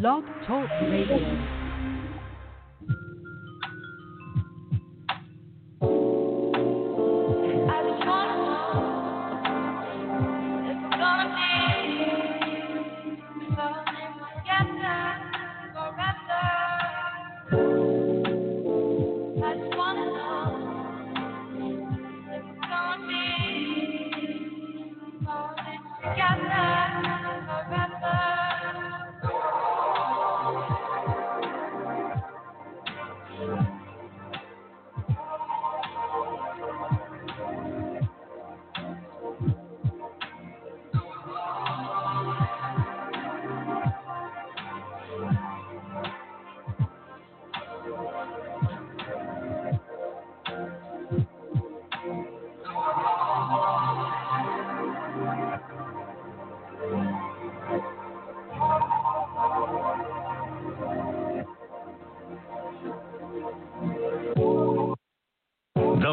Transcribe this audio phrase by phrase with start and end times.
[0.00, 1.61] Blog Talk Radio.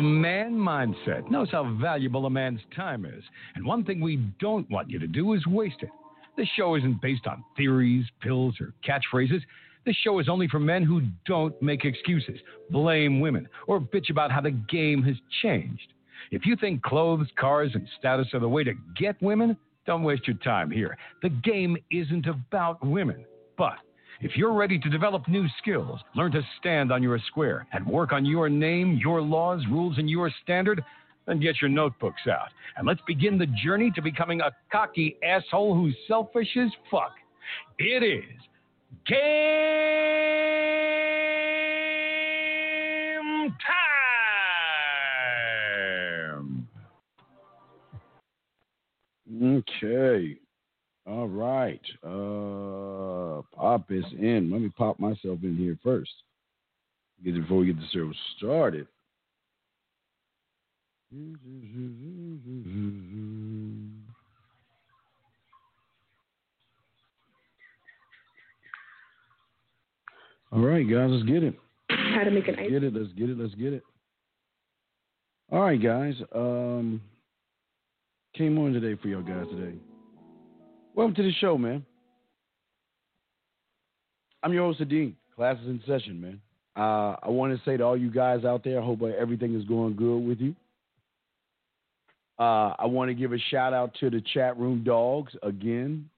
[0.10, 3.24] Man mindset knows how valuable a man's time is,
[3.56, 5.90] and one thing we don't want you to do is waste it.
[6.36, 9.42] This show isn't based on theories, pills, or catchphrases.
[9.86, 14.32] This show is only for men who don't make excuses, blame women, or bitch about
[14.32, 15.94] how the game has changed.
[16.32, 20.28] If you think clothes, cars, and status are the way to get women, don't waste
[20.28, 20.98] your time here.
[21.24, 23.26] The game isn't about women,
[23.58, 23.78] but
[24.22, 28.12] if you're ready to develop new skills, learn to stand on your square, and work
[28.12, 30.84] on your name, your laws, rules, and your standard,
[31.26, 32.50] then get your notebooks out.
[32.76, 37.14] And let's begin the journey to becoming a cocky asshole who's selfish as fuck.
[37.78, 38.24] It is
[39.08, 39.20] game
[46.36, 46.68] time.
[49.42, 50.38] Okay.
[51.10, 51.82] All right.
[52.04, 54.52] Uh, pop is in.
[54.52, 56.12] Let me pop myself in here first.
[57.24, 58.86] Get it before we get the show started.
[70.52, 71.56] All right, guys, let's get it.
[71.90, 72.72] How to make an Let's ice.
[72.72, 72.94] get it.
[72.94, 73.38] Let's get it.
[73.38, 73.84] Let's get it.
[75.52, 76.16] All right, guys.
[76.36, 77.02] Um,
[78.36, 79.76] came on today for y'all guys today.
[80.96, 81.86] Welcome to the show, man.
[84.42, 85.16] I'm your host, Dean.
[85.36, 86.42] Class is in session, man.
[86.76, 89.66] Uh, I want to say to all you guys out there, I hope everything is
[89.66, 90.56] going good with you.
[92.40, 96.10] Uh, I want to give a shout out to the chat room dogs again.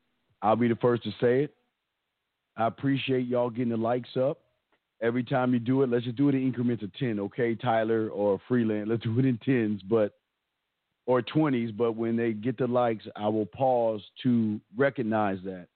[0.42, 1.54] I'll be the first to say it.
[2.58, 4.40] I appreciate y'all getting the likes up.
[5.02, 8.10] Every time you do it, let's just do it in increments of 10, okay, Tyler
[8.10, 8.88] or Freeland?
[8.88, 10.14] Let's do it in 10s, but
[11.12, 15.68] or 20s, but when they get the likes, I will pause to recognize that.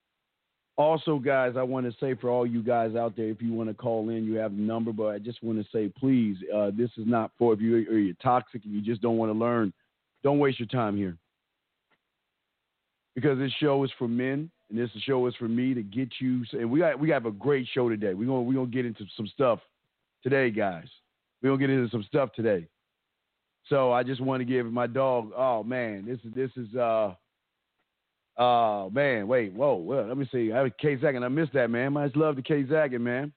[0.77, 3.69] Also, guys, I want to say for all you guys out there, if you want
[3.69, 6.71] to call in, you have the number, but I just want to say, please, uh,
[6.73, 9.37] this is not for if you or you're toxic and you just don't want to
[9.37, 9.73] learn.
[10.23, 11.17] Don't waste your time here,
[13.13, 16.43] because this show is for men, and this show is for me to get you.
[16.53, 18.13] And we got we have a great show today.
[18.13, 19.59] We're gonna we're gonna get into some stuff
[20.23, 20.87] today, guys.
[21.41, 22.67] We're gonna get into some stuff today.
[23.69, 25.31] So I just want to give my dog.
[25.35, 27.13] Oh man, this is this is uh.
[28.37, 30.51] Oh man, wait, whoa, well, let me see.
[30.51, 31.23] I have K Zaggin.
[31.23, 31.93] I missed that, man.
[31.93, 33.31] Much love to K Zaggin, man.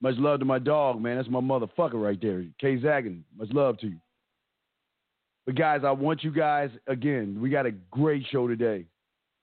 [0.00, 1.16] Much love to my dog, man.
[1.16, 2.44] That's my motherfucker right there.
[2.60, 3.24] K Zaggin.
[3.36, 3.96] Much love to you.
[5.44, 7.38] But guys, I want you guys again.
[7.40, 8.86] We got a great show today,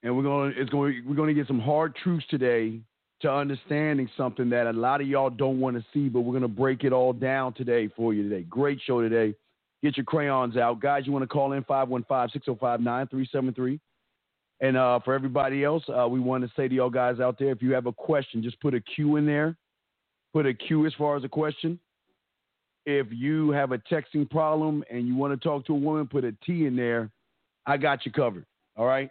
[0.01, 2.79] and we're gonna it's going we're gonna get some hard truths today
[3.21, 6.47] to understanding something that a lot of y'all don't want to see, but we're gonna
[6.47, 8.43] break it all down today for you today.
[8.43, 9.35] Great show today.
[9.83, 10.79] Get your crayons out.
[10.79, 13.79] Guys, you want to call in 515-605-9373.
[14.61, 17.49] And uh, for everybody else, uh, we want to say to y'all guys out there,
[17.49, 19.57] if you have a question, just put a Q in there.
[20.33, 21.79] Put a Q as far as a question.
[22.85, 26.23] If you have a texting problem and you want to talk to a woman, put
[26.23, 27.09] a T in there.
[27.65, 28.45] I got you covered.
[28.77, 29.09] All right.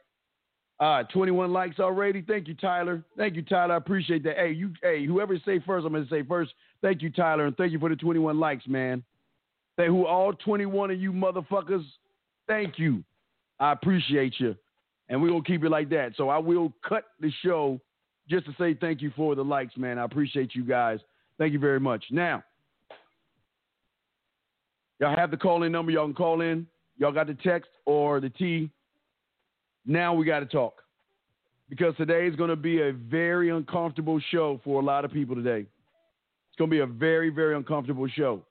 [0.78, 2.22] Uh, 21 likes already.
[2.22, 3.04] Thank you, Tyler.
[3.16, 3.74] Thank you, Tyler.
[3.74, 4.36] I appreciate that.
[4.36, 6.52] Hey, you, hey, whoever say first, I'm gonna say first.
[6.80, 9.04] Thank you, Tyler, and thank you for the 21 likes, man.
[9.86, 11.84] Who all 21 of you motherfuckers.
[12.46, 13.04] Thank you.
[13.58, 14.56] I appreciate you,
[15.08, 16.12] and we're gonna keep it like that.
[16.16, 17.80] So I will cut the show
[18.28, 19.98] just to say thank you for the likes, man.
[19.98, 21.00] I appreciate you guys.
[21.38, 22.04] Thank you very much.
[22.10, 22.42] Now,
[24.98, 25.92] y'all have the call in number.
[25.92, 26.66] Y'all can call in.
[26.98, 28.70] Y'all got the text or the T.
[29.86, 30.82] Now we got to talk
[31.70, 35.34] because today is going to be a very uncomfortable show for a lot of people
[35.34, 35.60] today.
[35.60, 38.42] It's going to be a very, very uncomfortable show.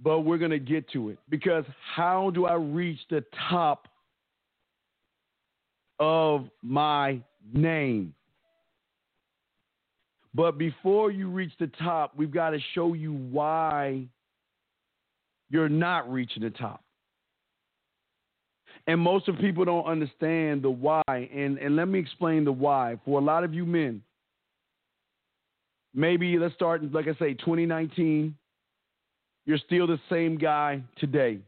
[0.00, 1.64] But we're going to get to it because
[1.94, 3.88] how do I reach the top
[5.98, 7.20] of my
[7.52, 8.14] name?
[10.34, 14.08] But before you reach the top, we've got to show you why
[15.48, 16.82] you're not reaching the top.
[18.86, 21.02] And most of people don't understand the why.
[21.08, 22.98] And, and let me explain the why.
[23.04, 24.02] For a lot of you men,
[25.94, 28.36] maybe let's start, like I say, 2019.
[29.46, 31.38] You're still the same guy today.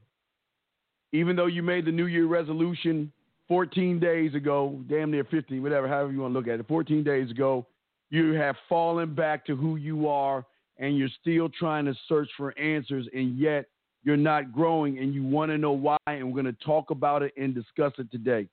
[1.13, 3.11] Even though you made the New Year resolution
[3.49, 7.03] 14 days ago, damn near 15, whatever, however you want to look at it, 14
[7.03, 7.67] days ago,
[8.11, 10.45] you have fallen back to who you are
[10.79, 13.67] and you're still trying to search for answers, and yet
[14.05, 15.97] you're not growing and you want to know why.
[16.07, 18.47] And we're going to talk about it and discuss it today.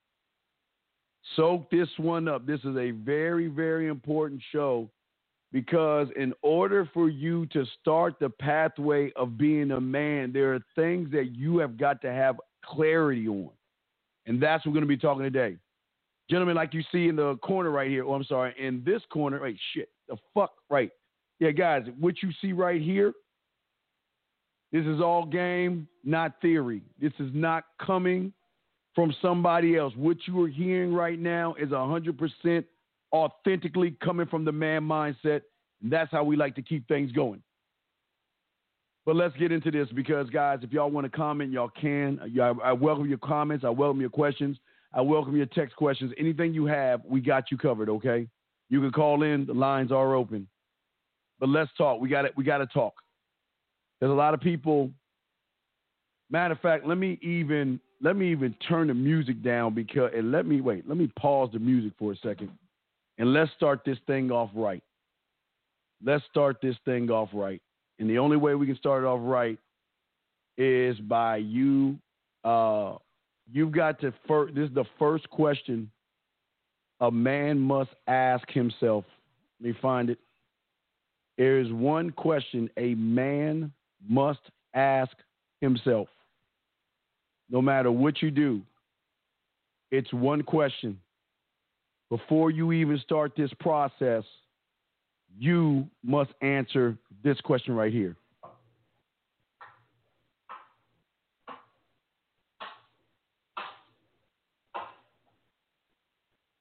[1.36, 2.46] Soak this one up.
[2.46, 4.89] This is a very, very important show
[5.53, 10.59] because in order for you to start the pathway of being a man, there are
[10.75, 13.51] things that you have got to have clarity on.
[14.25, 15.57] And that's what we're going to be talking today.
[16.29, 19.39] Gentlemen, like you see in the corner right here, oh, I'm sorry, in this corner,
[19.39, 20.89] right, shit, the fuck, right.
[21.39, 23.13] Yeah, guys, what you see right here,
[24.71, 26.81] this is all game, not theory.
[27.00, 28.33] This is not coming
[28.95, 29.94] from somebody else.
[29.95, 32.65] What you are hearing right now is 100%
[33.13, 35.42] authentically coming from the man mindset.
[35.81, 37.42] And that's how we like to keep things going.
[39.06, 42.19] But let's get into this because, guys, if y'all want to comment, y'all can.
[42.63, 43.65] I welcome your comments.
[43.65, 44.57] I welcome your questions.
[44.94, 46.13] I welcome your text questions.
[46.18, 47.89] Anything you have, we got you covered.
[47.89, 48.27] Okay,
[48.69, 49.45] you can call in.
[49.45, 50.48] The lines are open.
[51.39, 52.00] But let's talk.
[52.00, 52.33] We got it.
[52.38, 52.94] We got to talk.
[54.00, 54.92] There's a lot of people.
[56.30, 60.31] Matter of fact, let me even let me even turn the music down because and
[60.31, 60.88] let me wait.
[60.88, 62.51] Let me pause the music for a second,
[63.24, 64.84] and let's start this thing off right.
[66.04, 67.62] Let's start this thing off right.
[67.98, 69.58] And the only way we can start it off right
[70.58, 71.98] is by you.
[72.44, 72.96] Uh,
[73.50, 74.56] you've got to first.
[74.56, 75.90] This is the first question
[77.00, 79.06] a man must ask himself.
[79.62, 80.20] Let me find it.
[81.38, 83.72] There is one question a man
[84.06, 84.42] must
[84.74, 85.16] ask
[85.62, 86.10] himself.
[87.50, 88.64] No matter what you do,
[89.92, 91.00] it's one question.
[92.13, 94.24] Before you even start this process,
[95.36, 98.15] you must answer this question right here.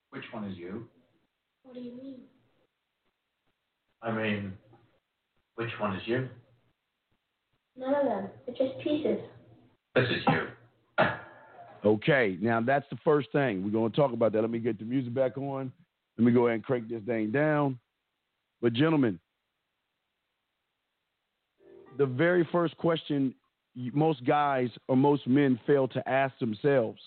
[0.09, 0.89] Which one is you?
[1.65, 2.21] What do you mean?
[4.01, 4.55] I mean,
[5.57, 6.31] which one is you?
[7.77, 8.29] None of them.
[8.47, 9.19] They're just pieces.
[9.95, 10.47] This is you.
[11.85, 13.65] Okay, now that's the first thing.
[13.65, 14.41] We're going to talk about that.
[14.41, 15.73] Let me get the music back on.
[16.17, 17.79] Let me go ahead and crank this thing down.
[18.61, 19.19] But, gentlemen,
[21.99, 23.35] the very first question
[23.75, 27.01] most guys or most men fail to ask themselves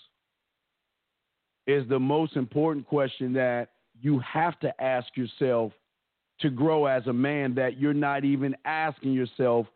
[1.66, 3.68] is the most important question that
[4.00, 5.72] you have to ask yourself
[6.40, 9.66] to grow as a man that you're not even asking yourself,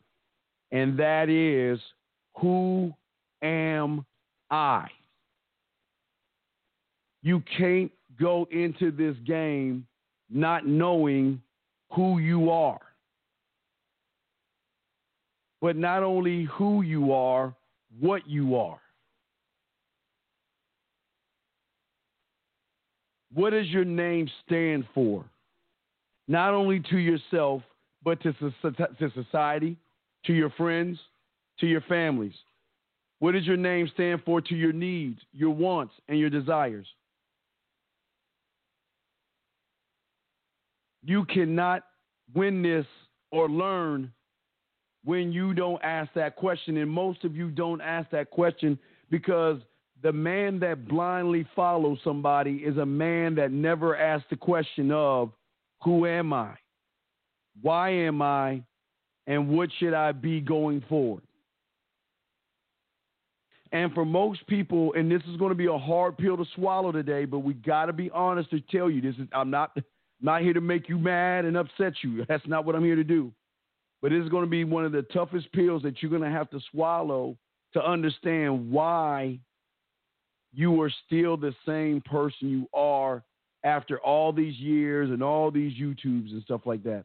[0.73, 1.81] and that is,
[2.37, 2.93] who
[3.43, 4.05] am
[4.51, 4.89] I?
[7.23, 9.87] You can't go into this game
[10.31, 11.41] not knowing
[11.93, 12.81] who you are.
[15.61, 17.55] But not only who you are,
[17.99, 18.81] what you are.
[23.35, 25.25] What does your name stand for?
[26.29, 27.63] Not only to yourself,
[28.03, 29.77] but to, to society,
[30.25, 30.99] to your friends,
[31.61, 32.35] to your families.
[33.21, 36.87] What does your name stand for to your needs, your wants, and your desires?
[41.03, 41.83] You cannot
[42.35, 42.87] win this
[43.31, 44.13] or learn
[45.05, 46.79] when you don't ask that question.
[46.79, 48.79] And most of you don't ask that question
[49.11, 49.59] because
[50.03, 55.31] the man that blindly follows somebody is a man that never asks the question of,
[55.85, 56.55] Who am I?
[57.61, 58.63] Why am I?
[59.27, 61.23] And what should I be going forward?
[63.73, 66.91] And for most people, and this is going to be a hard pill to swallow
[66.91, 69.77] today, but we got to be honest to tell you this is I'm not
[70.21, 72.25] not here to make you mad and upset you.
[72.29, 73.33] That's not what I'm here to do.
[74.03, 76.51] But it's going to be one of the toughest pills that you're going to have
[76.51, 77.37] to swallow
[77.75, 79.39] to understand why
[80.53, 83.23] you are still the same person you are
[83.63, 87.05] after all these years and all these YouTubes and stuff like that.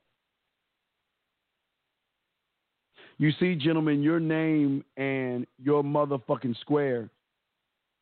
[3.17, 7.09] You see, gentlemen, your name and your motherfucking square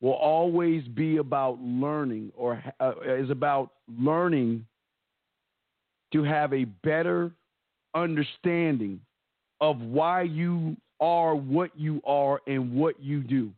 [0.01, 4.65] will always be about learning or uh, is about learning
[6.11, 7.31] to have a better
[7.95, 8.99] understanding
[9.61, 13.51] of why you are what you are and what you do.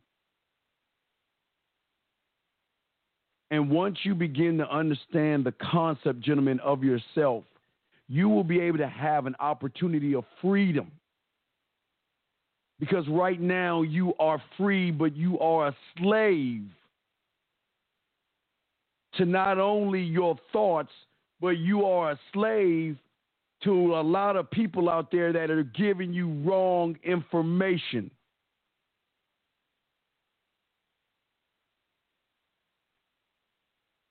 [3.50, 7.44] And once you begin to understand the concept, gentlemen, of yourself,
[8.08, 10.90] you will be able to have an opportunity of freedom.
[12.78, 16.64] Because right now you are free, but you are a slave
[19.14, 20.92] to not only your thoughts,
[21.40, 22.98] but you are a slave
[23.64, 28.10] to a lot of people out there that are giving you wrong information.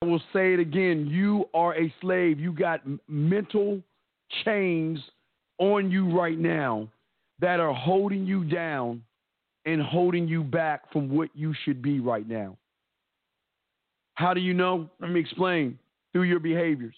[0.02, 1.06] I will say it again.
[1.06, 2.40] You are a slave.
[2.40, 3.80] You got mental
[4.44, 4.98] chains
[5.58, 6.88] on you right now
[7.40, 9.02] that are holding you down
[9.64, 12.56] and holding you back from what you should be right now.
[14.14, 14.88] How do you know?
[15.00, 15.78] Let me explain
[16.12, 16.94] through your behaviors.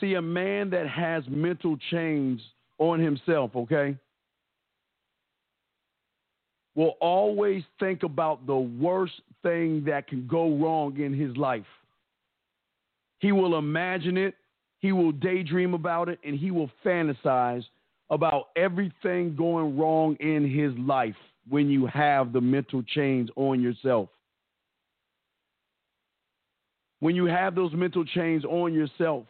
[0.00, 2.40] See, a man that has mental chains
[2.78, 3.96] on himself, okay,
[6.74, 11.64] will always think about the worst thing that can go wrong in his life.
[13.20, 14.34] He will imagine it,
[14.84, 17.64] he will daydream about it, and he will fantasize
[18.10, 21.16] about everything going wrong in his life
[21.48, 24.10] when you have the mental chains on yourself.
[27.00, 29.24] When you have those mental chains on yourself,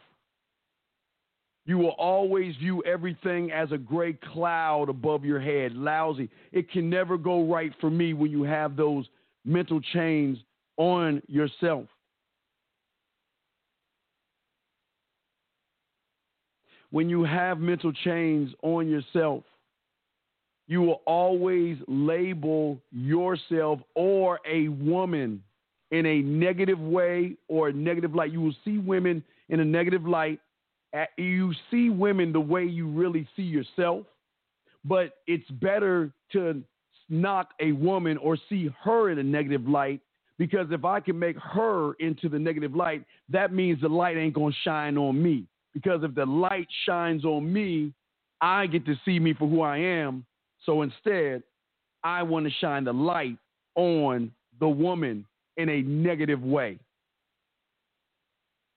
[1.65, 6.29] you will always view everything as a gray cloud above your head, lousy.
[6.51, 9.05] It can never go right for me when you have those
[9.45, 10.37] mental chains
[10.75, 11.85] on yourself.
[16.95, 19.43] When you have mental chains on yourself,
[20.65, 25.43] you will always label yourself or a woman
[25.91, 28.31] in a negative way or a negative light.
[28.31, 30.39] You will see women in a negative light.
[31.17, 34.05] You see women the way you really see yourself,
[34.85, 36.63] but it's better to
[37.09, 39.99] knock a woman or see her in a negative light
[40.37, 44.33] because if I can make her into the negative light, that means the light ain't
[44.33, 45.45] going to shine on me.
[45.75, 47.93] Because if the light shines on me,
[48.41, 50.25] I get to see me for who I am.
[50.65, 51.43] So instead,
[52.03, 53.37] I want to shine the light
[53.75, 55.25] on the woman
[55.57, 56.79] in a negative way.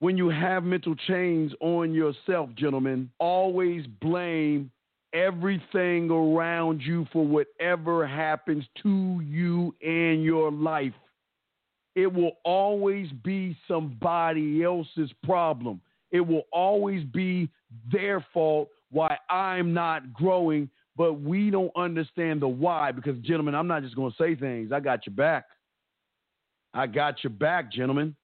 [0.01, 4.71] When you have mental chains on yourself, gentlemen, always blame
[5.13, 10.93] everything around you for whatever happens to you in your life.
[11.95, 15.81] It will always be somebody else's problem.
[16.11, 17.49] It will always be
[17.93, 23.67] their fault why I'm not growing, but we don't understand the why because, gentlemen, I'm
[23.67, 24.73] not just going to say things.
[24.73, 25.45] I got your back.
[26.75, 28.15] I got your back, gentlemen.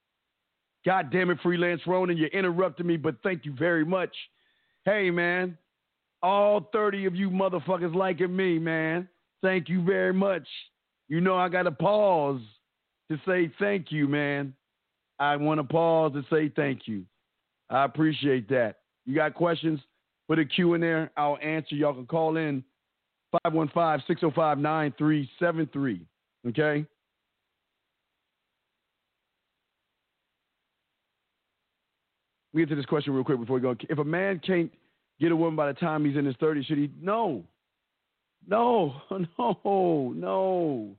[0.84, 4.14] God damn it, Freelance Ronan, you interrupted me, but thank you very much.
[4.84, 5.56] Hey, man,
[6.22, 9.08] all 30 of you motherfuckers liking me, man.
[9.42, 10.46] Thank you very much.
[11.08, 12.40] You know I got to pause
[13.10, 14.54] to say thank you, man.
[15.18, 17.04] I want to pause to say thank you.
[17.70, 18.76] I appreciate that.
[19.04, 19.80] You got questions?
[20.28, 21.10] Put a Q in there.
[21.16, 21.74] I'll answer.
[21.74, 22.62] Y'all can call in
[23.46, 26.00] 515-605-9373.
[26.48, 26.86] Okay?
[32.52, 33.74] We get to this question real quick before we go.
[33.88, 34.70] If a man can't
[35.20, 36.90] get a woman by the time he's in his 30s, should he?
[37.00, 37.42] No.
[38.46, 38.94] No,
[39.38, 40.96] no, no.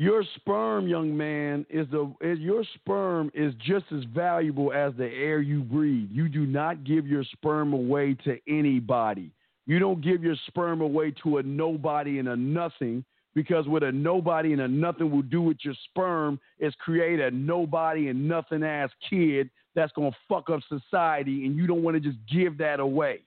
[0.00, 5.08] Your sperm, young man, is the is, your sperm is just as valuable as the
[5.08, 6.08] air you breathe.
[6.12, 9.32] You do not give your sperm away to anybody.
[9.66, 13.90] You don't give your sperm away to a nobody and a nothing because what a
[13.90, 18.62] nobody and a nothing will do with your sperm is create a nobody and nothing
[18.62, 22.56] ass kid that's going to fuck up society and you don't want to just give
[22.58, 23.18] that away.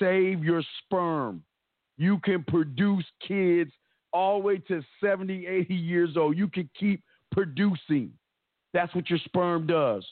[0.00, 1.42] Save your sperm.
[1.98, 3.72] You can produce kids
[4.12, 6.36] all the way to 70, 80 years old.
[6.36, 8.12] You can keep producing.
[8.72, 10.06] That's what your sperm does.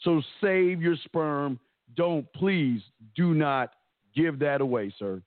[0.00, 1.58] So save your sperm.
[1.96, 2.80] Don't, please,
[3.16, 3.70] do not
[4.14, 5.22] give that away, sir.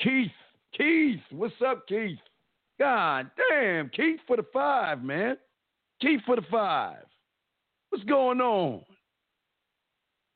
[0.00, 0.30] Keith,
[0.76, 2.18] Keith, what's up, Keith?
[2.78, 5.36] God damn, Keith for the five, man.
[6.00, 7.04] Keith for the five.
[7.88, 8.82] What's going on?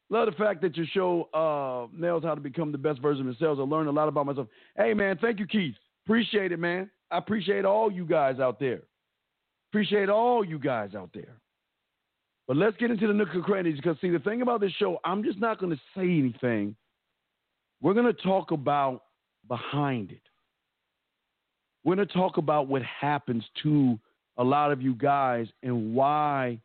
[0.08, 3.38] Love the fact that your show uh, nails how to become the best version of
[3.38, 3.60] themselves.
[3.60, 4.48] I learned a lot about myself.
[4.76, 5.74] Hey, man, thank you, Keith.
[6.04, 6.90] Appreciate it, man.
[7.10, 8.82] I appreciate all you guys out there.
[9.70, 11.36] Appreciate all you guys out there.
[12.46, 14.98] But let's get into the nook and crannies because, see, the thing about this show,
[15.04, 16.74] I'm just not going to say anything.
[17.80, 19.04] We're going to talk about
[19.46, 20.22] behind it.
[21.84, 23.98] We're going to talk about what happens to
[24.36, 26.58] a lot of you guys and why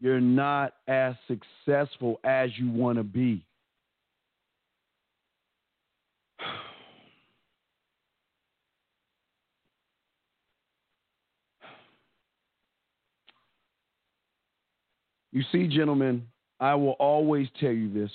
[0.00, 3.44] you're not as successful as you want to be.
[15.36, 16.26] You see, gentlemen,
[16.60, 18.10] I will always tell you this,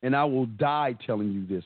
[0.00, 1.64] and I will die telling you this.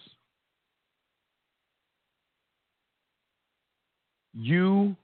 [4.32, 4.96] You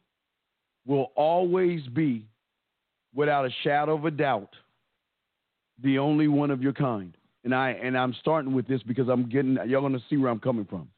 [0.87, 2.25] will always be,
[3.14, 4.54] without a shadow of a doubt,
[5.82, 7.14] the only one of your kind.
[7.44, 10.40] And I and I'm starting with this because I'm getting y'all gonna see where I'm
[10.40, 10.88] coming from.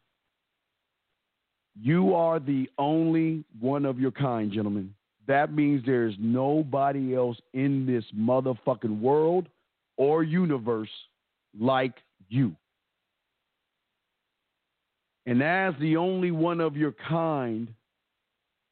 [1.80, 4.94] You are the only one of your kind, gentlemen.
[5.26, 9.48] That means there's nobody else in this motherfucking world
[9.96, 10.90] or universe
[11.58, 11.94] like
[12.28, 12.54] you.
[15.26, 17.68] And as the only one of your kind,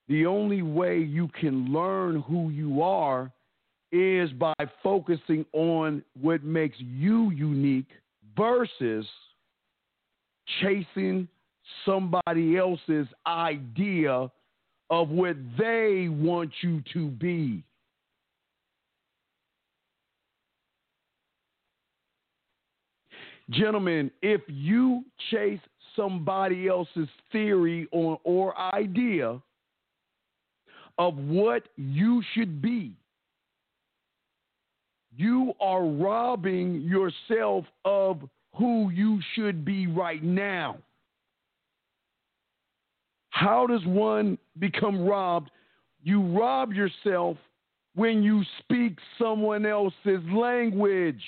[0.09, 3.31] the only way you can learn who you are
[3.93, 7.91] is by focusing on what makes you unique
[8.37, 9.07] versus
[10.61, 11.29] chasing
[11.85, 14.31] somebody else's idea
[14.91, 17.63] of what they want you to be.
[23.51, 25.61] Gentlemen, if you chase
[25.97, 29.41] somebody else's theory or idea
[30.99, 32.93] of what you should be,
[35.17, 38.21] you are robbing yourself of
[38.55, 40.77] who you should be right now.
[43.31, 45.51] How does one become robbed?
[46.03, 47.37] You rob yourself
[47.95, 51.23] when you speak someone else's language.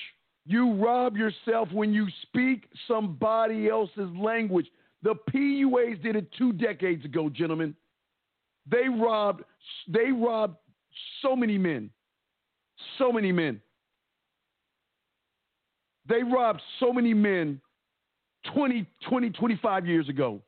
[0.45, 4.67] You rob yourself when you speak somebody else's language.
[5.03, 7.75] The PUAs did it two decades ago, gentlemen.
[8.71, 9.45] They robbed
[9.89, 10.57] they robbed
[11.21, 11.91] so many men.
[12.99, 13.61] So many men.
[16.09, 17.61] They robbed so many men
[18.53, 20.43] 20, 20, 25 years ago.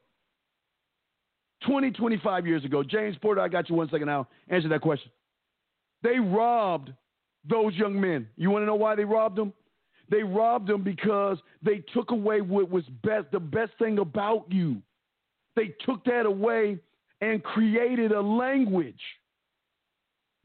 [1.67, 2.83] 20, 25 years ago.
[2.83, 4.29] James Porter, I got you one second now.
[4.49, 5.11] Answer that question.
[6.03, 6.93] They robbed
[7.49, 8.29] those young men.
[8.37, 9.53] You want to know why they robbed them?
[10.11, 14.83] They robbed them because they took away what was best, the best thing about you.
[15.57, 16.79] They took that away
[17.21, 19.01] and created a language.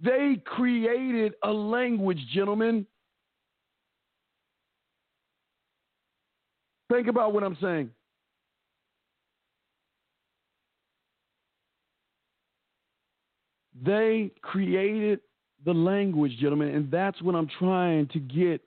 [0.01, 2.85] They created a language, gentlemen.
[6.91, 7.91] Think about what I'm saying.
[13.83, 15.19] They created
[15.65, 18.61] the language, gentlemen, and that's what I'm trying to get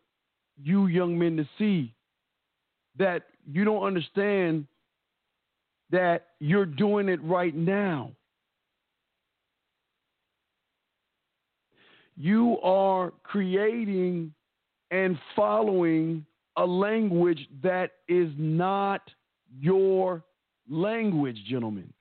[0.62, 1.94] you young men to see
[2.98, 4.66] that you don't understand
[5.90, 8.12] that you're doing it right now.
[12.16, 14.32] You are creating
[14.90, 16.24] and following
[16.56, 19.02] a language that is not
[19.58, 20.22] your
[20.68, 21.92] language, gentlemen.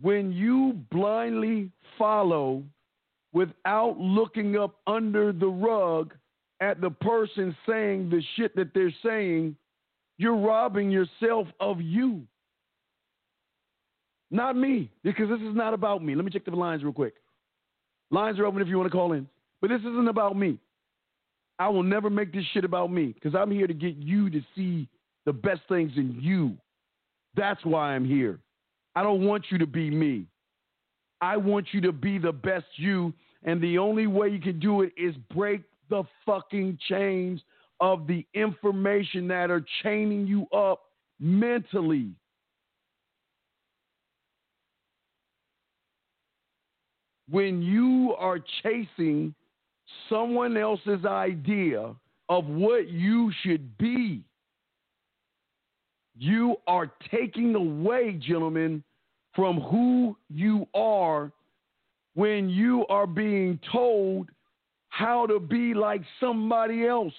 [0.00, 2.62] When you blindly follow
[3.32, 6.14] without looking up under the rug
[6.60, 9.56] at the person saying the shit that they're saying,
[10.16, 12.22] you're robbing yourself of you.
[14.30, 16.14] Not me, because this is not about me.
[16.14, 17.14] Let me check the lines real quick.
[18.10, 19.28] Lines are open if you want to call in.
[19.60, 20.58] But this isn't about me.
[21.58, 24.40] I will never make this shit about me because I'm here to get you to
[24.56, 24.88] see
[25.24, 26.56] the best things in you.
[27.36, 28.40] That's why I'm here.
[28.94, 30.26] I don't want you to be me.
[31.20, 33.12] I want you to be the best you.
[33.42, 37.40] And the only way you can do it is break the fucking chains
[37.80, 40.82] of the information that are chaining you up
[41.20, 42.12] mentally.
[47.28, 49.34] When you are chasing
[50.08, 51.94] someone else's idea
[52.28, 54.22] of what you should be,
[56.16, 58.82] you are taking away, gentlemen,
[59.34, 61.32] from who you are
[62.14, 64.28] when you are being told
[64.88, 67.14] how to be like somebody else.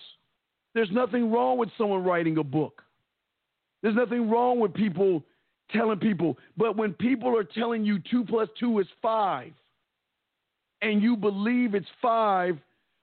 [0.73, 2.81] There's nothing wrong with someone writing a book.
[3.81, 5.23] There's nothing wrong with people
[5.71, 6.37] telling people.
[6.57, 9.51] But when people are telling you two plus two is five,
[10.81, 12.57] and you believe it's five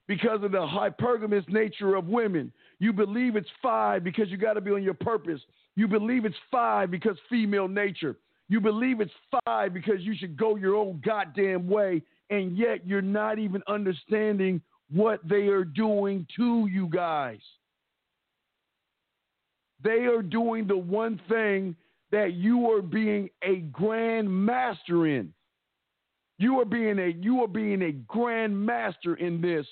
[0.06, 4.60] because of the hypergamous nature of women, you believe it's five because you got to
[4.60, 5.40] be on your purpose.
[5.76, 8.16] You believe it's five because female nature.
[8.48, 9.12] You believe it's
[9.46, 14.60] five because you should go your own goddamn way, and yet you're not even understanding
[14.90, 17.40] what they are doing to you guys.
[19.82, 21.74] They are doing the one thing
[22.10, 25.32] that you are being a grand master in.
[26.38, 29.66] You are being a you are being a grand master in this,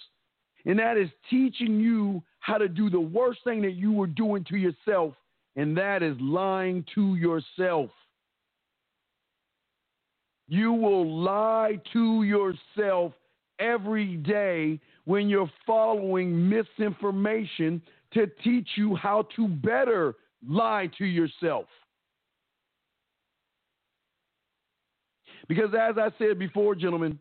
[0.65, 4.45] and that is teaching you how to do the worst thing that you were doing
[4.45, 5.15] to yourself,
[5.57, 7.91] and that is lying to yourself.
[10.49, 13.13] You will lie to yourself
[13.59, 17.83] every day when you're following misinformation
[18.15, 20.15] to teach you how to better
[20.47, 21.67] lie to yourself.
[25.49, 27.19] Because as I said before, gentlemen,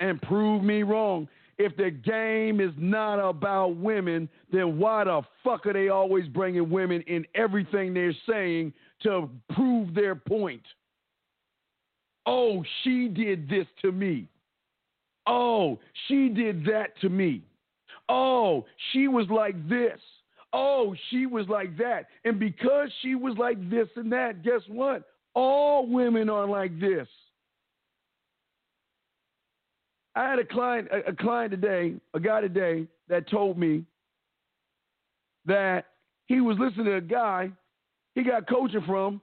[0.00, 5.66] and prove me wrong, if the game is not about women, then why the fuck
[5.66, 10.62] are they always bringing women in everything they're saying to prove their point?
[12.26, 14.28] Oh, she did this to me.
[15.26, 17.42] Oh, she did that to me.
[18.08, 19.98] Oh, she was like this.
[20.52, 22.06] Oh, she was like that.
[22.24, 25.02] And because she was like this and that, guess what?
[25.34, 27.08] All women are like this.
[30.16, 33.84] I had a client, a, a client today, a guy today that told me
[35.44, 35.84] that
[36.26, 37.50] he was listening to a guy
[38.14, 39.20] he got coaching from,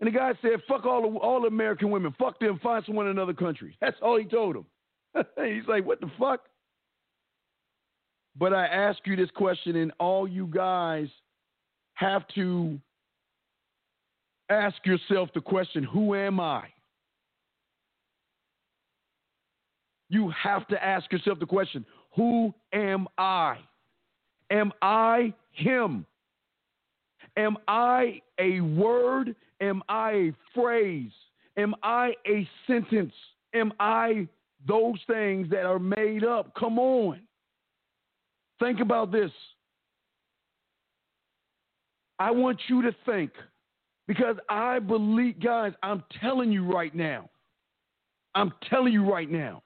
[0.00, 2.14] and the guy said, "Fuck all the, all American women.
[2.18, 2.60] Fuck them.
[2.62, 4.66] Find someone in another country." That's all he told him.
[5.36, 6.42] He's like, "What the fuck?"
[8.36, 11.08] But I ask you this question, and all you guys
[11.94, 12.78] have to
[14.50, 16.64] ask yourself the question: Who am I?
[20.08, 21.84] You have to ask yourself the question
[22.16, 23.58] Who am I?
[24.50, 26.06] Am I Him?
[27.36, 29.34] Am I a word?
[29.60, 31.10] Am I a phrase?
[31.56, 33.14] Am I a sentence?
[33.54, 34.28] Am I
[34.66, 36.54] those things that are made up?
[36.54, 37.20] Come on.
[38.60, 39.30] Think about this.
[42.18, 43.32] I want you to think
[44.06, 47.28] because I believe, guys, I'm telling you right now.
[48.36, 49.63] I'm telling you right now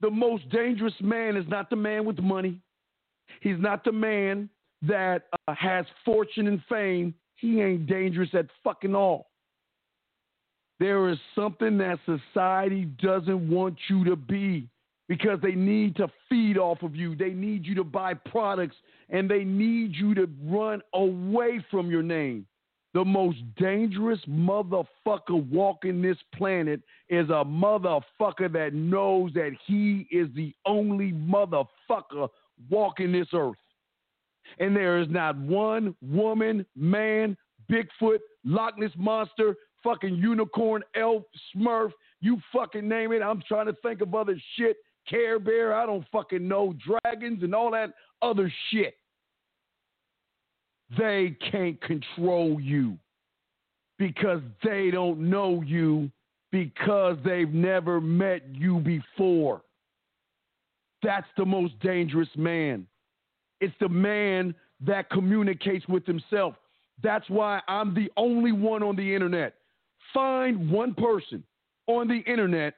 [0.00, 2.60] the most dangerous man is not the man with money.
[3.40, 4.48] He's not the man
[4.82, 7.14] that uh, has fortune and fame.
[7.36, 9.30] He ain't dangerous at fucking all.
[10.80, 14.68] There is something that society doesn't want you to be
[15.08, 17.16] because they need to feed off of you.
[17.16, 18.76] They need you to buy products
[19.08, 22.46] and they need you to run away from your name.
[22.98, 30.26] The most dangerous motherfucker walking this planet is a motherfucker that knows that he is
[30.34, 32.28] the only motherfucker
[32.68, 33.54] walking this earth.
[34.58, 37.36] And there is not one woman, man,
[37.70, 41.22] Bigfoot, Loch Ness Monster, fucking unicorn, elf,
[41.54, 43.22] smurf, you fucking name it.
[43.22, 44.76] I'm trying to think of other shit.
[45.08, 46.74] Care Bear, I don't fucking know.
[46.84, 47.90] Dragons and all that
[48.22, 48.94] other shit.
[50.96, 52.96] They can't control you
[53.98, 56.10] because they don't know you
[56.50, 59.62] because they've never met you before.
[61.02, 62.86] That's the most dangerous man.
[63.60, 66.54] It's the man that communicates with himself.
[67.02, 69.54] That's why I'm the only one on the internet.
[70.14, 71.44] Find one person
[71.86, 72.74] on the internet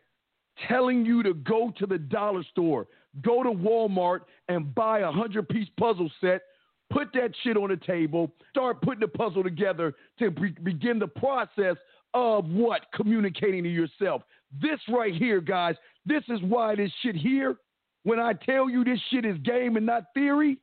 [0.69, 2.87] telling you to go to the dollar store,
[3.23, 6.43] go to Walmart and buy a hundred piece puzzle set
[6.91, 8.33] Put that shit on the table.
[8.51, 11.77] Start putting the puzzle together to be- begin the process
[12.15, 12.83] of what?
[12.93, 14.23] Communicating to yourself.
[14.61, 17.57] This right here, guys, this is why this shit here,
[18.03, 20.59] when I tell you this shit is game and not theory,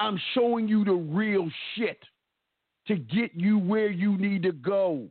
[0.00, 2.02] I'm showing you the real shit
[2.86, 5.10] to get you where you need to go.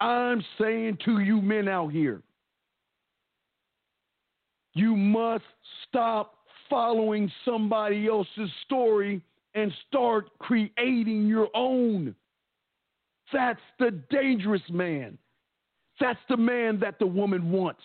[0.00, 2.22] I'm saying to you men out here,
[4.74, 5.44] you must
[5.88, 6.35] stop
[6.68, 9.22] following somebody else's story
[9.54, 12.14] and start creating your own.
[13.32, 15.18] That's the dangerous man.
[16.00, 17.82] That's the man that the woman wants.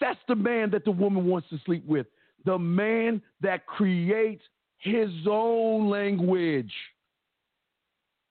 [0.00, 2.06] That's the man that the woman wants to sleep with.
[2.44, 4.42] The man that creates
[4.78, 6.72] his own language.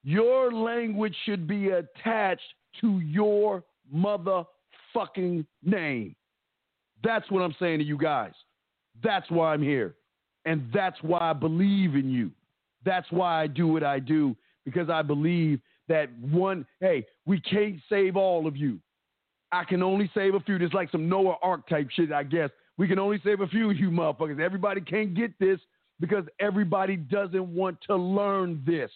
[0.04, 2.43] Your language should be attached
[2.82, 6.15] to your motherfucking name.
[7.04, 8.34] That's what I'm saying to you guys.
[9.03, 9.95] That's why I'm here.
[10.45, 12.31] And that's why I believe in you.
[12.84, 17.79] That's why I do what I do because I believe that one, hey, we can't
[17.89, 18.79] save all of you.
[19.51, 20.55] I can only save a few.
[20.58, 22.49] It's like some Noah Ark type shit, I guess.
[22.77, 24.39] We can only save a few of you motherfuckers.
[24.39, 25.60] Everybody can't get this
[25.99, 28.91] because everybody doesn't want to learn this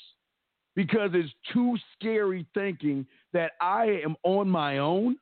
[0.76, 5.18] because it's too scary thinking that I am on my own.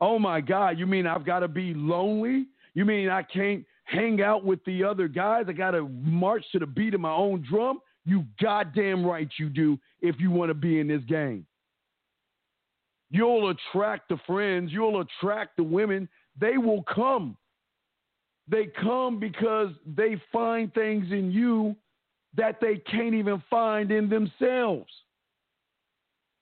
[0.00, 2.46] Oh my God, you mean I've got to be lonely?
[2.74, 5.46] You mean I can't hang out with the other guys.
[5.48, 7.80] I got to march to the beat of my own drum.
[8.04, 11.46] You goddamn right you do if you want to be in this game.
[13.10, 16.08] You'll attract the friends, you'll attract the women.
[16.38, 17.36] They will come.
[18.48, 21.74] They come because they find things in you
[22.36, 24.90] that they can't even find in themselves.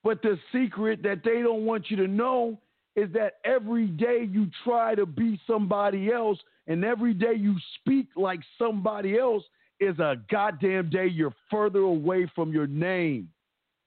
[0.05, 2.59] But the secret that they don't want you to know
[2.97, 8.09] is that every day you try to be somebody else and every day you speak
[8.16, 9.44] like somebody else
[9.81, 13.29] is a goddamn day you're further away from your name.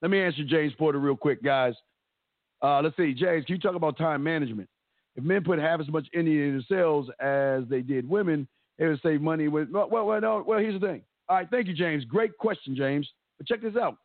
[0.01, 1.73] Let me answer James Porter real quick, guys.
[2.61, 4.69] Uh, let's see, James, can you talk about time management?
[5.15, 9.01] If men put half as much energy in themselves as they did women, they would
[9.01, 9.47] save money.
[9.47, 11.01] With well, well, well, no, well, here's the thing.
[11.27, 12.05] All right, thank you, James.
[12.05, 13.09] Great question, James.
[13.37, 13.97] But check this out.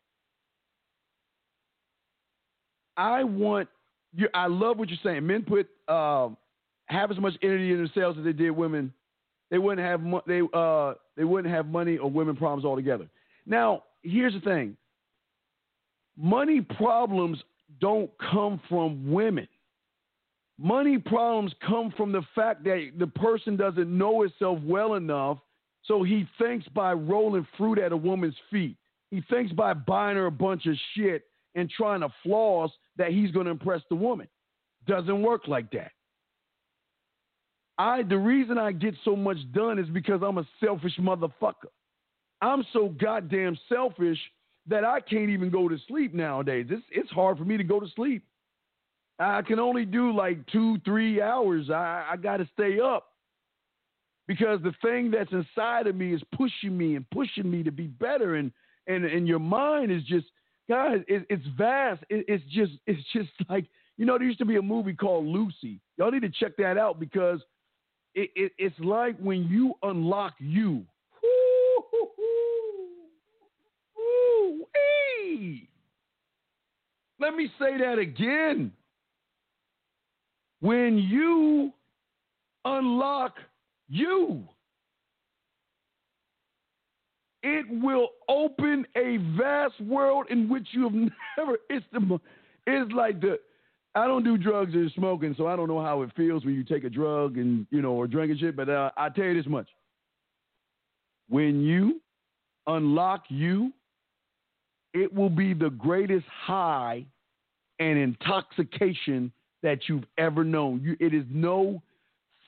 [2.97, 3.69] I want
[4.15, 4.29] you.
[4.35, 5.27] I love what you're saying.
[5.27, 6.37] Men put um,
[6.87, 8.93] half as much energy in themselves as they did women.
[9.51, 13.09] They wouldn't have mo- they uh, they wouldn't have money or women problems altogether.
[13.47, 14.77] Now, here's the thing.
[16.17, 17.39] Money problems
[17.81, 19.49] don't come from women.
[20.59, 25.39] Money problems come from the fact that the person doesn't know himself well enough,
[25.83, 28.77] so he thinks by rolling fruit at a woman's feet.
[29.11, 33.33] He thinks by buying her a bunch of shit and trying to floss that he's
[33.33, 34.29] going to impress the woman.
[34.87, 35.93] Doesn't work like that.
[37.79, 41.73] I the reason I get so much done is because I'm a selfish motherfucker.
[42.41, 44.19] I'm so goddamn selfish
[44.67, 46.67] that I can't even go to sleep nowadays.
[46.71, 48.25] It's it's hard for me to go to sleep.
[49.19, 51.71] I can only do like two, three hours.
[51.71, 53.13] I, I got to stay up
[54.27, 57.87] because the thing that's inside of me is pushing me and pushing me to be
[57.87, 58.37] better.
[58.37, 58.53] And
[58.87, 60.27] and and your mind is just,
[60.69, 62.03] guys, it, it's vast.
[62.11, 64.19] It, it's just it's just like you know.
[64.19, 65.81] There used to be a movie called Lucy.
[65.97, 67.41] Y'all need to check that out because
[68.15, 70.85] it, it it's like when you unlock you.
[73.99, 75.69] Ooh-wee.
[77.21, 78.73] Let me say that again.
[80.61, 81.73] When you
[82.65, 83.37] unlock
[83.89, 84.49] you,
[87.43, 90.95] it will open a vast world in which you have
[91.37, 91.59] never.
[91.69, 92.19] It's the.
[92.67, 93.39] It's like the.
[93.95, 96.65] I don't do drugs or smoking, so I don't know how it feels when you
[96.65, 98.57] take a drug and you know or drinking shit.
[98.57, 99.69] But uh, I tell you this much:
[101.29, 102.01] when you
[102.67, 103.73] unlock you,
[104.93, 107.05] it will be the greatest high
[107.79, 110.81] and intoxication that you've ever known.
[110.83, 111.83] You, it is no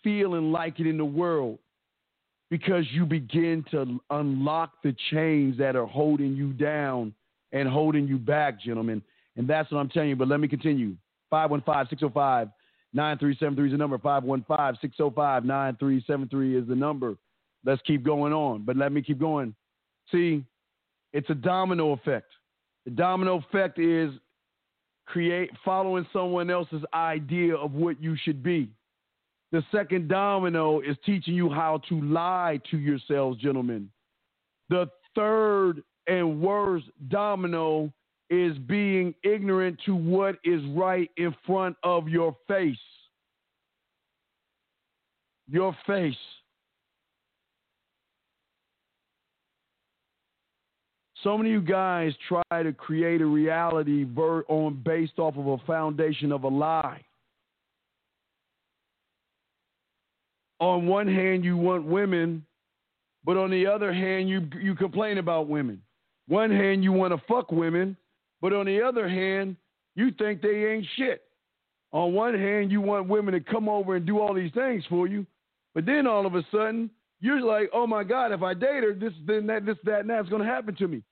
[0.02, 1.58] feeling like it in the world
[2.50, 7.12] because you begin to unlock the chains that are holding you down
[7.52, 9.02] and holding you back, gentlemen.
[9.36, 10.16] And that's what I'm telling you.
[10.16, 10.94] But let me continue.
[11.30, 12.48] 515 605
[12.92, 13.98] 9373 is the number.
[13.98, 17.16] 515 605 9373 is the number.
[17.64, 18.62] Let's keep going on.
[18.62, 19.54] But let me keep going.
[20.12, 20.44] See,
[21.12, 22.30] it's a domino effect.
[22.84, 24.12] The domino effect is
[25.06, 28.70] create following someone else's idea of what you should be.
[29.52, 33.90] The second domino is teaching you how to lie to yourselves, gentlemen.
[34.68, 37.92] The third and worst domino
[38.30, 42.76] is being ignorant to what is right in front of your face.
[45.48, 46.16] Your face.
[51.22, 55.46] So many of you guys try to create a reality ver- on based off of
[55.46, 57.00] a foundation of a lie.
[60.60, 62.44] On one hand, you want women,
[63.24, 65.82] but on the other hand, you you complain about women.
[66.28, 67.96] One hand, you want to fuck women,
[68.40, 69.56] but on the other hand,
[69.94, 71.22] you think they ain't shit.
[71.92, 75.06] On one hand, you want women to come over and do all these things for
[75.06, 75.26] you,
[75.74, 78.92] but then all of a sudden, you're like, oh my God, if I date her,
[78.92, 81.02] this, then that, this, that, and that's going to happen to me.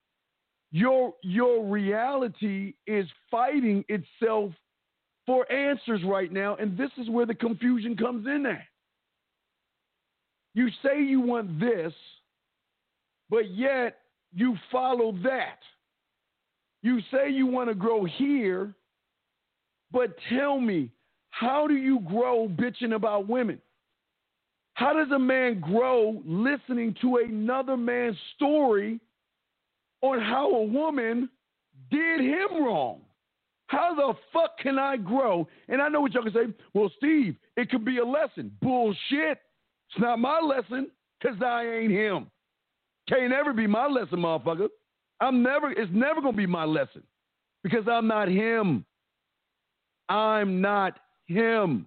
[0.70, 4.52] Your your reality is fighting itself
[5.24, 8.64] for answers right now, and this is where the confusion comes in at.
[10.54, 11.92] You say you want this,
[13.30, 13.98] but yet
[14.34, 15.60] you follow that.
[16.84, 18.74] You say you want to grow here,
[19.90, 20.90] but tell me,
[21.30, 23.58] how do you grow bitching about women?
[24.74, 29.00] How does a man grow listening to another man's story
[30.02, 31.30] on how a woman
[31.90, 33.00] did him wrong?
[33.68, 35.48] How the fuck can I grow?
[35.68, 36.52] And I know what y'all can say.
[36.74, 38.54] Well, Steve, it could be a lesson.
[38.60, 39.40] Bullshit.
[39.88, 42.26] It's not my lesson because I ain't him.
[43.08, 44.68] Can't ever be my lesson, motherfucker.
[45.20, 47.02] I'm never, it's never going to be my lesson
[47.62, 48.84] because I'm not him.
[50.08, 51.86] I'm not him.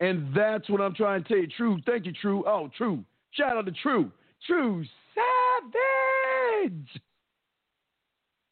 [0.00, 1.48] And that's what I'm trying to tell you.
[1.48, 1.78] True.
[1.86, 2.44] Thank you, True.
[2.46, 3.04] Oh, True.
[3.32, 4.10] Shout out to True.
[4.46, 6.88] True Savage.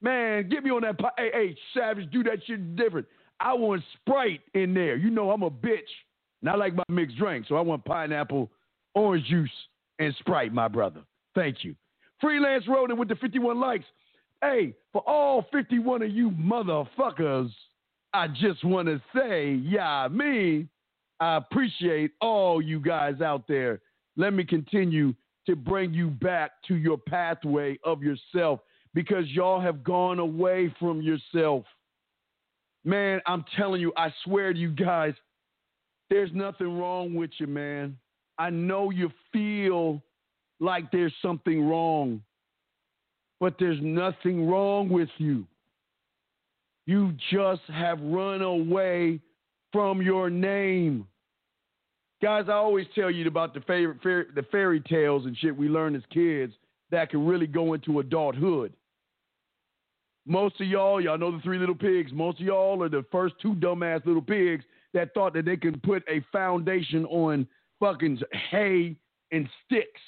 [0.02, 1.00] Man, get me on that.
[1.16, 3.06] Hey, hey, Savage, do that shit different.
[3.40, 4.96] I want Sprite in there.
[4.96, 5.80] You know I'm a bitch.
[6.42, 8.50] And I like my mixed drink, so I want pineapple,
[8.94, 9.50] orange juice,
[9.98, 11.00] and Sprite, my brother.
[11.34, 11.74] Thank you.
[12.20, 13.84] Freelance Roden with the 51 likes.
[14.42, 17.50] Hey, for all 51 of you motherfuckers
[18.16, 20.68] I just want to say, yeah, me,
[21.20, 23.82] I appreciate all you guys out there.
[24.16, 28.60] Let me continue to bring you back to your pathway of yourself
[28.94, 31.66] because y'all have gone away from yourself.
[32.86, 35.12] Man, I'm telling you, I swear to you guys,
[36.08, 37.98] there's nothing wrong with you, man.
[38.38, 40.02] I know you feel
[40.60, 42.22] like there's something wrong,
[43.40, 45.46] but there's nothing wrong with you.
[46.86, 49.20] You just have run away
[49.72, 51.06] from your name.
[52.22, 55.68] Guys, I always tell you about the favorite fairy, the fairy tales and shit we
[55.68, 56.52] learned as kids
[56.90, 58.72] that can really go into adulthood.
[60.24, 62.12] Most of y'all, y'all know the three little pigs.
[62.12, 64.64] Most of y'all are the first two dumbass little pigs
[64.94, 67.46] that thought that they can put a foundation on
[67.78, 68.18] fucking
[68.50, 68.96] hay
[69.30, 70.00] and sticks.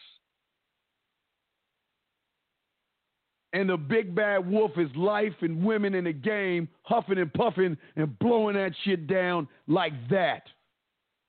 [3.53, 7.79] And the big bad wolf is life and women in the game, huffing and puffing
[7.97, 10.43] and blowing that shit down like that.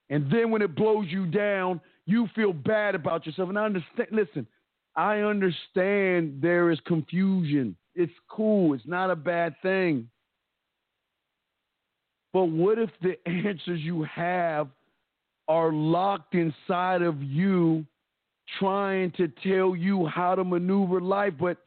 [0.10, 3.49] And then when it blows you down, you feel bad about yourself.
[3.49, 4.47] And I understand, listen,
[4.95, 7.75] I understand there is confusion.
[7.95, 10.10] It's cool, it's not a bad thing.
[12.34, 14.67] But what if the answers you have
[15.47, 17.86] are locked inside of you,
[18.60, 21.34] trying to tell you how to maneuver life?
[21.39, 21.58] But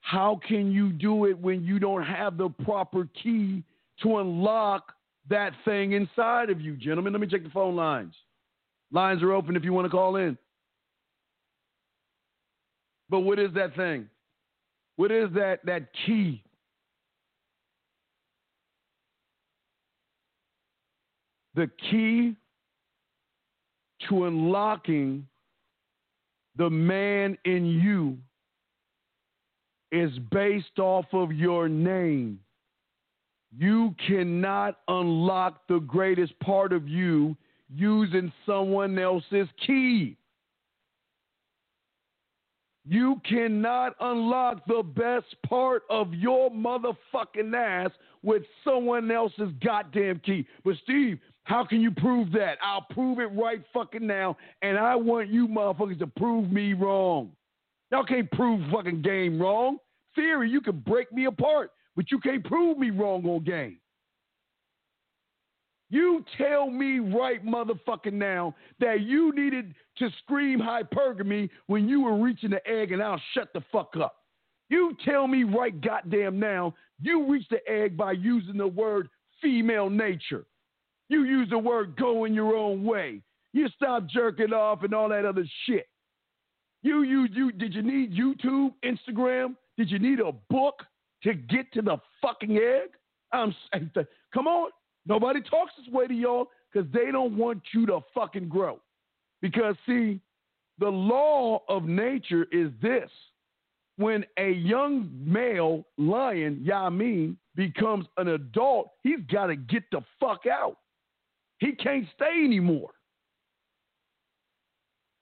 [0.00, 3.62] how can you do it when you don't have the proper key
[4.02, 4.92] to unlock
[5.28, 7.12] that thing inside of you, gentlemen?
[7.12, 8.14] Let me check the phone lines.
[8.92, 10.36] Lines are open if you want to call in.
[13.08, 14.08] But what is that thing?
[14.96, 16.42] What is that that key?
[21.54, 22.36] The key
[24.08, 25.26] to unlocking
[26.56, 28.18] the man in you
[29.92, 32.38] is based off of your name.
[33.56, 37.36] You cannot unlock the greatest part of you
[37.68, 40.16] using someone else's key.
[42.86, 47.90] You cannot unlock the best part of your motherfucking ass
[48.22, 50.46] with someone else's goddamn key.
[50.64, 52.58] But Steve, how can you prove that?
[52.62, 57.32] I'll prove it right fucking now, and I want you motherfuckers to prove me wrong.
[57.90, 59.78] Y'all can't prove fucking game wrong.
[60.14, 63.78] Theory, you can break me apart, but you can't prove me wrong on game.
[65.90, 72.16] You tell me right motherfucking now that you needed to scream hypergamy when you were
[72.16, 74.14] reaching the egg and I'll shut the fuck up.
[74.68, 79.08] You tell me right goddamn now you reached the egg by using the word
[79.40, 80.44] female nature.
[81.08, 83.22] You use the word going your own way.
[83.52, 85.86] You stop jerking off and all that other shit.
[86.82, 89.56] You you you did you need YouTube, Instagram?
[89.76, 90.82] Did you need a book
[91.24, 92.90] to get to the fucking egg?
[93.32, 93.90] I'm saying
[94.32, 94.70] come on.
[95.06, 98.80] Nobody talks this way to y'all because they don't want you to fucking grow.
[99.40, 100.20] Because see,
[100.78, 103.10] the law of nature is this.
[103.96, 110.46] When a young male lion, Yamin, becomes an adult, he's got to get the fuck
[110.46, 110.78] out.
[111.58, 112.90] He can't stay anymore.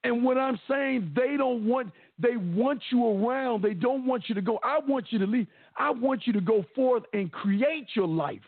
[0.04, 3.62] And what I'm saying, they don't want, they want you around.
[3.62, 4.58] They don't want you to go.
[4.62, 5.48] I want you to leave.
[5.76, 8.42] I want you to go forth and create your life.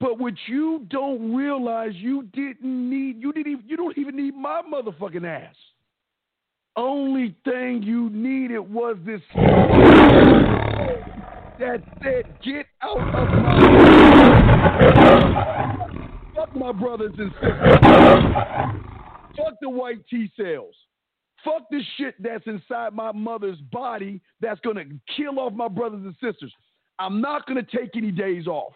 [0.00, 4.34] But what you don't realize, you didn't need, you didn't even, you don't even need
[4.34, 5.54] my motherfucking ass.
[6.76, 9.20] Only thing you needed was this
[11.60, 13.54] that said, get out of my
[16.34, 18.90] fuck my brothers and sisters.
[19.36, 20.74] Fuck the white T cells.
[21.44, 24.84] Fuck the shit that's inside my mother's body that's gonna
[25.16, 26.52] kill off my brothers and sisters.
[26.98, 28.72] I'm not gonna take any days off.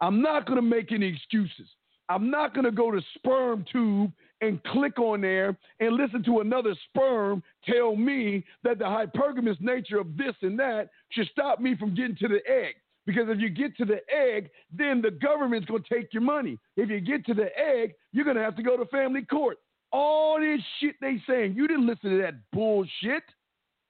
[0.00, 1.68] I'm not gonna make any excuses.
[2.08, 6.74] I'm not gonna go to sperm tube and click on there and listen to another
[6.88, 11.94] sperm tell me that the hypergamous nature of this and that should stop me from
[11.94, 12.74] getting to the egg.
[13.06, 16.58] Because if you get to the egg, then the government's going to take your money.
[16.76, 19.58] If you get to the egg, you're going to have to go to family court.
[19.92, 23.24] All this shit they saying, you didn't listen to that bullshit.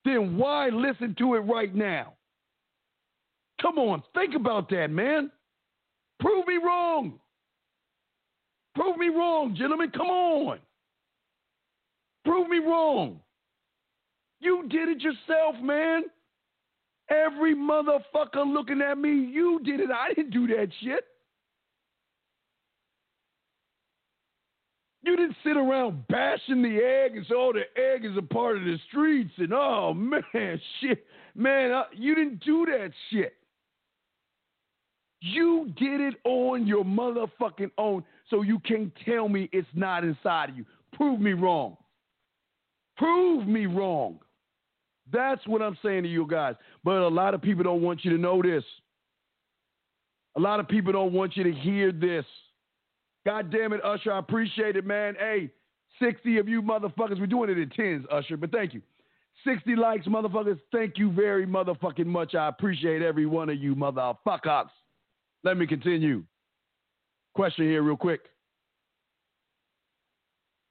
[0.05, 2.15] Then why listen to it right now?
[3.61, 5.31] Come on, think about that, man.
[6.21, 7.19] Prove me wrong.
[8.75, 9.91] Prove me wrong, gentlemen.
[9.91, 10.59] Come on.
[12.25, 13.21] Prove me wrong.
[14.41, 16.05] You did it yourself, man.
[17.11, 19.91] Every motherfucker looking at me, you did it.
[19.91, 21.05] I didn't do that shit.
[25.03, 28.59] You didn't sit around bashing the egg and say, "Oh, the egg is a part
[28.59, 29.95] of the streets," and oh
[30.35, 33.35] man, shit, man, uh, you didn't do that shit.
[35.23, 40.51] You did it on your motherfucking own, so you can't tell me it's not inside
[40.51, 40.65] of you.
[40.95, 41.77] Prove me wrong.
[42.97, 44.19] Prove me wrong.
[45.13, 46.55] That's what I'm saying to you guys.
[46.85, 48.65] But a lot of people don't want you to know this.
[50.37, 52.25] A lot of people don't want you to hear this.
[53.27, 54.13] God damn it, Usher.
[54.13, 55.15] I appreciate it, man.
[55.19, 55.51] Hey,
[56.01, 57.21] 60 of you motherfuckers.
[57.21, 58.83] We're doing it in tens, Usher, but thank you.
[59.45, 60.59] 60 likes, motherfuckers.
[60.73, 62.35] Thank you very motherfucking much.
[62.35, 64.71] I appreciate every one of you motherfuckers.
[65.45, 66.25] Let me continue.
[67.35, 68.21] Question here, real quick.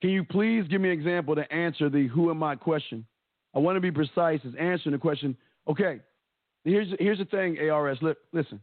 [0.01, 3.05] Can you please give me an example to answer the who am I question?
[3.55, 5.35] I want to be precise as answering the question.
[5.67, 5.99] Okay,
[6.63, 7.97] here's, here's the thing, ARS.
[8.31, 8.61] Listen,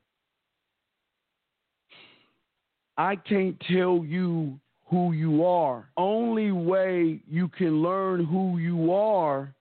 [2.96, 5.88] I can't tell you who you are.
[5.96, 9.52] Only way you can learn who you are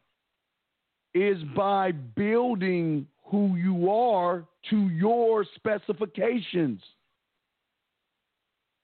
[1.14, 6.82] is by building who you are to your specifications.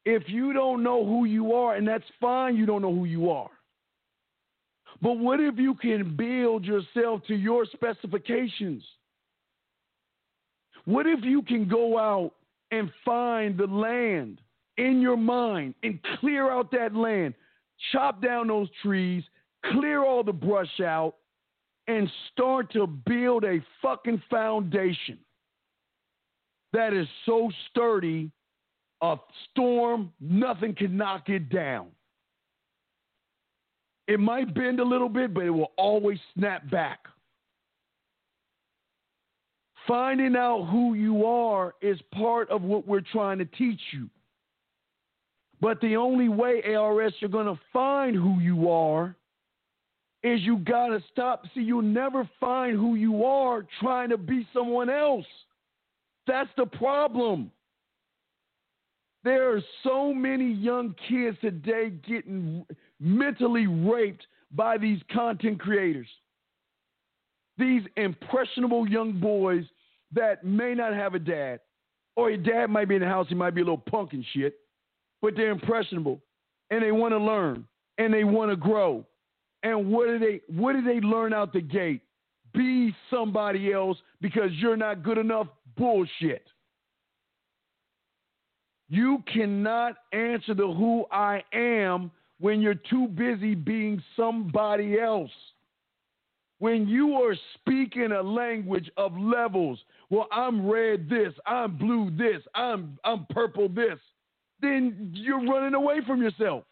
[0.03, 3.29] If you don't know who you are, and that's fine, you don't know who you
[3.29, 3.51] are.
[5.01, 8.83] But what if you can build yourself to your specifications?
[10.85, 12.33] What if you can go out
[12.71, 14.41] and find the land
[14.77, 17.33] in your mind and clear out that land,
[17.91, 19.23] chop down those trees,
[19.65, 21.15] clear all the brush out,
[21.87, 25.17] and start to build a fucking foundation
[26.73, 28.31] that is so sturdy,
[29.01, 29.17] a
[29.49, 31.87] storm, nothing can knock it down.
[34.07, 36.99] It might bend a little bit, but it will always snap back.
[39.91, 44.09] Finding out who you are is part of what we're trying to teach you.
[45.59, 49.17] But the only way, ARS, you're going to find who you are
[50.23, 51.43] is you got to stop.
[51.53, 55.25] See, you'll never find who you are trying to be someone else.
[56.25, 57.51] That's the problem.
[59.25, 62.65] There are so many young kids today getting
[63.01, 66.07] mentally raped by these content creators.
[67.57, 69.65] These impressionable young boys
[70.13, 71.59] that may not have a dad,
[72.15, 74.25] or your dad might be in the house, he might be a little punk and
[74.33, 74.55] shit,
[75.21, 76.21] but they're impressionable
[76.69, 77.65] and they want to learn
[77.97, 79.05] and they want to grow.
[79.63, 82.01] And what do they what do they learn out the gate?
[82.53, 85.47] Be somebody else because you're not good enough.
[85.77, 86.43] Bullshit.
[88.89, 95.31] You cannot answer the who I am when you're too busy being somebody else.
[96.61, 99.79] When you are speaking a language of levels,
[100.11, 103.97] well, I'm red this, I'm blue this, I'm I'm purple this,
[104.61, 106.65] then you're running away from yourself.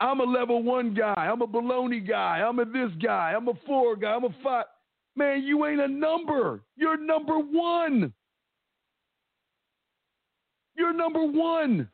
[0.00, 3.52] I'm a level one guy, I'm a baloney guy, I'm a this guy, I'm a
[3.66, 4.64] four guy, I'm a five.
[5.14, 6.62] Man, you ain't a number.
[6.74, 8.14] You're number one.
[10.74, 11.86] You're number one.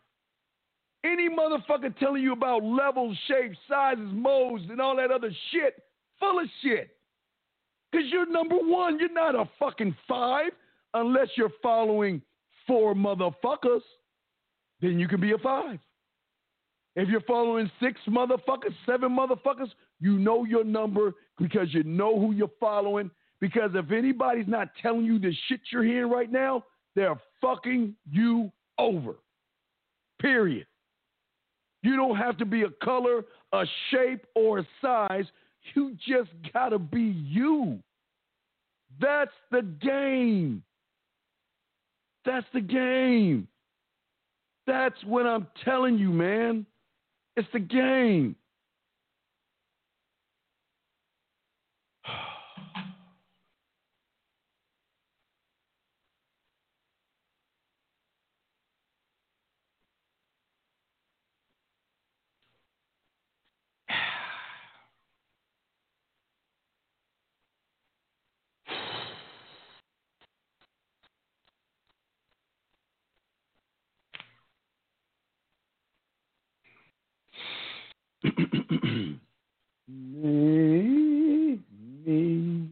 [1.05, 5.83] Any motherfucker telling you about levels, shapes, sizes, modes, and all that other shit,
[6.25, 6.91] full of shit.
[7.91, 8.99] Because you're number one.
[8.99, 10.51] You're not a fucking five
[10.95, 12.23] unless you're following
[12.67, 13.83] four motherfuckers.
[14.81, 15.79] Then you can be a five.
[16.97, 19.71] If you're following six motherfuckers, seven motherfuckers,
[20.01, 23.11] you know your number because you know who you're following.
[23.41, 26.65] Because if anybody's not telling you the shit you're hearing right now,
[26.95, 29.15] they're fucking you over.
[30.21, 30.67] Period.
[31.83, 35.27] You don't have to be a color, a shape, or a size.
[35.75, 37.81] You just gotta be you.
[39.01, 40.63] That's the game.
[42.25, 43.49] That's the game.
[44.67, 46.67] That's what I'm telling you, man.
[47.37, 48.37] It's the game.
[79.89, 81.59] me,
[82.07, 82.69] me.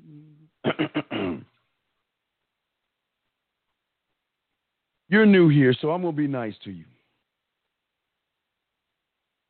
[5.13, 6.87] You're new here, so I'm going to be nice to you.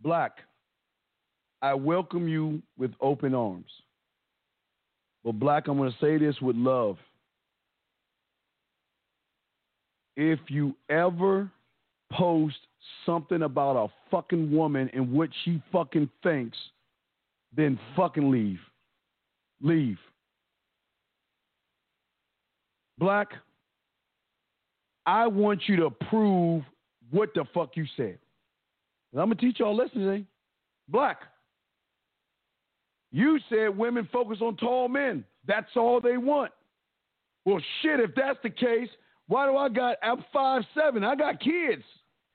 [0.00, 0.38] Black,
[1.62, 3.70] I welcome you with open arms.
[5.22, 6.96] But, Black, I'm going to say this with love.
[10.16, 11.48] If you ever
[12.10, 12.56] post
[13.06, 16.58] something about a fucking woman and what she fucking thinks,
[17.56, 18.58] then fucking leave.
[19.60, 19.98] Leave.
[22.98, 23.28] Black,
[25.06, 26.62] I want you to prove
[27.10, 28.18] what the fuck you said.
[29.12, 30.24] And I'm gonna teach y'all a lesson today.
[30.88, 31.18] Black.
[33.10, 35.24] You said women focus on tall men.
[35.46, 36.52] That's all they want.
[37.44, 38.88] Well, shit, if that's the case,
[39.26, 41.04] why do I got I'm five seven.
[41.04, 41.82] I got kids.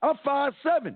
[0.01, 0.95] I'm five seven.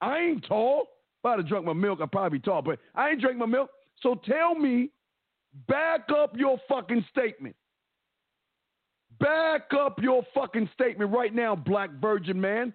[0.00, 0.88] I ain't tall.
[1.20, 3.46] If I'd have drunk my milk, I'd probably be tall, but I ain't drink my
[3.46, 3.70] milk.
[4.02, 4.90] So tell me,
[5.66, 7.56] back up your fucking statement.
[9.18, 12.72] Back up your fucking statement right now, black virgin man.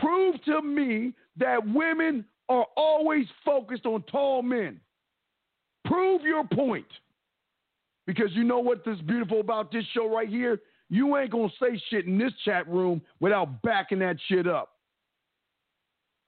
[0.00, 4.80] Prove to me that women are always focused on tall men.
[5.84, 6.86] Prove your point.
[8.06, 10.60] Because you know what beautiful about this show right here?
[10.88, 14.70] You ain't gonna say shit in this chat room without backing that shit up.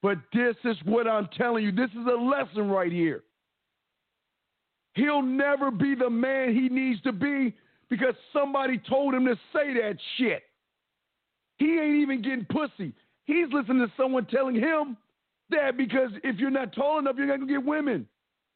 [0.03, 1.73] But this is what I'm telling you.
[1.73, 3.23] This is a lesson right here.
[4.95, 7.55] He'll never be the man he needs to be
[7.91, 10.43] because somebody told him to say that shit.
[11.59, 12.95] He ain't even getting pussy.
[13.25, 14.97] He's listening to someone telling him
[15.51, 18.07] that because if you're not tall enough, you're not gonna get women.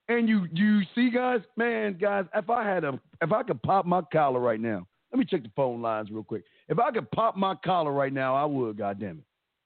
[0.09, 3.85] And you you see, guys, man, guys, if I had a if I could pop
[3.85, 6.45] my collar right now, let me check the phone lines real quick.
[6.69, 9.25] If I could pop my collar right now, I would, god damn it.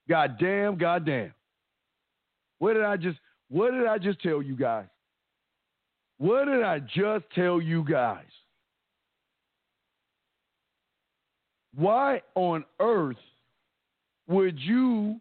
[0.09, 1.33] God damn, god damn.
[2.59, 4.87] What did I just what did I just tell you guys?
[6.19, 8.25] What did I just tell you guys?
[11.75, 13.17] Why on earth
[14.27, 15.21] would you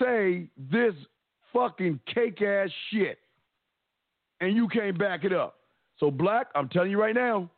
[0.00, 0.94] say this
[1.52, 3.18] fucking cake ass shit
[4.40, 5.56] and you can't back it up?
[5.98, 7.50] So, Black, I'm telling you right now,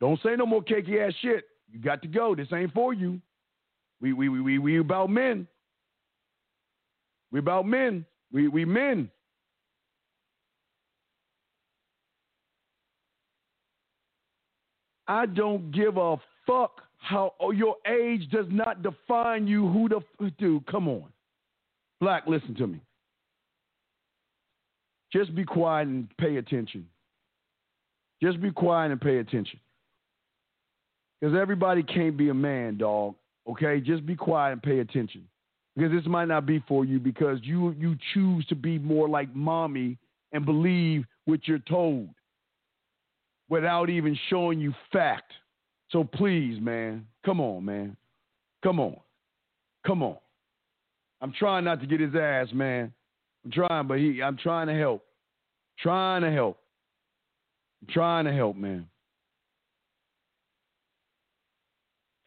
[0.00, 1.44] don't say no more cakey ass shit.
[1.70, 2.34] You got to go.
[2.34, 3.20] This ain't for you.
[4.00, 5.46] We we we we, we about men.
[7.30, 8.04] We about men.
[8.32, 9.10] We we men.
[15.06, 19.68] I don't give a fuck how oh, your age does not define you.
[19.68, 20.66] Who the dude?
[20.66, 21.04] Come on,
[22.00, 22.24] Black.
[22.26, 22.80] Listen to me.
[25.12, 26.86] Just be quiet and pay attention.
[28.22, 29.58] Just be quiet and pay attention.
[31.20, 33.14] Because everybody can't be a man, dog.
[33.48, 35.26] Okay, just be quiet and pay attention.
[35.74, 39.34] Because this might not be for you because you you choose to be more like
[39.34, 39.98] mommy
[40.32, 42.08] and believe what you're told
[43.48, 45.32] without even showing you fact.
[45.92, 47.96] So please, man, come on, man.
[48.62, 48.96] Come on.
[49.86, 50.16] Come on.
[51.20, 52.92] I'm trying not to get his ass, man.
[53.44, 55.04] I'm trying, but he I'm trying to help.
[55.78, 56.58] Trying to help.
[57.82, 58.86] I'm trying to help, man.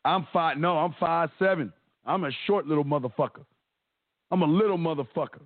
[0.04, 1.74] I'm five no, I'm five seven.
[2.06, 3.46] I'm a short little motherfucker.
[4.30, 5.42] I'm a little motherfucker.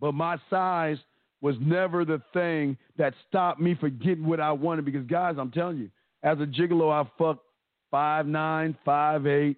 [0.00, 0.98] But my size
[1.40, 4.84] was never the thing that stopped me from getting what I wanted.
[4.84, 5.90] Because guys, I'm telling you,
[6.22, 7.44] as a gigolo, I fucked
[7.90, 9.56] five nine, five eight,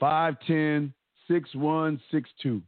[0.00, 0.92] five ten,
[1.28, 2.62] six one, six two.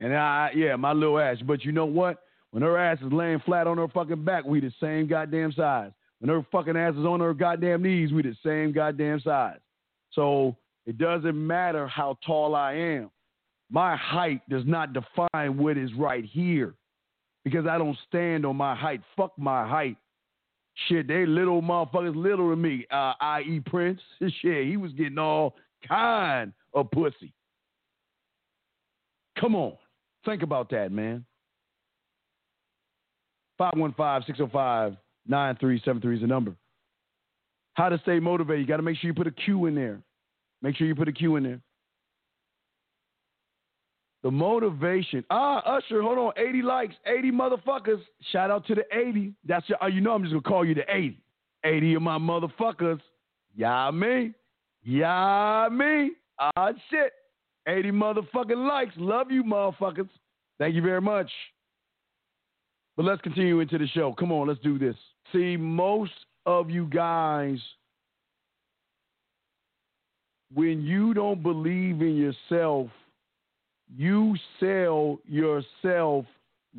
[0.00, 1.38] And I yeah, my little ass.
[1.44, 2.22] But you know what?
[2.50, 5.90] When her ass is laying flat on her fucking back, we the same goddamn size.
[6.20, 9.58] When her fucking ass is on her goddamn knees, we the same goddamn size.
[10.12, 13.10] So it doesn't matter how tall I am.
[13.70, 16.74] My height does not define what is right here
[17.44, 19.00] because I don't stand on my height.
[19.16, 19.96] Fuck my height.
[20.88, 22.86] Shit, they little motherfuckers little to me.
[22.90, 23.60] Uh, i.e.
[23.64, 24.00] Prince.
[24.20, 25.54] Shit, he was getting all
[25.86, 27.32] kind of pussy.
[29.38, 29.74] Come on.
[30.24, 31.24] Think about that, man.
[33.60, 34.96] 515-605-9373
[36.14, 36.54] is the number.
[37.74, 38.60] How to stay motivated.
[38.62, 40.00] You got to make sure you put a Q in there.
[40.62, 41.60] Make sure you put a Q in there.
[44.24, 45.22] The motivation.
[45.28, 46.32] Ah, Usher, hold on.
[46.38, 48.00] 80 likes, 80 motherfuckers.
[48.32, 49.34] Shout out to the 80.
[49.46, 51.20] That's your, you know I'm just gonna call you the 80.
[51.62, 53.00] 80 of my motherfuckers.
[53.54, 54.32] Yeah, me.
[54.82, 56.12] Yeah, me.
[56.38, 57.12] Ah, shit.
[57.68, 58.94] 80 motherfucking likes.
[58.96, 60.08] Love you, motherfuckers.
[60.58, 61.30] Thank you very much.
[62.96, 64.14] But let's continue into the show.
[64.14, 64.96] Come on, let's do this.
[65.32, 66.12] See, most
[66.46, 67.58] of you guys,
[70.54, 72.88] when you don't believe in yourself,
[73.96, 76.24] you sell yourself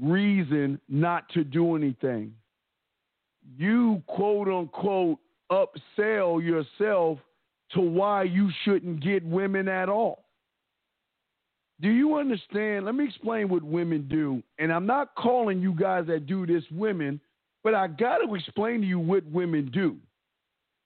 [0.02, 2.34] reason not to do anything.
[3.58, 5.20] You quote unquote
[5.52, 7.20] upsell yourself
[7.72, 10.26] to why you shouldn't get women at all.
[11.82, 12.86] Do you understand?
[12.86, 14.42] Let me explain what women do.
[14.60, 17.20] And I'm not calling you guys that do this women,
[17.64, 19.98] but I got to explain to you what women do.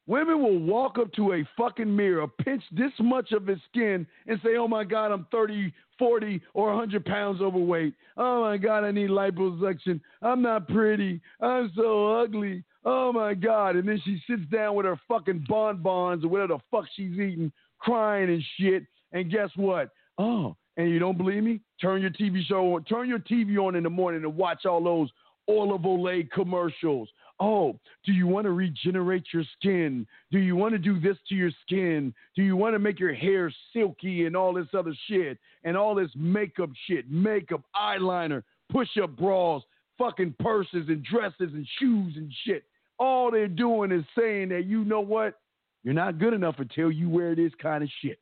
[0.10, 4.39] Women will walk up to a fucking mirror, pinch this much of his skin, and
[4.43, 7.93] say, Oh my God, I'm 30, 40, or 100 pounds overweight.
[8.18, 10.01] Oh my God, I need liposuction.
[10.24, 11.22] I'm not pretty.
[11.39, 12.64] I'm so ugly.
[12.84, 13.76] Oh my God.
[13.76, 17.51] And then she sits down with her fucking bonbons or whatever the fuck she's eating,
[17.78, 18.88] crying and shit.
[19.12, 19.91] And guess what?
[20.18, 21.62] Oh, and you don't believe me?
[21.80, 24.84] Turn your TV show on, turn your TV on in the morning and watch all
[24.84, 25.12] those
[25.49, 27.10] Oil of Olay commercials.
[27.39, 30.05] Oh, do you want to regenerate your skin?
[30.29, 32.13] Do you want to do this to your skin?
[32.35, 35.95] Do you want to make your hair silky and all this other shit and all
[35.95, 39.61] this makeup shit, makeup, eyeliner, push up bras,
[39.97, 42.65] fucking purses and dresses and shoes and shit?
[42.97, 45.39] All they're doing is saying that you know what?
[45.83, 48.19] You're not good enough until you wear this kind of shit.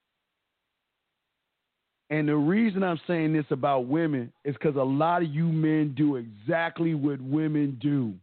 [2.09, 5.93] And the reason I'm saying this about women is because a lot of you men
[5.97, 8.13] do exactly what women do.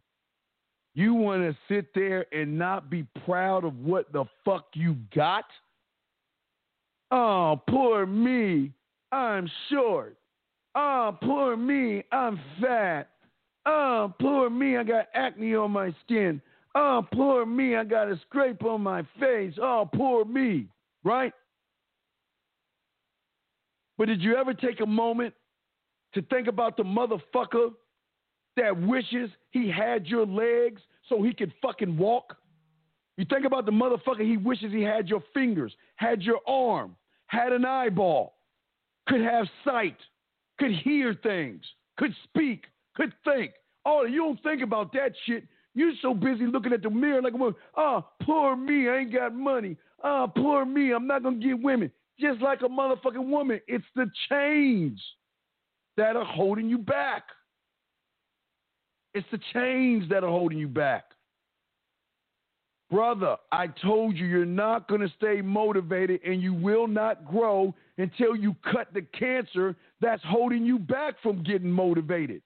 [0.95, 5.45] You want to sit there and not be proud of what the fuck you got?
[7.11, 8.73] Oh, poor me.
[9.11, 10.17] I'm short.
[10.77, 12.05] Oh, poor me.
[12.13, 13.09] I'm fat.
[13.67, 14.77] Oh, poor me.
[14.77, 16.41] I got acne on my skin.
[16.77, 17.77] Oh, poor me.
[17.77, 19.55] I got a scrape on my face.
[19.61, 20.67] Oh, poor me.
[21.03, 21.33] Right?
[23.99, 25.35] But did you ever take a moment
[26.15, 27.71] to think about the motherfucker
[28.57, 32.37] that wishes he had your legs so he could fucking walk?
[33.17, 36.97] You think about the motherfucker he wishes he had your fingers, had your arm,
[37.29, 38.35] had an eyeball,
[39.09, 39.97] could have sight,
[40.59, 41.63] could hear things,
[41.97, 42.65] could speak,
[42.97, 43.53] could think.
[43.87, 45.45] Oh, you don't think about that shit.
[45.77, 47.35] You're so busy looking at the mirror like,
[47.77, 49.77] oh, poor me, I ain't got money.
[50.03, 51.93] Oh, poor me, I'm not gonna get women.
[52.19, 55.01] Just like a motherfucking woman, it's the chains
[55.97, 57.23] that are holding you back.
[59.15, 61.05] It's the chains that are holding you back.
[62.91, 67.75] Brother, I told you you're not going to stay motivated and you will not grow
[67.99, 72.43] until you cut the cancer that's holding you back from getting motivated.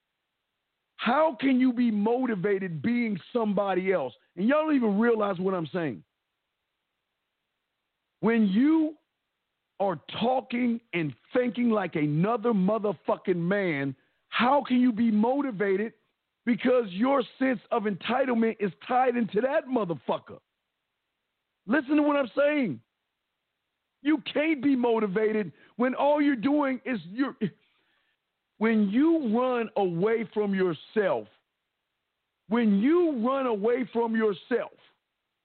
[0.96, 4.12] How can you be motivated being somebody else?
[4.36, 6.02] And y'all don't even realize what I'm saying.
[8.20, 8.94] When you
[9.80, 13.94] are talking and thinking like another motherfucking man,
[14.28, 15.92] how can you be motivated?
[16.48, 20.38] Because your sense of entitlement is tied into that motherfucker.
[21.66, 22.80] Listen to what I'm saying.
[24.00, 27.36] You can't be motivated when all you're doing is you're
[28.56, 31.28] when you run away from yourself,
[32.48, 34.72] when you run away from yourself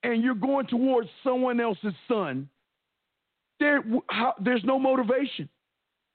[0.03, 2.47] and you're going towards someone else's son,
[3.59, 5.49] there, how, there's no motivation.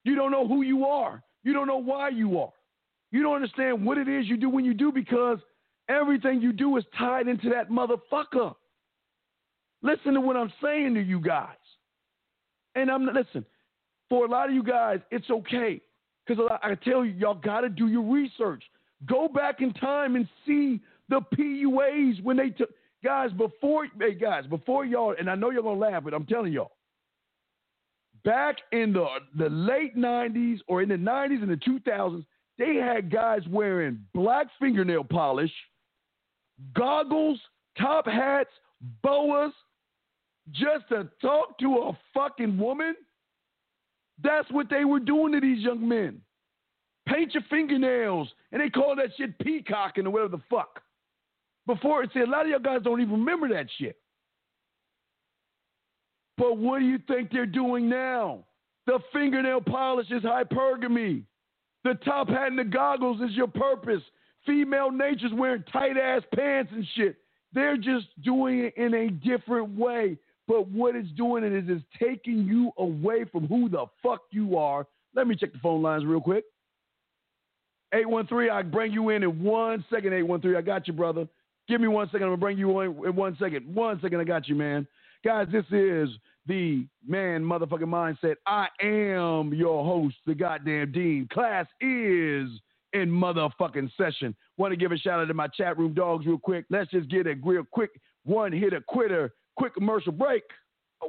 [0.05, 1.22] You don't know who you are.
[1.45, 2.53] You don't know why you are.
[3.11, 5.39] You don't understand what it is you do when you do because
[5.89, 8.55] everything you do is tied into that motherfucker.
[9.83, 11.57] Listen to what I'm saying to you guys.
[12.75, 13.45] And I'm listen,
[14.09, 15.81] for a lot of you guys, it's okay.
[16.27, 18.63] Because I tell you, y'all got to do your research.
[19.07, 22.71] Go back in time and see the PUAs when they took
[23.03, 26.53] guys before hey guys before y'all and I know you're gonna laugh, but I'm telling
[26.53, 26.73] y'all.
[28.25, 29.07] Back in the
[29.37, 32.25] the late '90s or in the '90s and the 2000s,
[32.59, 35.53] they had guys wearing black fingernail polish,
[36.75, 37.41] goggles,
[37.79, 38.51] top hats,
[39.03, 39.53] boas,
[40.51, 42.95] just to talk to a fucking woman
[44.23, 46.21] that's what they were doing to these young men.
[47.07, 50.83] Paint your fingernails, and they call that shit peacocking or whatever the fuck.
[51.67, 53.97] Before, see, a lot of y'all guys don't even remember that shit.
[56.37, 58.45] But what do you think they're doing now?
[58.87, 61.25] The fingernail polish is hypergamy.
[61.89, 64.03] The top hat and the goggles is your purpose.
[64.45, 67.16] Female nature's wearing tight ass pants and shit.
[67.55, 70.18] They're just doing it in a different way.
[70.47, 74.86] But what it's doing is it's taking you away from who the fuck you are.
[75.14, 76.45] Let me check the phone lines real quick.
[77.95, 80.57] 813, I bring you in in one second, 813.
[80.57, 81.26] I got you, brother.
[81.68, 82.24] Give me one second.
[82.24, 83.74] I'm going to bring you in in one second.
[83.74, 84.86] One second, I got you, man.
[85.24, 86.11] Guys, this is
[86.49, 88.37] the man motherfucking mindset.
[88.47, 91.29] I am your host, the goddamn dean.
[91.33, 92.49] Class is
[92.95, 94.35] in motherfucking session.
[94.57, 96.65] Want to give a shout out to my chat room dogs real quick.
[96.71, 97.91] Let's just get a real quick
[98.25, 100.45] one hitter quitter quick commercial break.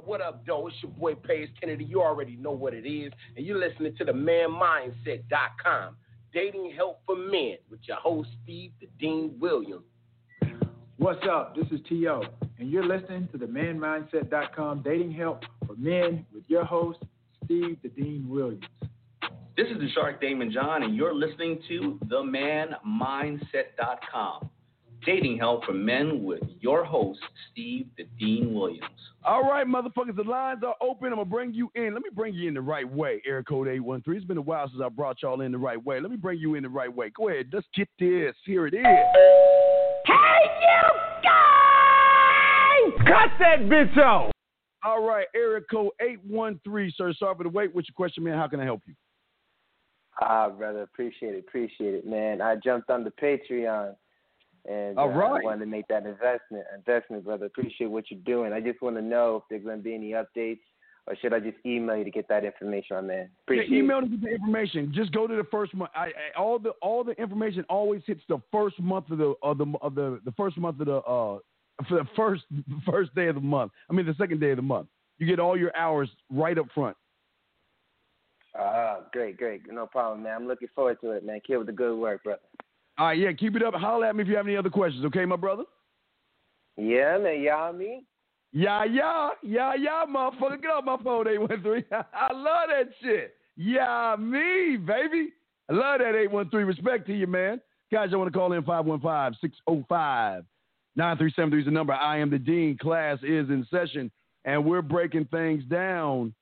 [0.06, 0.68] What up, though?
[0.68, 1.86] It's your boy Page Kennedy.
[1.86, 3.12] You already know what it is.
[3.36, 5.96] And you're listening to the manmindset.com.
[6.34, 9.84] Dating help for men with your host, Steve the Dean Williams.
[10.98, 11.56] What's up?
[11.56, 12.22] This is T.O.
[12.60, 16.99] And you're listening to the manmindset.com dating help for men with your host,
[17.45, 18.66] Steve the Dean Williams.
[19.55, 24.49] This is the Shark Daymond John, and you're listening to the themanmindset.com
[25.05, 28.84] dating help for men with your host, Steve the Dean Williams.
[29.24, 31.07] All right, motherfuckers, the lines are open.
[31.07, 31.93] I'm gonna bring you in.
[31.93, 33.22] Let me bring you in the right way.
[33.26, 34.16] Air code 813.
[34.16, 36.01] It's been a while since I brought y'all in the right way.
[36.01, 37.10] Let me bring you in the right way.
[37.12, 38.36] Go ahead, let's get this.
[38.45, 38.84] Here it is.
[38.84, 39.03] Hey,
[40.05, 40.14] you
[41.24, 41.59] guys!
[43.10, 44.32] Cut that bitch off!
[44.84, 47.14] All right, area code 813, sir.
[47.18, 47.74] Sorry for the wait.
[47.74, 48.38] What's your question, man?
[48.38, 48.93] How can I help you?
[50.22, 52.41] Ah, brother, appreciate it, appreciate it, man.
[52.41, 53.95] I jumped on the Patreon,
[54.70, 55.41] and All uh, right.
[55.41, 56.66] I wanted to make that investment.
[56.76, 57.47] Investment, brother.
[57.47, 58.53] Appreciate what you're doing.
[58.53, 60.60] I just want to know if there's going to be any updates,
[61.07, 63.30] or should I just email you to get that information, my man?
[63.43, 64.91] Appreciate yeah, email to get the information.
[64.93, 65.91] Just go to the first month.
[65.95, 69.57] I, I, all the all the information always hits the first month of the of
[69.57, 71.39] the of the the first month of the uh
[71.88, 72.43] for the first
[72.86, 73.71] first day of the month.
[73.89, 74.88] I mean the second day of the month.
[75.17, 76.95] You get all your hours right up front.
[78.57, 79.61] Ah, great, great.
[79.71, 80.36] No problem, man.
[80.36, 81.39] I'm looking forward to it, man.
[81.45, 82.41] Keep up the good work, brother.
[82.97, 83.73] All right, yeah, keep it up.
[83.75, 85.63] Holler at me if you have any other questions, okay, my brother?
[86.75, 87.41] Yeah, man.
[87.41, 88.03] Y'all me?
[88.51, 90.61] Yeah, yeah, yeah, yeah, motherfucker.
[90.61, 91.86] Get off my phone, 813.
[91.91, 93.36] I love that shit.
[93.55, 95.30] Yeah, me, baby.
[95.69, 96.65] I love that 813.
[96.65, 97.61] Respect to you, man.
[97.91, 100.43] Guys, I want to call in 515 605
[100.96, 101.94] 9373 is the number.
[101.94, 102.78] I am the Dean.
[102.78, 104.12] Class is in session,
[104.46, 106.34] and we're breaking things down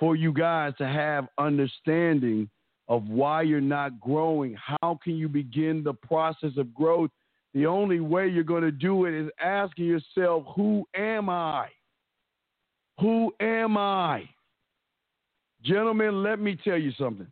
[0.00, 2.48] for you guys to have understanding
[2.88, 4.56] of why you're not growing.
[4.80, 7.10] How can you begin the process of growth?
[7.54, 11.68] The only way you're going to do it is asking yourself, Who am I?
[13.00, 14.28] Who am I?
[15.62, 17.26] Gentlemen, let me tell you something.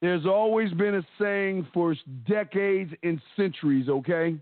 [0.00, 1.94] There's always been a saying for
[2.26, 4.36] decades and centuries, okay?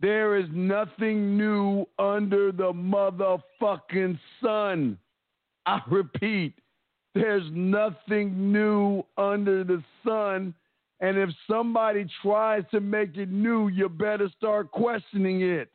[0.00, 4.98] There is nothing new under the motherfucking sun.
[5.66, 6.54] I repeat,
[7.14, 10.54] there's nothing new under the sun.
[11.00, 15.70] And if somebody tries to make it new, you better start questioning it.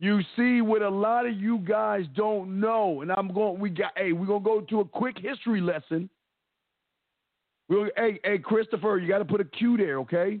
[0.00, 3.60] You see what a lot of you guys don't know, and I'm going.
[3.60, 3.92] We got.
[3.96, 6.10] Hey, we're gonna go to a quick history lesson.
[7.68, 10.40] We'll, hey, hey, Christopher, you got to put a Q there, okay?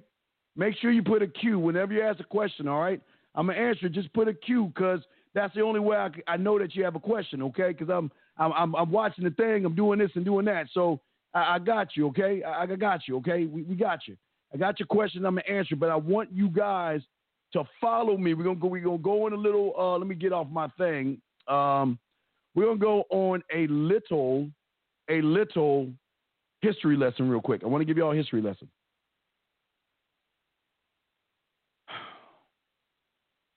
[0.56, 2.68] Make sure you put a Q whenever you ask a question.
[2.68, 3.00] All right,
[3.34, 3.88] I'm gonna answer.
[3.88, 5.00] Just put a Q because
[5.34, 7.74] that's the only way I, I, know that you have a question, okay?
[7.76, 9.64] Because I'm, I'm I'm watching the thing.
[9.64, 10.68] I'm doing this and doing that.
[10.72, 11.00] So
[11.34, 12.42] I, I got you, okay?
[12.44, 13.46] I, I got you, okay?
[13.46, 14.16] We, we got you.
[14.52, 15.26] I got your question.
[15.26, 17.00] I'm gonna answer, but I want you guys
[17.54, 18.34] to follow me.
[18.34, 18.68] We're gonna go.
[18.68, 19.74] We're gonna go on a little.
[19.76, 21.20] Uh, let me get off my thing.
[21.48, 21.98] Um,
[22.54, 24.48] we're gonna go on a little,
[25.10, 25.92] a little
[26.60, 27.62] history lesson real quick.
[27.64, 28.68] I want to give you all a history lesson.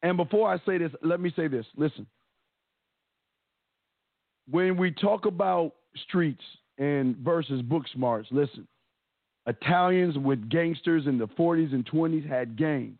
[0.08, 1.66] And before I say this, let me say this.
[1.76, 2.08] Listen.
[4.50, 5.74] When we talk about
[6.08, 6.44] streets
[6.78, 8.66] and versus book smarts, listen.
[9.48, 12.98] Italians with gangsters in the 40s and 20s had game.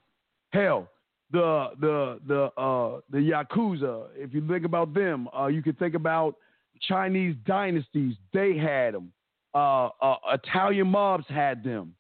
[0.52, 0.90] Hell,
[1.32, 4.08] the the the uh, the yakuza.
[4.14, 6.36] If you think about them, uh, you could think about
[6.90, 8.16] Chinese dynasties.
[8.34, 9.14] They had them.
[9.56, 11.96] Uh, uh, Italian mobs had them.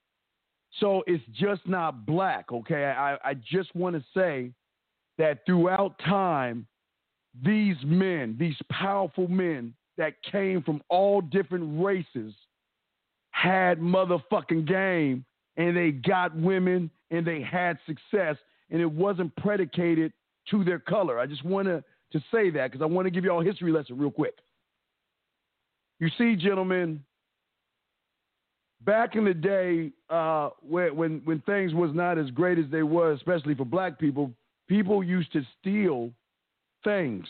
[0.81, 2.51] So it's just not black.
[2.51, 4.51] Okay, I I just want to say
[5.17, 6.67] that throughout time,
[7.43, 12.33] these men, these powerful men that came from all different races,
[13.31, 15.23] had motherfucking game
[15.57, 18.35] and they got women and they had success
[18.69, 20.11] and it wasn't predicated
[20.49, 21.19] to their color.
[21.19, 21.83] I just want to
[22.31, 24.35] say that because I want to give you all a history lesson real quick.
[25.99, 27.03] You see, gentlemen,
[28.81, 32.83] back in the day, uh, when when when things was not as great as they
[32.83, 34.31] were, especially for black people,
[34.67, 36.11] people used to steal
[36.83, 37.25] things.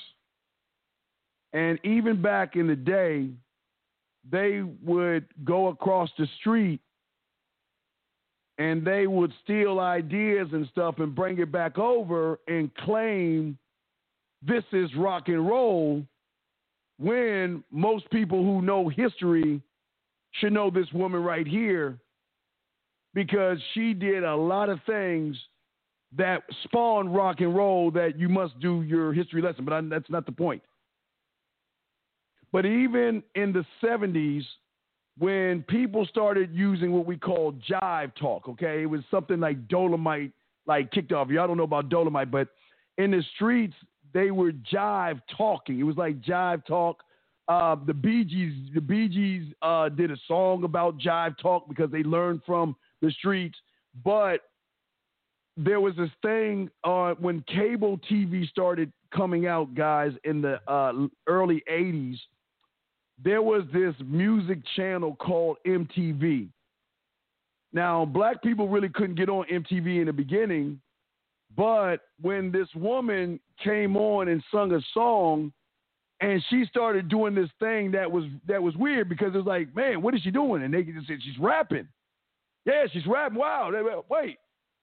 [1.53, 3.29] And even back in the day,
[4.29, 6.81] they would go across the street
[8.57, 13.57] and they would steal ideas and stuff and bring it back over and claim
[14.41, 16.03] this is rock and roll
[16.99, 19.61] when most people who know history
[20.31, 21.97] should know this woman right here
[23.13, 25.38] because she did a lot of things
[26.16, 30.10] that spawned rock and roll that you must do your history lesson, but I, that's
[30.10, 30.62] not the point.
[32.51, 34.43] But even in the 70s,
[35.18, 40.32] when people started using what we call jive talk, okay, it was something like Dolomite,
[40.66, 41.30] like kicked off.
[41.30, 42.49] Y'all don't know about Dolomite, but
[42.97, 43.76] in the streets,
[44.14, 45.80] they were jive talking.
[45.80, 47.03] It was like jive talk.
[47.47, 51.91] Uh, the Bee Gees, the Bee Gees uh, did a song about jive talk because
[51.91, 53.58] they learned from the streets.
[54.03, 54.41] But
[55.58, 60.93] there was this thing uh, when cable TV started coming out, guys, in the uh,
[61.28, 62.18] early '80s.
[63.24, 66.49] There was this music channel called MTV.
[67.74, 70.80] Now, black people really couldn't get on MTV in the beginning,
[71.55, 75.51] but when this woman came on and sung a song,
[76.22, 79.76] and she started doing this thing that was that was weird because it was like,
[79.76, 80.64] man, what is she doing?
[80.64, 81.88] And they just said she's rapping.
[82.66, 83.38] Yeah, she's rapping.
[83.38, 83.72] Wow.
[84.10, 84.38] Wait,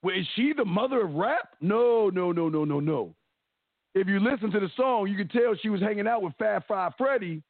[0.04, 1.48] well, is she the mother of rap?
[1.62, 3.14] No, no, no, no, no, no.
[3.94, 6.64] if you listen to the song, you can tell she was hanging out with Fab
[6.68, 7.42] Five Freddy.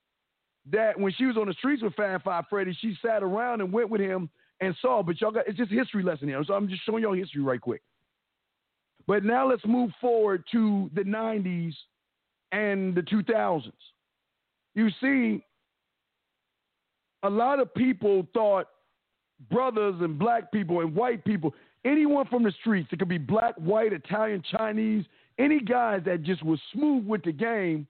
[0.71, 3.73] That when she was on the streets with Fab Five Freddy, she sat around and
[3.73, 4.31] went with him
[4.61, 5.03] and saw.
[5.03, 6.43] But y'all got it's just history lesson here.
[6.47, 7.83] So I'm just showing y'all history right quick.
[9.09, 11.75] But now let's move forward to the 90s
[12.53, 13.73] and the 2000s.
[14.77, 15.45] You see,
[17.25, 18.69] a lot of people thought
[19.51, 21.53] brothers and black people and white people,
[21.85, 25.05] anyone from the streets, it could be black, white, Italian, Chinese,
[25.39, 27.87] any guys that just was smooth with the game,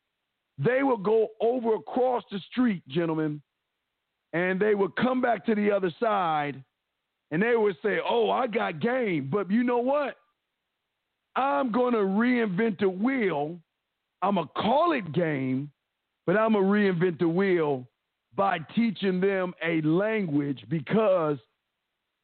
[0.58, 3.42] they would go over across the street, gentlemen,
[4.32, 6.62] and they would come back to the other side
[7.30, 9.28] and they would say, Oh, I got game.
[9.30, 10.16] But you know what?
[11.36, 13.58] I'm going to reinvent the wheel.
[14.22, 15.70] I'm going to call it game,
[16.26, 17.86] but I'm going to reinvent the wheel
[18.36, 21.38] by teaching them a language because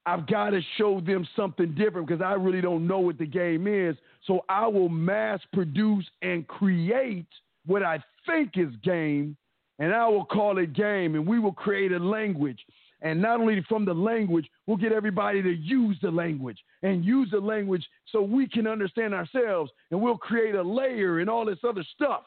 [0.07, 3.67] I've got to show them something different because I really don't know what the game
[3.67, 3.97] is.
[4.27, 7.27] So I will mass produce and create
[7.67, 9.37] what I think is game,
[9.79, 12.59] and I will call it game, and we will create a language.
[13.03, 17.29] And not only from the language, we'll get everybody to use the language and use
[17.31, 21.59] the language so we can understand ourselves, and we'll create a layer and all this
[21.67, 22.23] other stuff.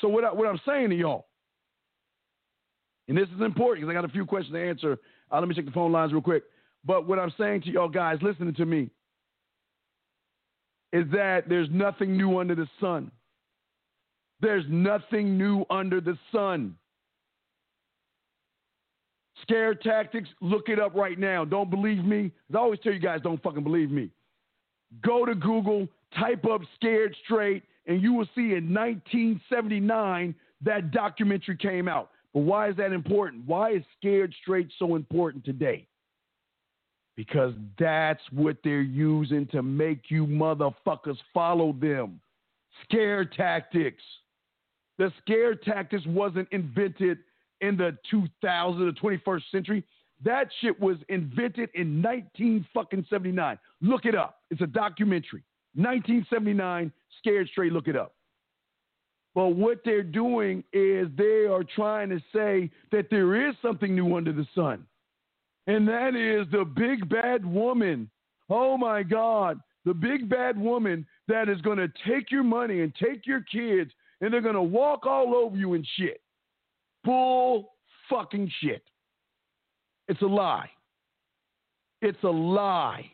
[0.00, 1.26] So what, I, what I'm saying to y'all,
[3.08, 4.98] and this is important because I got a few questions to answer.
[5.30, 6.44] Uh, let me check the phone lines real quick.
[6.84, 8.90] But what I'm saying to y'all guys listening to me
[10.92, 13.10] is that there's nothing new under the sun.
[14.40, 16.76] There's nothing new under the sun.
[19.42, 21.44] Scare tactics, look it up right now.
[21.44, 22.32] Don't believe me.
[22.52, 24.10] I always tell you guys, don't fucking believe me.
[25.02, 31.56] Go to Google, type up Scared Straight, and you will see in 1979 that documentary
[31.56, 32.10] came out.
[32.36, 33.46] But why is that important?
[33.46, 35.86] Why is Scared Straight so important today?
[37.16, 42.20] Because that's what they're using to make you motherfuckers follow them.
[42.84, 44.02] Scare tactics.
[44.98, 47.20] The scare tactics wasn't invented
[47.62, 49.82] in the 2000s, the 21st century.
[50.22, 53.58] That shit was invented in 1979.
[53.80, 54.40] Look it up.
[54.50, 55.42] It's a documentary.
[55.74, 57.72] 1979, Scared Straight.
[57.72, 58.15] Look it up.
[59.36, 64.16] But what they're doing is they are trying to say that there is something new
[64.16, 64.86] under the sun.
[65.66, 68.08] And that is the big bad woman.
[68.48, 69.60] Oh my God.
[69.84, 73.90] The big bad woman that is going to take your money and take your kids
[74.22, 76.22] and they're going to walk all over you and shit.
[77.04, 77.74] Bull
[78.08, 78.82] fucking shit.
[80.08, 80.70] It's a lie.
[82.00, 83.10] It's a lie.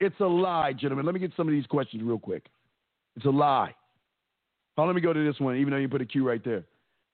[0.00, 1.06] It's a lie, gentlemen.
[1.06, 2.46] Let me get some of these questions real quick.
[3.14, 3.72] It's a lie.
[4.76, 6.64] Oh, let me go to this one, even though you put a Q right there.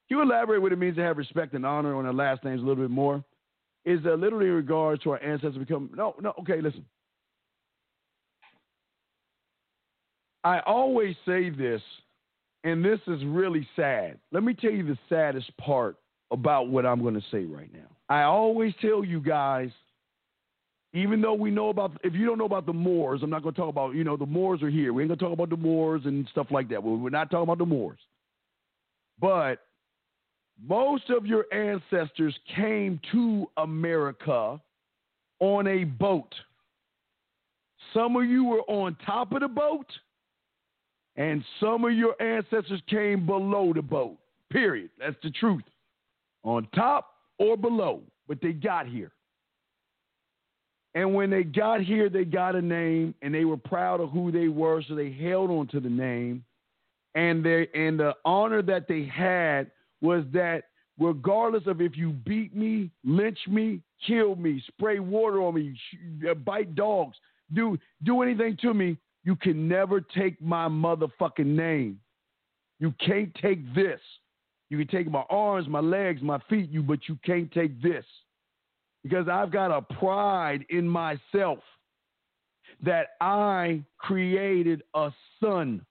[0.09, 2.61] Can you elaborate what it means to have respect and honor on our last names
[2.61, 3.25] a little bit more?
[3.85, 6.85] Is uh, literally in regards to our ancestors become no, no, okay, listen.
[10.45, 11.81] I always say this,
[12.65, 14.19] and this is really sad.
[14.33, 15.97] Let me tell you the saddest part
[16.33, 17.89] about what I'm going to say right now.
[18.09, 19.71] I always tell you guys,
[20.95, 23.55] even though we know about, if you don't know about the Moors, I'm not going
[23.55, 24.93] to talk about, you know, the Moors are here.
[24.93, 26.83] We ain't going to talk about the Moors and stuff like that.
[26.83, 27.99] We're not talking about the Moors.
[29.21, 29.61] But
[30.63, 34.61] most of your ancestors came to America
[35.41, 36.35] on a boat.
[37.95, 39.87] Some of you were on top of the boat,
[41.17, 44.19] and some of your ancestors came below the boat.
[44.51, 44.91] Period.
[44.99, 45.65] That's the truth.
[46.43, 49.13] On top or below, but they got here.
[50.95, 54.31] And when they got here, they got a name, and they were proud of who
[54.31, 56.45] they were, so they held on to the name.
[57.15, 59.71] And they and the honor that they had
[60.01, 60.65] was that
[60.99, 65.79] regardless of if you beat me, lynch me, kill me, spray water on me,
[66.29, 67.17] uh, bite dogs,
[67.55, 72.01] do do anything to me, you can never take my motherfucking name.
[72.81, 74.01] You can't take this.
[74.69, 78.05] You can take my arms, my legs, my feet, you, but you can't take this.
[79.03, 81.59] Because I've got a pride in myself
[82.83, 85.85] that I created a son,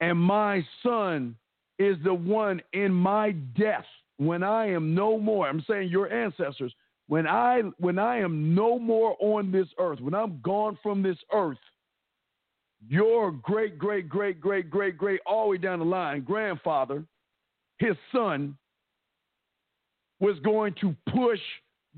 [0.00, 1.36] and my son
[1.78, 3.84] is the one in my death
[4.18, 5.48] when I am no more.
[5.48, 6.74] I'm saying your ancestors,
[7.06, 11.16] when I when I am no more on this earth, when I'm gone from this
[11.32, 11.58] earth,
[12.86, 17.04] your great, great, great, great, great, great, all the way down the line, grandfather,
[17.78, 18.56] his son,
[20.20, 21.40] was going to push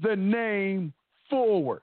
[0.03, 0.93] the name
[1.29, 1.83] forward.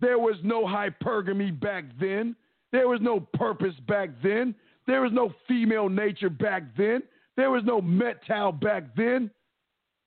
[0.00, 2.36] There was no hypergamy back then.
[2.72, 4.54] There was no purpose back then.
[4.86, 7.02] There was no female nature back then.
[7.36, 9.30] There was no metal back then.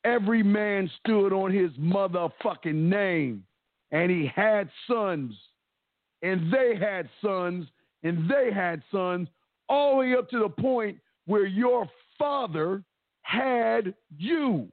[0.03, 3.43] Every man stood on his motherfucking name,
[3.91, 5.33] and he had sons,
[6.21, 7.67] and they had sons,
[8.03, 9.27] and they had sons,
[9.67, 12.83] all the way up to the point where your father
[13.23, 14.71] had you.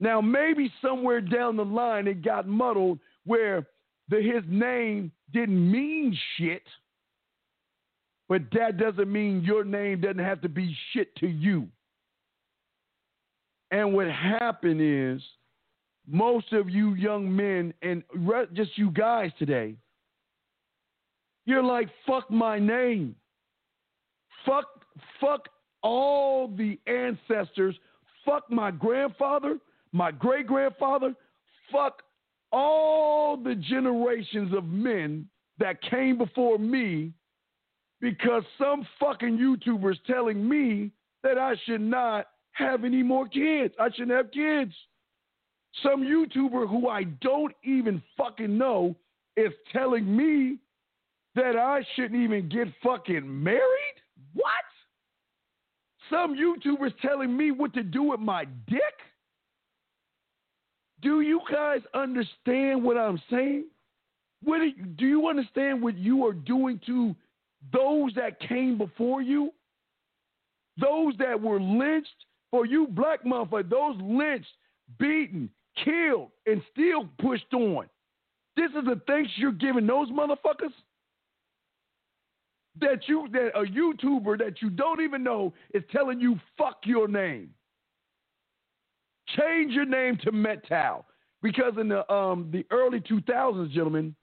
[0.00, 3.66] Now, maybe somewhere down the line it got muddled where
[4.08, 6.62] the, his name didn't mean shit,
[8.28, 11.68] but that doesn't mean your name doesn't have to be shit to you.
[13.70, 15.22] And what happened is
[16.06, 19.74] most of you young men and re- just you guys today,
[21.46, 23.14] you're like, fuck my name.
[24.46, 24.66] Fuck,
[25.20, 25.48] fuck
[25.82, 27.76] all the ancestors.
[28.24, 29.58] Fuck my grandfather,
[29.94, 31.14] my great grandfather.
[31.72, 32.02] Fuck
[32.52, 35.26] all the generations of men
[35.58, 37.12] that came before me
[38.00, 40.90] because some fucking YouTubers telling me
[41.22, 43.72] that I should not have any more kids.
[43.80, 44.72] I shouldn't have kids.
[45.82, 48.96] Some YouTuber who I don't even fucking know
[49.36, 50.58] is telling me
[51.36, 53.60] that I shouldn't even get fucking married?
[54.34, 54.52] What?
[56.10, 58.82] Some YouTubers telling me what to do with my dick?
[61.04, 63.66] Do you guys understand what I'm saying?
[64.42, 67.14] What do, you, do you understand what you are doing to
[67.72, 69.52] those that came before you?
[70.80, 72.08] Those that were lynched
[72.50, 74.48] for you black motherfuckers, those lynched,
[74.98, 75.50] beaten,
[75.84, 77.86] killed, and still pushed on.
[78.56, 80.72] This is the thanks you're giving those motherfuckers?
[82.80, 87.08] That you that a YouTuber that you don't even know is telling you fuck your
[87.08, 87.50] name.
[89.28, 91.06] Change your name to Metal.
[91.42, 94.14] Because in the um the early 2000s, gentlemen,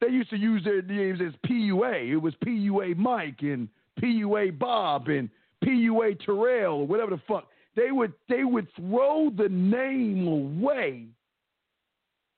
[0.00, 2.12] they used to use their names as PUA.
[2.12, 3.68] It was PUA Mike and
[4.00, 5.30] PUA Bob and
[5.64, 7.48] PUA Terrell or whatever the fuck.
[7.74, 11.06] They would they would throw the name away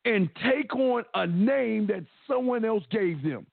[0.04, 3.46] and take on a name that someone else gave them.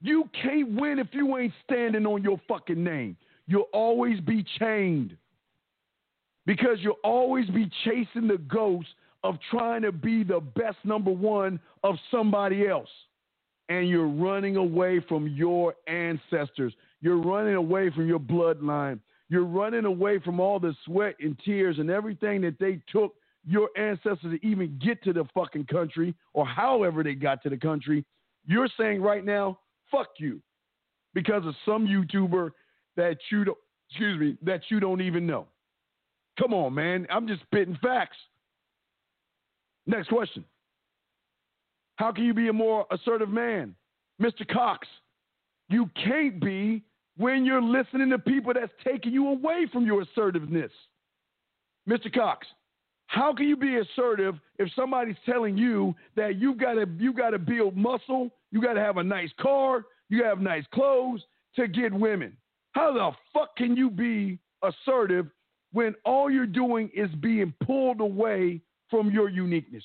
[0.00, 3.16] You can't win if you ain't standing on your fucking name.
[3.52, 5.14] You'll always be chained
[6.46, 8.88] because you'll always be chasing the ghost
[9.24, 12.88] of trying to be the best number one of somebody else.
[13.68, 16.72] And you're running away from your ancestors.
[17.02, 19.00] You're running away from your bloodline.
[19.28, 23.12] You're running away from all the sweat and tears and everything that they took
[23.46, 27.58] your ancestors to even get to the fucking country or however they got to the
[27.58, 28.02] country.
[28.46, 29.58] You're saying right now,
[29.90, 30.40] fuck you
[31.12, 32.52] because of some YouTuber
[32.96, 33.58] that you don't,
[33.90, 35.46] excuse me, that you don't even know.
[36.38, 37.06] Come on, man.
[37.10, 38.16] I'm just spitting facts.
[39.86, 40.44] Next question.
[41.96, 43.74] How can you be a more assertive man?
[44.20, 44.48] Mr.
[44.50, 44.86] Cox,
[45.68, 46.82] you can't be
[47.16, 50.70] when you're listening to people that's taking you away from your assertiveness.
[51.88, 52.12] Mr.
[52.12, 52.46] Cox,
[53.06, 57.76] how can you be assertive if somebody's telling you that you gotta you gotta build
[57.76, 61.22] muscle, you gotta have a nice car, you gotta have nice clothes
[61.56, 62.36] to get women?
[62.72, 65.26] How the fuck can you be assertive
[65.72, 68.60] when all you're doing is being pulled away
[68.90, 69.84] from your uniqueness?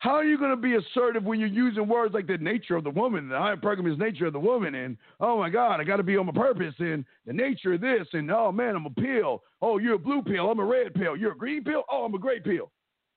[0.00, 2.84] How are you going to be assertive when you're using words like the nature of
[2.84, 6.04] the woman, the hypergamous nature of the woman, and oh my God, I got to
[6.04, 9.42] be on my purpose, and the nature of this, and oh man, I'm a pill.
[9.60, 10.50] Oh, you're a blue pill.
[10.50, 11.16] I'm a red pill.
[11.16, 11.82] You're a green pill.
[11.90, 12.70] Oh, I'm a gray pill.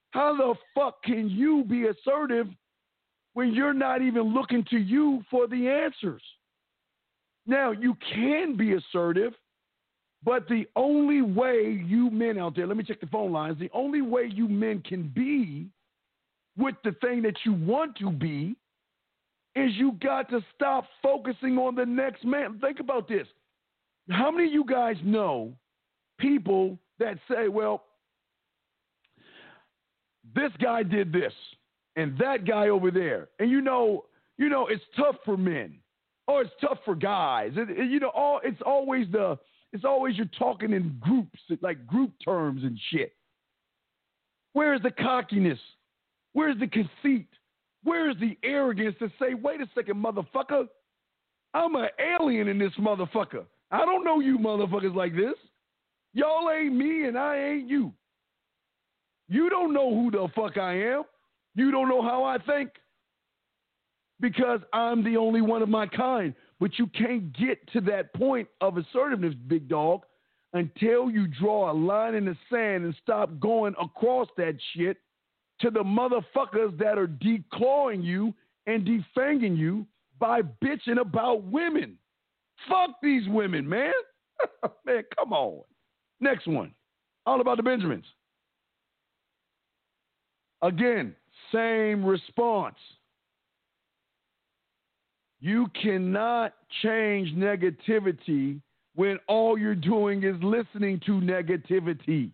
[0.09, 2.47] How the fuck can you be assertive
[3.33, 6.23] when you're not even looking to you for the answers?
[7.45, 9.33] Now, you can be assertive,
[10.23, 13.71] but the only way you men out there, let me check the phone lines, the
[13.73, 15.67] only way you men can be
[16.57, 18.55] with the thing that you want to be
[19.55, 22.59] is you got to stop focusing on the next man.
[22.59, 23.27] Think about this.
[24.09, 25.53] How many of you guys know
[26.19, 27.83] people that say, well,
[30.35, 31.33] this guy did this
[31.95, 33.29] and that guy over there.
[33.39, 34.05] And you know,
[34.37, 35.75] you know, it's tough for men
[36.31, 37.51] or it's tough for guys.
[37.55, 39.37] It, it, you know, all it's always the
[39.73, 43.13] it's always you're talking in groups, like group terms and shit.
[44.53, 45.59] Where's the cockiness?
[46.33, 47.27] Where's the conceit?
[47.83, 50.67] Where's the arrogance to say, wait a second, motherfucker?
[51.53, 53.45] I'm an alien in this motherfucker.
[53.71, 55.35] I don't know you motherfuckers like this.
[56.13, 57.93] Y'all ain't me and I ain't you.
[59.29, 61.03] You don't know who the fuck I am.
[61.55, 62.71] You don't know how I think
[64.21, 66.33] because I'm the only one of my kind.
[66.59, 70.01] But you can't get to that point of assertiveness, big dog,
[70.53, 74.97] until you draw a line in the sand and stop going across that shit
[75.61, 78.33] to the motherfuckers that are declawing you
[78.67, 79.85] and defanging you
[80.19, 81.97] by bitching about women.
[82.69, 83.91] Fuck these women, man.
[84.85, 85.63] man, come on.
[86.19, 86.73] Next one.
[87.25, 88.05] All about the Benjamins.
[90.61, 91.15] Again,
[91.51, 92.77] Same response.
[95.41, 98.61] You cannot change negativity
[98.93, 102.29] when all you're doing is listening to negativity.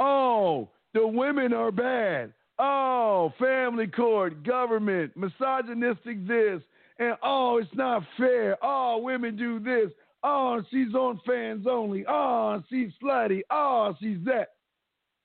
[0.00, 2.32] Oh, the women are bad.
[2.58, 6.60] Oh, family court, government, misogynistic this,
[6.98, 8.56] and oh, it's not fair.
[8.60, 9.92] Oh, women do this.
[10.24, 12.04] Oh, she's on fans only.
[12.08, 13.42] Oh, she's slutty.
[13.50, 14.48] Oh, she's that.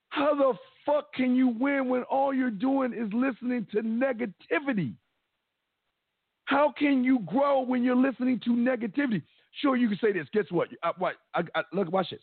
[0.09, 0.53] How the
[0.85, 4.93] fuck can you win when all you're doing is listening to negativity?
[6.49, 9.21] How can you grow when you're listening to negativity?
[9.61, 10.25] Sure, you can say this.
[10.33, 10.69] Guess what?
[10.81, 12.21] I, what I, I, look, watch this.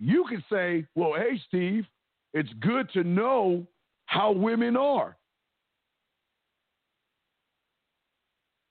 [0.00, 1.86] You can say, "Well, hey, Steve,
[2.32, 3.64] it's good to know
[4.06, 5.16] how women are."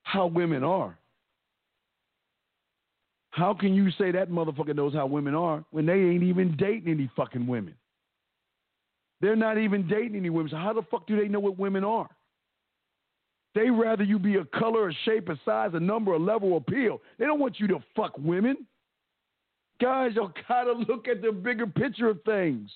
[0.02, 0.98] How women are.
[3.30, 6.92] How can you say that motherfucker knows how women are when they ain't even dating
[6.92, 7.74] any fucking women?
[9.22, 10.50] They're not even dating any women.
[10.50, 12.10] So how the fuck do they know what women are?
[13.54, 17.00] They rather you be a color, a shape, a size, a number, a level, appeal.
[17.18, 18.66] They don't want you to fuck women.
[19.80, 22.70] Guys, you gotta look at the bigger picture of things.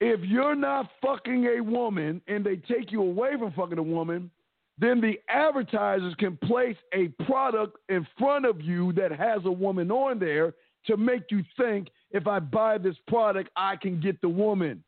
[0.00, 4.30] If you're not fucking a woman and they take you away from fucking a woman,
[4.78, 9.92] then the advertisers can place a product in front of you that has a woman
[9.92, 10.54] on there
[10.86, 14.82] to make you think if I buy this product, I can get the woman.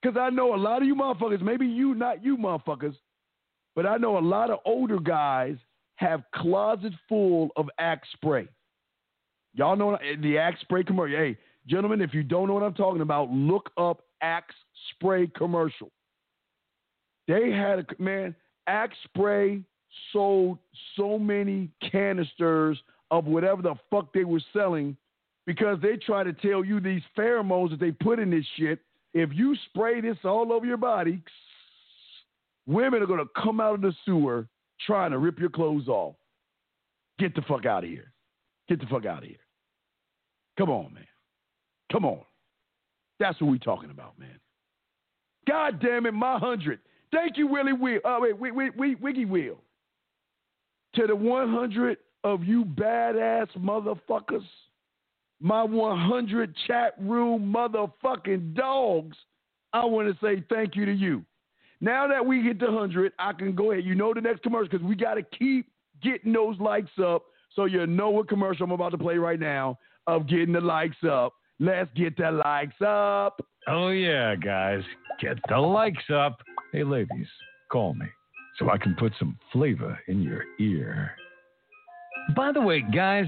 [0.00, 2.96] Because I know a lot of you motherfuckers, maybe you, not you motherfuckers,
[3.74, 5.56] but I know a lot of older guys
[5.96, 8.48] have closets full of Axe spray.
[9.54, 11.16] Y'all know the Axe spray commercial.
[11.16, 14.54] Hey, gentlemen, if you don't know what I'm talking about, look up Axe
[14.90, 15.90] spray commercial.
[17.28, 18.34] They had a man.
[18.66, 19.62] Axe spray
[20.12, 20.58] sold
[20.96, 22.78] so many canisters
[23.10, 24.96] of whatever the fuck they were selling
[25.46, 28.78] because they try to tell you these pheromones that they put in this shit.
[29.12, 31.20] If you spray this all over your body,
[32.66, 34.48] women are going to come out of the sewer
[34.86, 36.14] trying to rip your clothes off.
[37.18, 38.12] Get the fuck out of here.
[38.68, 39.36] Get the fuck out of here.
[40.58, 41.06] Come on, man.
[41.90, 42.20] Come on.
[43.20, 44.38] That's what we're talking about, man.
[45.46, 46.80] God damn it, my hundred.
[47.12, 48.00] Thank you, Willie Will.
[48.04, 49.58] Oh, wait, wait, wait, wait, Wiggy Will.
[50.94, 54.46] To the 100 of you badass motherfuckers,
[55.40, 59.16] my 100 chat room motherfucking dogs,
[59.72, 61.24] I want to say thank you to you.
[61.82, 63.84] Now that we hit the 100, I can go ahead.
[63.84, 65.66] You know the next commercial because we got to keep
[66.00, 67.24] getting those likes up
[67.54, 70.96] so you know what commercial I'm about to play right now of getting the likes
[71.02, 71.34] up.
[71.58, 73.44] Let's get the likes up.
[73.68, 74.82] Oh, yeah, guys.
[75.20, 76.38] Get the likes up.
[76.72, 77.26] Hey, ladies,
[77.70, 78.06] call me
[78.58, 81.12] so I can put some flavor in your ear.
[82.36, 83.26] By the way, guys,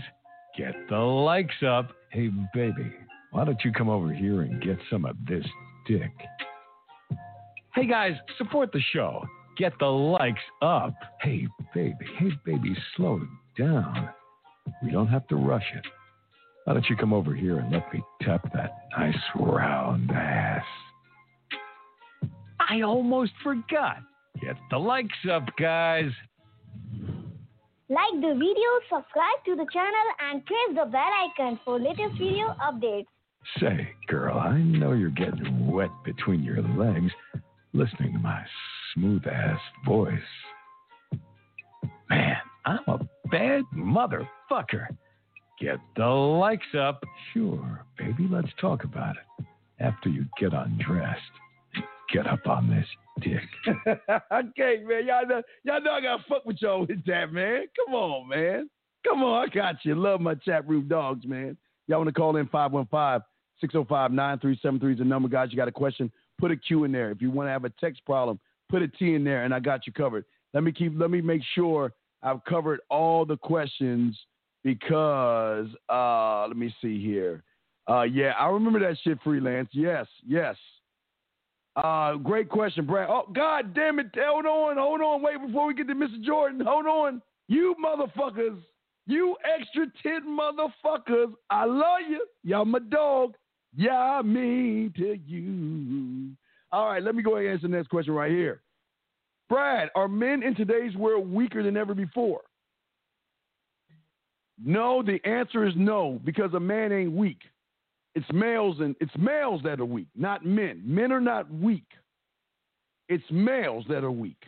[0.56, 1.90] get the likes up.
[2.10, 2.92] Hey, baby,
[3.32, 5.44] why don't you come over here and get some of this
[5.88, 6.12] dick?
[7.74, 9.24] Hey, guys, support the show.
[9.58, 10.94] Get the likes up.
[11.20, 13.20] Hey, baby, hey, baby, slow
[13.58, 14.10] down.
[14.84, 15.84] We don't have to rush it.
[16.64, 20.64] Why don't you come over here and let me tap that nice round ass?
[22.60, 23.98] I almost forgot.
[24.40, 26.10] Get the likes up, guys.
[27.88, 32.54] Like the video, subscribe to the channel, and press the bell icon for latest video
[32.62, 33.06] updates.
[33.58, 37.12] Say, girl, I know you're getting wet between your legs
[37.74, 38.40] listening to my
[38.94, 40.12] smooth ass voice.
[42.08, 42.98] Man, I'm a
[43.30, 44.86] bad motherfucker.
[45.60, 47.02] Get the likes up.
[47.32, 49.44] Sure, baby, let's talk about it.
[49.80, 51.20] After you get undressed,
[52.12, 52.86] get up on this
[53.20, 53.42] dick.
[54.32, 55.06] okay, man.
[55.06, 57.64] Y'all know, y'all know I gotta fuck with y'all with that, man.
[57.76, 58.70] Come on, man.
[59.06, 59.94] Come on, I got you.
[59.96, 61.56] Love my chat room dogs, man.
[61.88, 63.24] Y'all want to call in 515
[63.60, 65.48] 605 9373 is the number, guys.
[65.50, 66.10] You got a question?
[66.38, 67.10] Put a Q in there.
[67.10, 68.38] If you want to have a text problem,
[68.68, 70.24] put a T in there, and I got you covered.
[70.52, 70.92] Let me keep.
[70.96, 71.92] Let me make sure
[72.22, 74.18] I've covered all the questions
[74.62, 77.42] because uh, let me see here.
[77.88, 79.68] Uh, yeah, I remember that shit freelance.
[79.72, 80.56] Yes, yes.
[81.76, 83.08] Uh, great question, Brad.
[83.10, 84.06] Oh, god damn it.
[84.16, 85.22] Hold on, hold on.
[85.22, 86.22] Wait before we get to Mr.
[86.22, 86.60] Jordan.
[86.64, 87.22] Hold on.
[87.48, 88.58] You motherfuckers.
[89.06, 91.32] You extra 10 motherfuckers.
[91.50, 92.24] I love you.
[92.42, 93.34] Y'all my dog.
[93.76, 96.36] Yeah, mean to you.
[96.70, 98.62] All right, let me go ahead and answer the next question right here.
[99.48, 102.40] Brad, are men in today's world weaker than ever before?
[104.62, 107.40] No, the answer is no, because a man ain't weak.
[108.14, 110.82] It's males and it's males that are weak, not men.
[110.84, 111.86] Men are not weak.
[113.08, 114.42] It's males that are weak.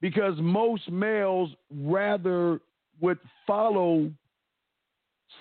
[0.00, 2.60] Because most males rather
[3.00, 4.10] would follow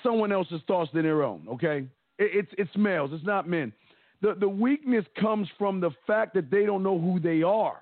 [0.03, 1.87] someone else's thoughts than their own, okay?
[2.17, 3.73] It, it's it's males, it's not men.
[4.21, 7.81] the, the weakness comes from the fact that they don't know who they are.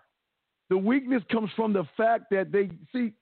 [0.69, 3.13] The weakness comes from the fact that they see.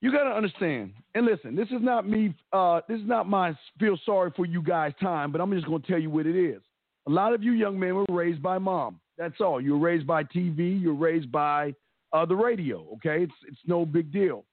[0.00, 1.56] You got to understand, and listen.
[1.56, 2.34] This is not me.
[2.52, 5.82] Uh, this is not my feel sorry for you guys time, but I'm just going
[5.82, 6.62] to tell you what it is.
[7.06, 9.00] A lot of you young men were raised by mom.
[9.16, 9.60] That's all.
[9.60, 10.80] You were raised by TV.
[10.80, 11.74] You're raised by
[12.12, 12.86] uh, the radio.
[12.94, 14.44] Okay, it's it's no big deal.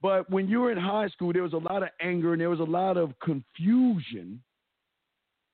[0.00, 2.50] But when you were in high school, there was a lot of anger and there
[2.50, 4.40] was a lot of confusion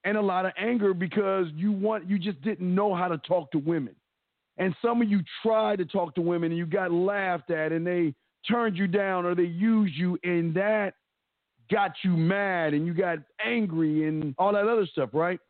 [0.04, 3.50] and a lot of anger because you want you just didn't know how to talk
[3.52, 3.94] to women.
[4.58, 7.86] And some of you tried to talk to women and you got laughed at and
[7.86, 8.14] they
[8.48, 10.94] turned you down or they used you and that
[11.70, 15.40] got you mad and you got angry and all that other stuff, right?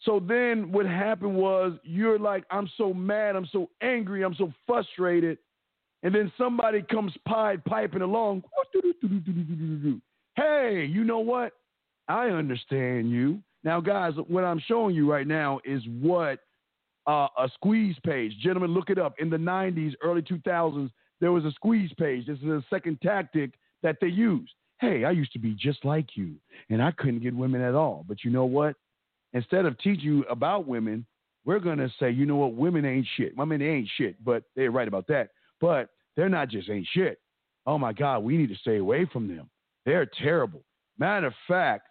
[0.00, 4.52] So then what happened was you're like, I'm so mad, I'm so angry, I'm so
[4.66, 5.38] frustrated.
[6.02, 8.42] And then somebody comes pied piping along.
[10.36, 11.52] Hey, you know what?
[12.08, 13.40] I understand you.
[13.62, 16.40] Now, guys, what I'm showing you right now is what
[17.06, 18.32] uh, a squeeze page.
[18.42, 19.14] Gentlemen, look it up.
[19.18, 20.90] In the 90s, early 2000s,
[21.20, 22.26] there was a squeeze page.
[22.26, 23.52] This is a second tactic
[23.82, 24.52] that they used.
[24.80, 26.34] Hey, I used to be just like you,
[26.68, 28.04] and I couldn't get women at all.
[28.06, 28.76] But you know what?
[29.32, 31.06] Instead of teaching you about women,
[31.44, 32.54] we're going to say, you know what?
[32.54, 33.34] Women ain't shit.
[33.36, 35.30] They ain't shit, but they're right about that.
[35.60, 37.20] But they're not just ain't shit.
[37.66, 39.48] Oh my God, we need to stay away from them.
[39.86, 40.62] They're terrible.
[40.98, 41.88] Matter of fact,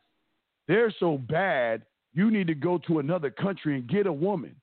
[0.67, 1.83] they're so bad,
[2.13, 4.55] you need to go to another country and get a woman.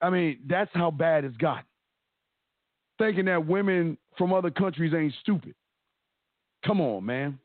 [0.00, 1.64] I mean, that's how bad it's gotten.
[2.98, 5.54] Thinking that women from other countries ain't stupid.
[6.64, 7.38] Come on, man.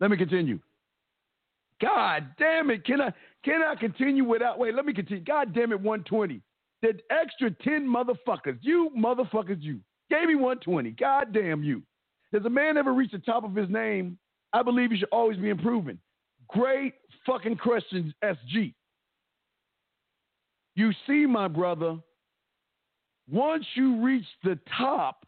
[0.00, 0.58] Let me continue.
[1.80, 2.84] God damn it.
[2.84, 3.12] Can I
[3.44, 5.24] can I continue without wait, let me continue.
[5.24, 6.40] God damn it, 120.
[6.82, 9.78] The extra 10 motherfuckers, you motherfuckers, you
[10.10, 10.90] gave me 120.
[10.92, 11.82] God damn you.
[12.32, 14.18] Does a man ever reach the top of his name?
[14.52, 15.98] I believe he should always be improving.
[16.52, 16.94] Great
[17.26, 18.74] fucking questions, SG.
[20.74, 21.98] You see, my brother,
[23.30, 25.26] once you reach the top,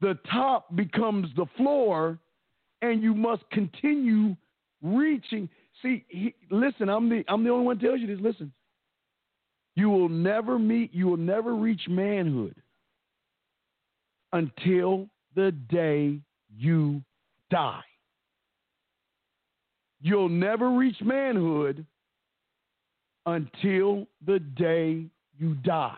[0.00, 2.18] the top becomes the floor,
[2.80, 4.36] and you must continue
[4.82, 5.48] reaching.
[5.80, 8.18] See, he, listen, I'm the I'm the only one tells you this.
[8.20, 8.52] Listen,
[9.76, 12.56] you will never meet, you will never reach manhood
[14.32, 16.18] until the day
[16.54, 17.02] you
[17.50, 17.82] die.
[20.02, 21.86] You'll never reach manhood
[23.24, 25.06] until the day
[25.38, 25.96] you die.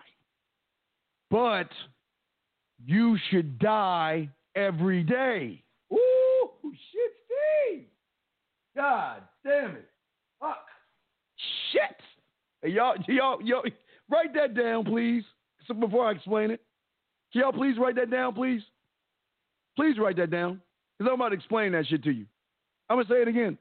[1.30, 1.70] But
[2.84, 5.62] you should die every day.
[5.92, 7.86] Ooh, shit, Steve.
[8.76, 9.88] God damn it.
[10.38, 10.66] Fuck.
[11.72, 11.96] Shit.
[12.62, 13.62] Hey, y'all, y'all, y'all,
[14.10, 15.24] write that down, please.
[15.66, 16.60] So before I explain it,
[17.32, 18.60] can y'all please write that down, please?
[19.76, 20.60] Please write that down.
[20.98, 22.26] Because I'm about to explain that shit to you.
[22.88, 23.56] I'm going to say it again.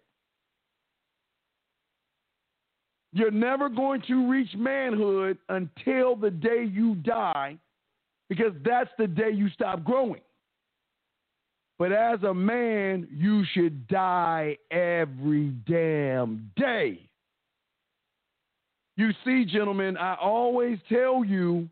[3.14, 7.58] You're never going to reach manhood until the day you die,
[8.28, 10.22] because that's the day you stop growing.
[11.78, 17.08] But as a man, you should die every damn day.
[18.96, 21.68] You see, gentlemen, I always tell you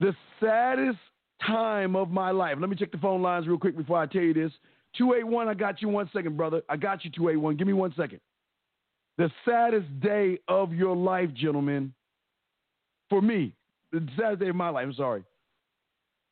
[0.00, 0.98] the saddest
[1.46, 2.56] time of my life.
[2.58, 4.52] Let me check the phone lines real quick before I tell you this.
[4.98, 6.62] 281, I got you one second, brother.
[6.68, 7.56] I got you, 281.
[7.56, 8.20] Give me one second.
[9.18, 11.92] The saddest day of your life, gentlemen,
[13.08, 13.52] for me,
[13.92, 15.24] the saddest day of my life, I'm sorry,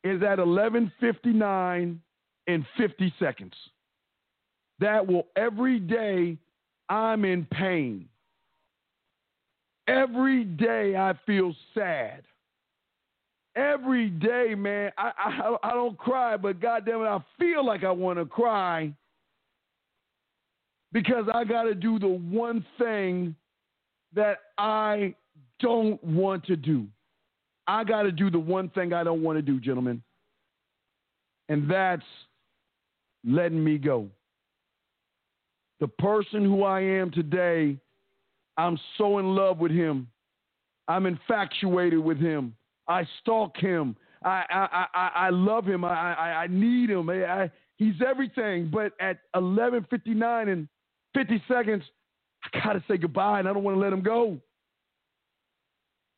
[0.03, 2.01] is at 11:59
[2.47, 3.55] and 50 seconds.
[4.81, 6.37] That will every day
[6.89, 8.09] I'm in pain.
[9.87, 12.25] Every day I feel sad.
[13.57, 17.91] Every day, man, I, I I don't cry, but goddamn it, I feel like I
[17.91, 18.93] want to cry
[20.95, 23.35] because I got to do the one thing
[24.15, 25.15] that I
[25.61, 26.87] don't want to do.
[27.67, 30.03] I got to do the one thing I don't want to do, gentlemen.
[31.49, 32.05] And that's
[33.27, 34.09] letting me go.
[35.81, 37.77] The person who I am today,
[38.57, 40.09] I'm so in love with him.
[40.87, 42.55] I'm infatuated with him.
[42.87, 43.97] I stalk him.
[44.25, 45.85] I I I, I love him.
[45.85, 47.11] I, I I need him.
[47.11, 48.71] I, I, he's everything.
[48.73, 50.69] But at 11:59 and
[51.15, 51.83] 50 seconds,
[52.45, 54.39] I gotta say goodbye, and I don't want to let him go.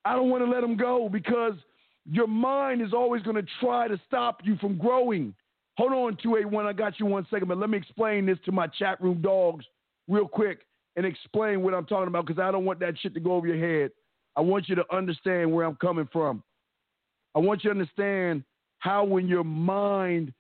[0.05, 1.55] I don't want to let him go because
[2.09, 5.35] your mind is always going to try to stop you from growing.
[5.77, 6.65] Hold on, 281.
[6.65, 9.65] I got you one second, but let me explain this to my chat room dogs
[10.09, 10.61] real quick
[10.95, 13.47] and explain what I'm talking about because I don't want that shit to go over
[13.47, 13.91] your head.
[14.37, 16.43] I want you to understand where I'm coming from.
[17.35, 18.45] I want you to understand
[18.79, 20.33] how when your mind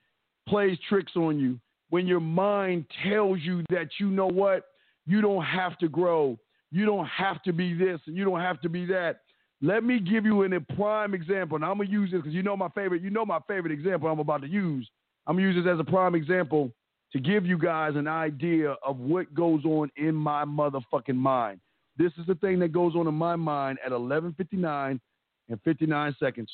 [0.48, 1.58] plays tricks on you,
[1.90, 4.64] when your mind tells you that you know what,
[5.06, 6.38] you don't have to grow,
[6.72, 9.20] you don't have to be this and you don't have to be that.
[9.62, 11.56] Let me give you an, prime example.
[11.56, 14.08] And I'm gonna use this because you know my favorite, you know my favorite example
[14.08, 14.88] I'm about to use.
[15.26, 16.72] I'm gonna use this as a prime example
[17.12, 21.60] to give you guys an idea of what goes on in my motherfucking mind.
[21.96, 25.00] This is the thing that goes on in my mind at 11:59
[25.48, 26.50] and 59 seconds.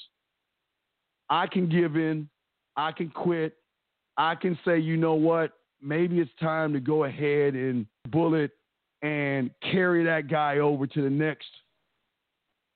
[1.28, 2.28] I can give in,
[2.76, 3.56] I can quit,
[4.16, 5.52] I can say, you know what?
[5.80, 8.52] Maybe it's time to go ahead and bullet
[9.02, 11.48] and carry that guy over to the next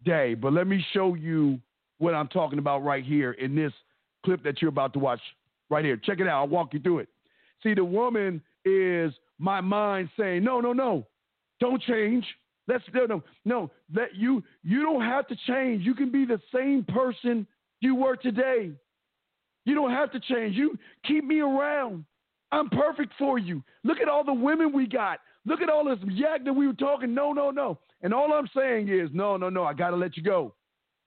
[0.04, 0.34] day.
[0.34, 1.60] But let me show you
[1.98, 3.72] what I'm talking about right here in this
[4.24, 5.20] clip that you're about to watch
[5.70, 5.96] right here.
[5.96, 6.40] Check it out.
[6.40, 7.08] I'll walk you through it.
[7.62, 11.06] See, the woman is my mind saying, no, no, no,
[11.60, 12.24] don't change.
[12.68, 13.70] Let's no, no, no.
[13.94, 15.84] Let you you don't have to change.
[15.84, 17.46] You can be the same person
[17.80, 18.72] you were today.
[19.66, 20.56] You don't have to change.
[20.56, 22.06] You keep me around.
[22.52, 23.62] I'm perfect for you.
[23.84, 25.18] Look at all the women we got.
[25.44, 27.12] Look at all this yak that we were talking.
[27.12, 27.78] No, no, no.
[28.02, 29.64] And all I'm saying is, no, no, no.
[29.64, 30.54] I gotta let you go.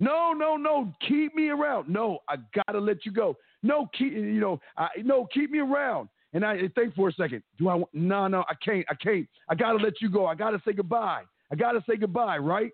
[0.02, 0.94] No, no, no.
[1.07, 1.90] Keep me around.
[1.90, 3.38] No, I gotta let you go.
[3.64, 4.60] No, keep you know.
[4.77, 6.10] I, no, keep me around.
[6.34, 7.41] And I think for a second.
[7.57, 7.76] Do I?
[7.76, 8.44] Want, no, no.
[8.49, 8.86] I can't.
[8.90, 9.27] I can't.
[9.49, 10.26] I gotta let you go.
[10.26, 11.23] I gotta say goodbye.
[11.52, 12.72] I gotta say goodbye, right?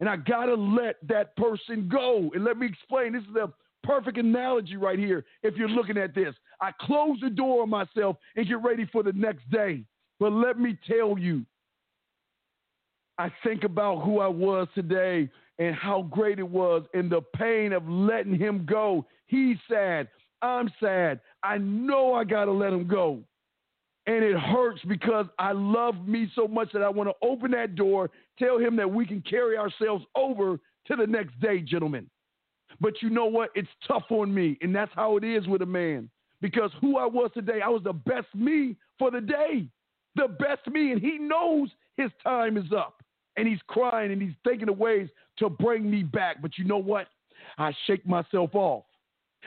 [0.00, 2.30] And I gotta let that person go.
[2.34, 3.12] And let me explain.
[3.12, 3.52] This is the
[3.82, 5.24] perfect analogy right here.
[5.42, 9.02] If you're looking at this, I close the door on myself and get ready for
[9.02, 9.84] the next day.
[10.18, 11.44] But let me tell you,
[13.18, 15.28] I think about who I was today
[15.58, 19.06] and how great it was and the pain of letting him go.
[19.26, 20.08] He's sad.
[20.42, 21.20] I'm sad.
[21.42, 23.20] I know I got to let him go.
[24.06, 27.76] And it hurts because I love me so much that I want to open that
[27.76, 32.08] door, tell him that we can carry ourselves over to the next day, gentlemen.
[32.80, 33.50] But you know what?
[33.54, 34.58] It's tough on me.
[34.60, 36.10] And that's how it is with a man.
[36.40, 39.66] Because who I was today, I was the best me for the day.
[40.16, 40.92] The best me.
[40.92, 43.02] And he knows his time is up.
[43.36, 46.42] And he's crying and he's thinking of ways to bring me back.
[46.42, 47.08] But you know what?
[47.58, 48.84] I shake myself off.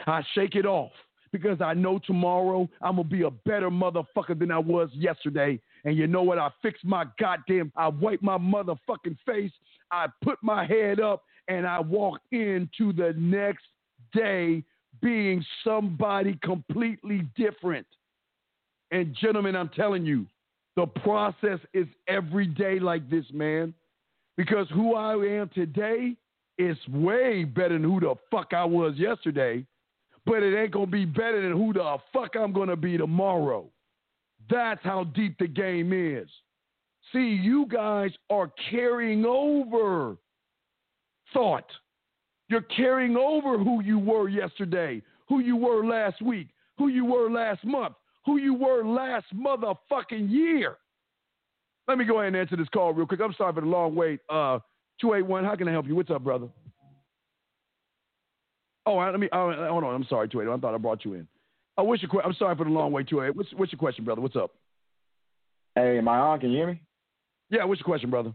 [0.07, 0.91] I shake it off
[1.31, 5.59] because I know tomorrow I'm gonna be a better motherfucker than I was yesterday.
[5.83, 6.39] And you know what?
[6.39, 9.51] I fix my goddamn, I wipe my motherfucking face,
[9.91, 13.65] I put my head up, and I walk into the next
[14.13, 14.63] day
[15.01, 17.87] being somebody completely different.
[18.91, 20.25] And gentlemen, I'm telling you,
[20.75, 23.73] the process is every day like this, man.
[24.37, 26.15] Because who I am today
[26.57, 29.65] is way better than who the fuck I was yesterday
[30.25, 33.69] but it ain't gonna be better than who the fuck I'm gonna be tomorrow.
[34.49, 36.29] That's how deep the game is.
[37.11, 40.17] See, you guys are carrying over
[41.33, 41.65] thought.
[42.49, 47.29] You're carrying over who you were yesterday, who you were last week, who you were
[47.29, 47.95] last month,
[48.25, 50.77] who you were last motherfucking year.
[51.87, 53.19] Let me go ahead and answer this call real quick.
[53.21, 54.19] I'm sorry for the long wait.
[54.29, 54.59] Uh,
[55.01, 55.95] 281, how can I help you?
[55.95, 56.47] What's up, brother?
[58.85, 59.29] Oh, let me.
[59.31, 59.95] Oh, hold on.
[59.95, 60.57] I'm sorry, 280.
[60.57, 61.27] I thought I brought you in.
[61.77, 62.29] Oh, what's your question?
[62.29, 63.37] I'm sorry for the long wait, 280.
[63.37, 64.21] What's, what's your question, brother?
[64.21, 64.51] What's up?
[65.75, 66.39] Hey, am I on?
[66.39, 66.81] Can you hear me?
[67.49, 68.33] Yeah, what's your question, brother?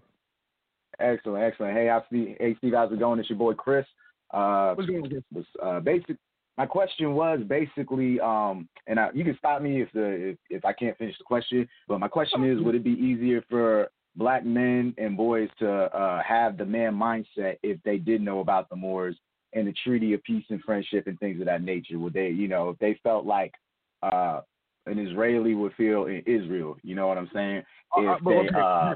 [1.00, 1.76] Excellent, excellent.
[1.76, 2.36] Hey, I see.
[2.40, 3.20] Hey, Steve, how's it going?
[3.20, 3.86] It's your boy Chris.
[4.32, 5.24] Uh, what's going on?
[5.32, 6.16] Was uh, basic.
[6.56, 10.64] My question was basically, um, and I, you can stop me if the if, if
[10.64, 11.68] I can't finish the question.
[11.86, 16.20] But my question is, would it be easier for black men and boys to uh,
[16.24, 19.16] have the man mindset if they did know about the Moors
[19.52, 21.98] and the treaty of peace and friendship and things of that nature?
[22.00, 23.54] Would they, you know, if they felt like
[24.02, 24.40] uh,
[24.86, 27.62] an Israeli would feel in Israel, you know what I'm saying?
[27.96, 28.94] Uh, but, they, okay,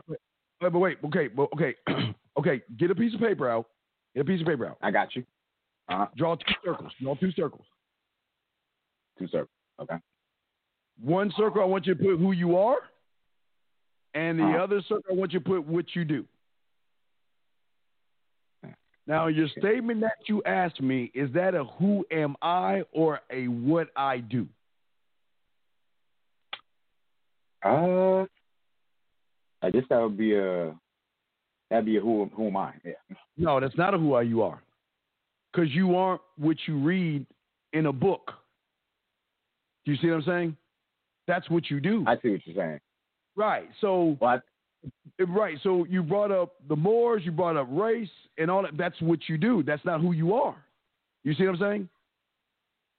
[0.62, 1.74] but, but wait, okay, but, okay,
[2.38, 2.62] okay.
[2.78, 3.66] Get a piece of paper out.
[4.14, 4.78] Get a piece of paper out.
[4.80, 5.24] I got you.
[5.88, 6.06] Uh-huh.
[6.16, 6.92] Draw two circles.
[7.02, 7.64] Draw two circles.
[9.18, 9.48] Two circles.
[9.80, 9.96] Okay.
[11.02, 12.76] One circle, I want you to put who you are,
[14.14, 14.62] and the Uh-huh.
[14.62, 16.24] other circle, I want you to put what you do.
[19.04, 23.48] Now, your statement that you asked me is that a who am I or a
[23.48, 24.46] what I do?
[27.64, 28.26] Uh,
[29.62, 30.74] I guess that would be a
[31.70, 32.72] that'd be a who who am I?
[32.84, 32.92] Yeah.
[33.36, 34.62] No, that's not a who are you are,
[35.52, 37.26] because you aren't what you read
[37.72, 38.32] in a book.
[39.84, 40.56] Do you see what I'm saying?
[41.26, 42.04] That's what you do.
[42.06, 42.80] I see what you're saying.
[43.36, 43.68] Right.
[43.80, 44.42] So what?
[45.18, 45.58] Right.
[45.62, 48.76] So you brought up the Moors, you brought up race, and all that.
[48.76, 49.62] That's what you do.
[49.62, 50.56] That's not who you are.
[51.24, 51.88] You see what I'm saying?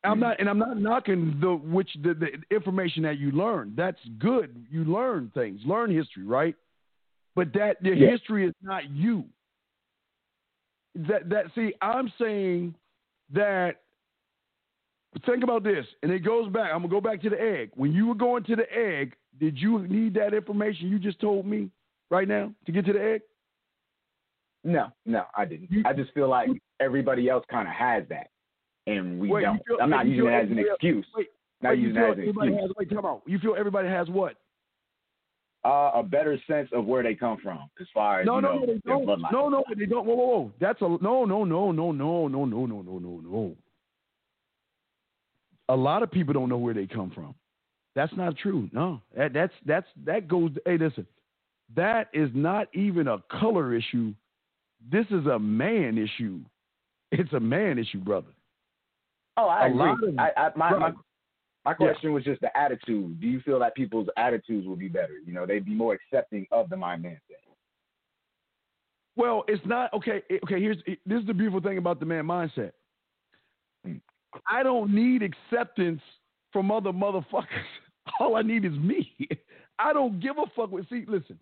[0.04, 0.20] I'm hmm.
[0.22, 3.74] not, and I'm not knocking the which the, the information that you learn.
[3.76, 4.66] That's good.
[4.70, 6.56] You learn things, learn history, right?
[7.36, 8.12] But that the Yeah.
[8.12, 9.26] history is not you.
[10.96, 12.76] That that see, I'm saying
[13.32, 13.78] that.
[15.28, 16.72] Think about this, and it goes back.
[16.74, 17.70] I'm gonna go back to the egg.
[17.76, 21.46] When you were going to the egg, did you need that information you just told
[21.46, 21.70] me
[22.10, 23.22] right now to get to the egg?
[24.64, 25.86] No, no, I didn't.
[25.86, 26.50] I just feel like
[26.80, 28.30] everybody else kind of has that,
[28.88, 29.62] and we Wait, don't.
[29.66, 31.06] feel- I'm not using it as an excuse.
[31.16, 31.28] Wait,
[31.62, 32.62] not wait, using it as an excuse.
[32.62, 33.22] has, wait, come on.
[33.26, 34.36] You feel everybody has what?
[35.66, 38.54] Uh, a better sense of where they come from, as far as No, you no,
[38.54, 39.32] know, no, they don't.
[39.32, 40.06] No, no, they don't.
[40.06, 40.52] Whoa, whoa, whoa.
[40.60, 43.56] That's a no, no, no, no, no, no, no, no, no, no, no.
[45.70, 47.34] A lot of people don't know where they come from.
[47.96, 48.70] That's not true.
[48.74, 50.52] No, that that's that's that goes.
[50.66, 51.08] Hey, listen,
[51.76, 54.14] that is not even a color issue.
[54.92, 56.42] This is a man issue.
[57.14, 58.28] It's a man issue, brother.
[59.38, 60.10] Oh, I A agree.
[60.14, 60.94] of- I, I, my, my, Right.
[61.66, 61.74] my Yeah.
[61.76, 63.20] question was just the attitude.
[63.20, 65.18] Do you feel that people's attitudes will be better?
[65.26, 67.38] You know, they'd be more accepting of the mind man thing.
[69.16, 70.22] Well, it's not okay.
[70.30, 72.72] eh, Okay, here's this is the beautiful thing about the man mindset.
[74.48, 76.02] I don't need acceptance
[76.52, 77.46] from other motherfuckers.
[78.20, 79.16] All I need is me.
[79.80, 80.88] I don't give a fuck with.
[80.90, 81.38] See, listen,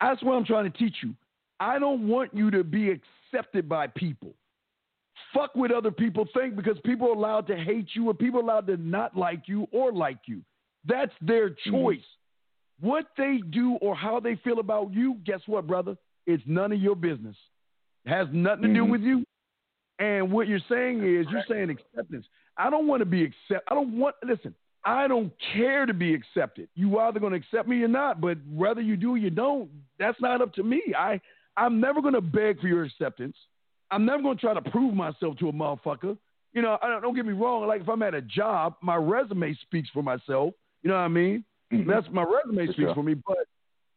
[0.00, 1.14] that's what I'm trying to teach you.
[1.58, 4.34] I don't want you to be accepted by people.
[5.34, 8.42] Fuck what other people think because people are allowed to hate you or people are
[8.42, 10.42] allowed to not like you or like you.
[10.84, 12.04] That's their choice.
[12.80, 15.96] What they do or how they feel about you, guess what, brother?
[16.26, 17.36] It's none of your business.
[18.04, 18.90] It has nothing to do Mhm.
[18.90, 19.24] with you.
[19.98, 22.26] And what you're saying is you're saying acceptance.
[22.56, 23.64] I don't want to be accept.
[23.68, 24.16] I don't want.
[24.24, 26.70] Listen, I don't care to be accepted.
[26.74, 28.20] You either going to accept me or not.
[28.20, 30.80] But whether you do or you don't, that's not up to me.
[30.96, 31.20] I
[31.58, 33.36] I'm never going to beg for your acceptance.
[33.90, 36.16] I'm never going to try to prove myself to a motherfucker.
[36.52, 37.66] You know, I don't, don't get me wrong.
[37.66, 40.54] Like if I'm at a job, my resume speaks for myself.
[40.82, 41.44] You know what I mean?
[41.72, 41.88] Mm-hmm.
[41.88, 42.94] That's my resume For speaks sure.
[42.94, 43.14] for me.
[43.14, 43.46] But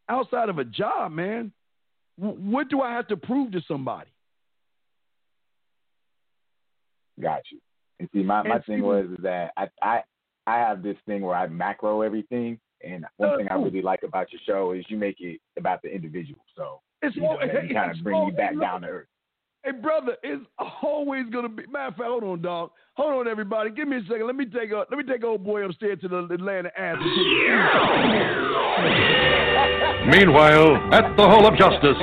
[0.09, 1.51] outside of a job, man,
[2.19, 4.09] w- what do I have to prove to somebody?
[7.21, 7.59] Got you.
[7.99, 10.01] And see, my, my And thing was is that I, I
[10.45, 14.03] I have this thing where I macro everything, and one Oh, thing I really like
[14.03, 16.43] about your show is you make it about the individual.
[16.57, 19.07] So It's you, know, you kind of bring me back down to earth.
[19.63, 20.43] Hey, brother, it's
[20.81, 21.65] always gonna be.
[21.67, 22.71] Matter of fact, hold on, dog.
[22.95, 23.69] Hold on, everybody.
[23.69, 24.27] Give me a second.
[24.27, 26.97] Let me take a let me take old boy upstairs to the Atlanta ass.
[30.17, 31.95] Meanwhile, at the Hall of Justice.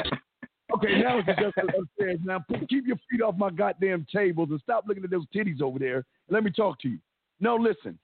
[0.75, 2.19] Okay, now it's just upstairs.
[2.25, 5.61] Now put, keep your feet off my goddamn tables and stop looking at those titties
[5.61, 6.07] over there.
[6.31, 6.99] Let me talk to you.
[7.41, 7.99] No, listen.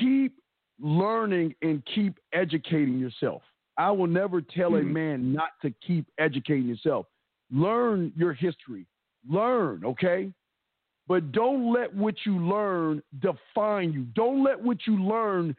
[0.00, 0.34] Keep
[0.80, 3.42] learning and keep educating yourself.
[3.76, 4.92] I will never tell a mm-hmm.
[4.92, 7.06] man not to keep educating yourself.
[7.50, 8.86] Learn your history.
[9.28, 10.32] Learn, okay?
[11.08, 14.04] But don't let what you learn define you.
[14.14, 15.56] Don't let what you learn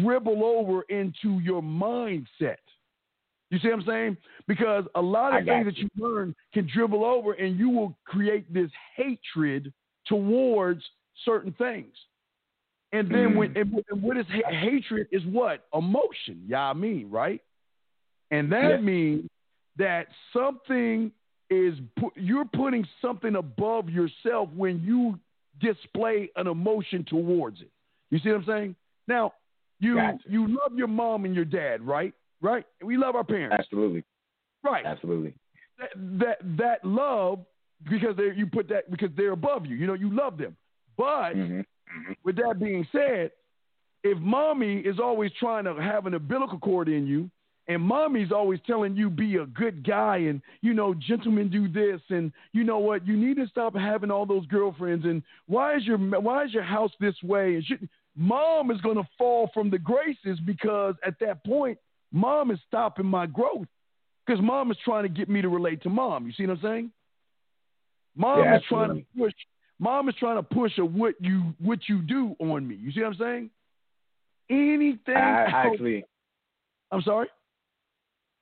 [0.00, 2.56] dribble over into your mindset.
[3.50, 4.16] You see what I'm saying?
[4.46, 8.52] Because a lot of things that you learn can dribble over and you will create
[8.52, 9.72] this hatred
[10.06, 10.82] towards
[11.24, 11.94] certain things.
[12.92, 15.66] And then when and, and what is ha- hatred is what?
[15.74, 16.42] Emotion.
[16.46, 17.40] Yeah, I mean, right?
[18.30, 18.76] And that Yeah.
[18.78, 19.30] means
[19.76, 21.12] that something
[21.50, 25.18] is pu- you're putting something above yourself when you
[25.60, 27.70] display an emotion towards it.
[28.10, 28.76] You see what I'm saying?
[29.06, 29.32] Now,
[29.80, 30.18] you Gotcha.
[30.28, 32.12] you love your mom and your dad, right?
[32.40, 32.64] Right?
[32.82, 33.56] We love our parents.
[33.58, 34.04] Absolutely,
[34.62, 34.84] Right.
[34.84, 35.34] absolutely.
[35.78, 37.40] That that, that love
[37.88, 39.76] because they you put that because they're above you.
[39.76, 40.56] You know, you love them.
[40.96, 41.60] But hmm
[42.22, 43.30] with that being said,
[44.04, 47.30] if mommy is always trying to have an umbilical cord in you,
[47.68, 52.00] and mommy's always telling you be a good guy and you know gentlemen do this.
[52.08, 53.06] And you know what?
[53.06, 55.04] You need to stop having all those girlfriends.
[55.04, 57.54] And why is your why is your house this way?
[57.56, 57.80] And shit,
[58.16, 61.78] mom is going to fall from the graces because at that point
[62.10, 63.68] mom is stopping my growth.
[64.26, 66.26] Because mom is trying to get me to relate to mom.
[66.26, 66.92] You see what i'm saying?
[68.16, 69.34] Mom Yeah, is trying to push
[69.78, 72.76] mom is trying to push a what you what you do on me.
[72.76, 73.50] You see what i'm saying?
[74.50, 76.04] Anything I, I actually,
[76.90, 77.28] i'm sorry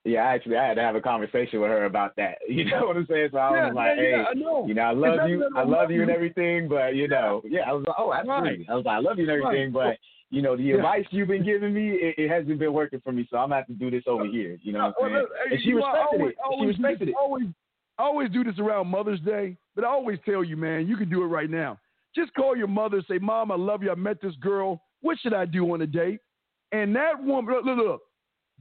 [0.06, 2.38] yeah, actually, I had to have a conversation with her about that.
[2.48, 3.28] You know what I'm saying?
[3.32, 4.66] So I Yeah, was like, yeah, hey, yeah, I know.
[4.66, 7.62] you know, I love you, I I love you and everything, but you know, yeah,
[7.68, 8.66] I was like, oh, absolutely.
[8.68, 9.98] I was like, I love you and everything, Right.
[9.98, 9.98] but
[10.36, 13.26] you know, the advice you've been giving me, it, it hasn't been working for me,
[13.30, 14.58] so I'm gonna have to do this over uh, here.
[14.62, 15.26] You know uh, what I'm saying?
[15.52, 16.36] And she respected always- it.
[16.36, 17.16] She always do respected this- it.
[17.20, 17.46] Always,
[17.98, 21.08] I always do this around Mother's Day, but I always tell you, man, you can
[21.08, 21.78] do it right now.
[22.14, 23.90] Just call your mother say, Mom, I love you.
[23.90, 24.82] I met this girl.
[25.02, 26.20] What should I do on a date?
[26.72, 28.02] And that woman, look, look, look,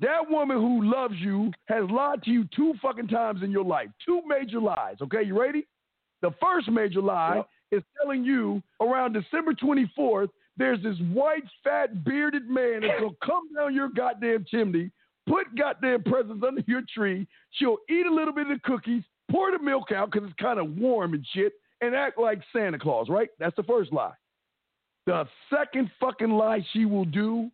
[0.02, 3.88] that woman who loves you has lied to you two fucking times in your life.
[4.06, 4.98] Two major lies.
[5.02, 5.66] Okay, you ready?
[6.22, 12.50] The first major lie is telling you around December 24th, there's this white, fat, bearded
[12.50, 14.92] man that's gonna come down your goddamn chimney,
[15.28, 17.28] put goddamn presents under your tree.
[17.52, 20.60] She'll eat a little bit of the cookies, pour the milk out because it's kind
[20.60, 23.30] of warm and shit, and act like Santa Claus, right?
[23.40, 24.14] That's the first lie.
[25.06, 27.52] The second fucking lie she will do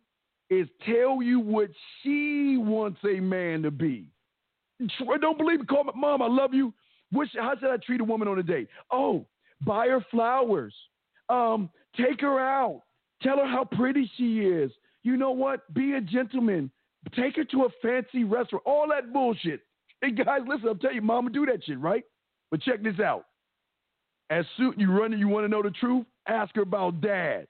[0.52, 1.70] is tell you what
[2.02, 4.06] she wants a man to be.
[5.20, 5.68] Don't believe it.
[5.68, 6.22] Call my mom.
[6.22, 6.74] I love you.
[7.10, 8.68] Which, how should I treat a woman on a date?
[8.90, 9.26] Oh,
[9.64, 10.74] buy her flowers.
[11.28, 12.82] Um, take her out.
[13.22, 14.70] Tell her how pretty she is.
[15.02, 15.72] You know what?
[15.72, 16.70] Be a gentleman.
[17.14, 18.64] Take her to a fancy restaurant.
[18.66, 19.60] All that bullshit.
[20.00, 20.68] Hey guys, listen.
[20.68, 22.04] I'm telling you, mama do that shit, right?
[22.50, 23.26] But check this out.
[24.30, 27.46] As soon you run you want to know the truth, ask her about dad.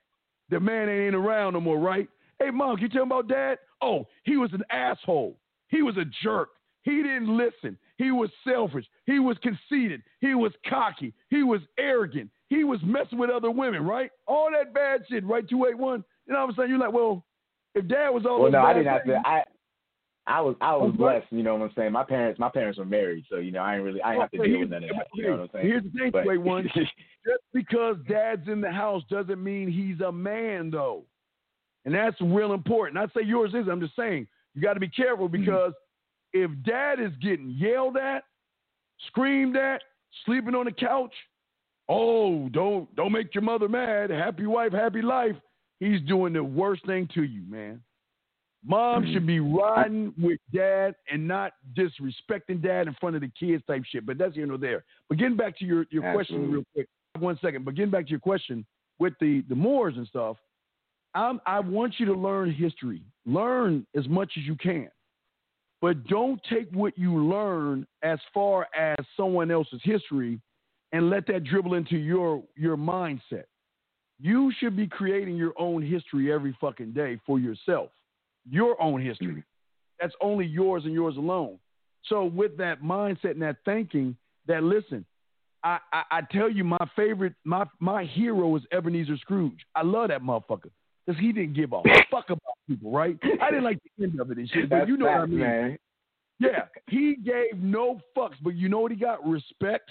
[0.49, 2.07] The man ain't around no more, right?
[2.43, 3.57] Hey, mom, you tell me about dad?
[3.81, 5.37] Oh, he was an asshole.
[5.69, 6.49] He was a jerk.
[6.83, 7.77] He didn't listen.
[7.97, 8.85] He was selfish.
[9.05, 10.01] He was conceited.
[10.19, 11.13] He was cocky.
[11.29, 12.29] He was arrogant.
[12.49, 14.11] He was messing with other women, right?
[14.27, 15.47] All that bad shit, right?
[15.47, 16.03] 281.
[16.27, 17.23] And all of a sudden you're like, well,
[17.75, 19.21] if dad was all Well, no, I didn't have to.
[19.25, 19.43] I
[20.27, 20.97] I was I was Okay.
[20.97, 21.27] blessed.
[21.31, 21.91] You know what I'm saying?
[21.91, 24.31] My parents my parents were married, so you know I ain't really I didn't have
[24.31, 25.07] to deal with none of that.
[25.13, 25.67] You know what I'm saying?
[25.67, 26.63] Here's the thing, But- 281.
[26.75, 31.05] Just because dad's in the house doesn't mean he's a man, though.
[31.85, 32.97] And that's real important.
[32.97, 33.67] I'd say yours is.
[33.69, 35.41] I'm just saying you got to be careful Mm-hmm.
[35.41, 35.73] because
[36.33, 38.23] if dad is getting yelled at,
[39.07, 39.81] screamed at,
[40.25, 41.13] sleeping on the couch,
[41.89, 44.09] oh, don't don't make your mother mad.
[44.09, 45.35] Happy wife, happy life.
[45.79, 47.81] He's doing the worst thing to you, man.
[48.65, 49.13] Mom Mm-hmm.
[49.13, 53.83] should be riding with dad and not disrespecting dad in front of the kids type
[53.89, 54.05] shit.
[54.05, 54.85] But that's here nor there.
[55.09, 56.87] But getting back to your, your question real quick,
[57.19, 57.65] one second.
[57.65, 58.65] But getting back to your question
[58.99, 60.37] with the the Moors and stuff,
[61.15, 63.01] I'm, I want you to learn history.
[63.25, 64.89] Learn as much as you can,
[65.81, 70.41] but don't take what you learn as far as someone else's history
[70.91, 73.45] and let that dribble into your your mindset.
[74.19, 77.89] You should be creating your own history every fucking day for yourself.
[78.49, 79.43] Your own history.
[80.01, 81.59] That's only yours and yours alone.
[82.07, 84.17] So with that mindset and that thinking,
[84.47, 85.05] that listen,
[85.63, 89.65] I, I, I tell you my favorite, my my hero is Ebenezer Scrooge.
[89.75, 90.71] I love that motherfucker
[91.05, 91.81] because he didn't give a
[92.11, 93.17] fuck about people, right?
[93.41, 95.25] I didn't like the end of it and shit, but That's you know what I
[95.25, 95.39] mean.
[95.39, 95.77] man.
[96.39, 99.25] Yeah, he gave no fucks, but you know what he got?
[99.25, 99.89] Respect.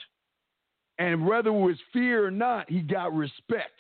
[0.98, 3.72] And whether it was fear or not, he got respect.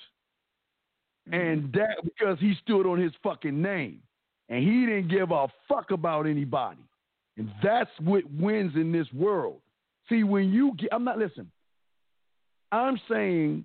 [1.28, 1.34] Mm-hmm.
[1.34, 4.00] And that because he stood on his fucking name.
[4.48, 6.82] And he didn't give a fuck about anybody.
[7.36, 9.60] And that's what wins in this world.
[10.08, 11.50] See, when you get, I'm not, listen,
[12.70, 13.64] I'm saying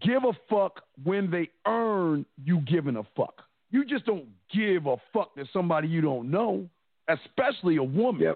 [0.00, 3.42] give a fuck when they earn you giving a fuck.
[3.70, 6.68] You just don't give a fuck to somebody you don't know,
[7.08, 8.34] especially a woman.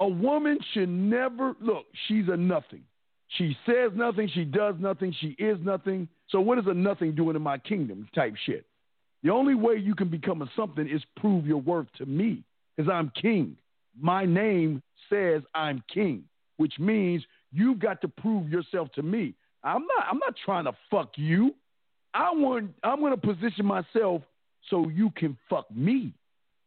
[0.00, 2.82] A woman should never look, she's a nothing.
[3.38, 6.08] She says nothing, she does nothing, she is nothing.
[6.28, 8.66] So what is a nothing doing in my kingdom type shit?
[9.22, 12.42] The only way you can become a something is prove your worth to me
[12.76, 13.56] because I'm king.
[13.98, 16.24] My name says I'm king,
[16.56, 19.34] which means you've got to prove yourself to me.
[19.64, 21.54] I'm not I'm not trying to fuck you.
[22.14, 24.22] I want I'm going to position myself
[24.70, 26.12] so you can fuck me.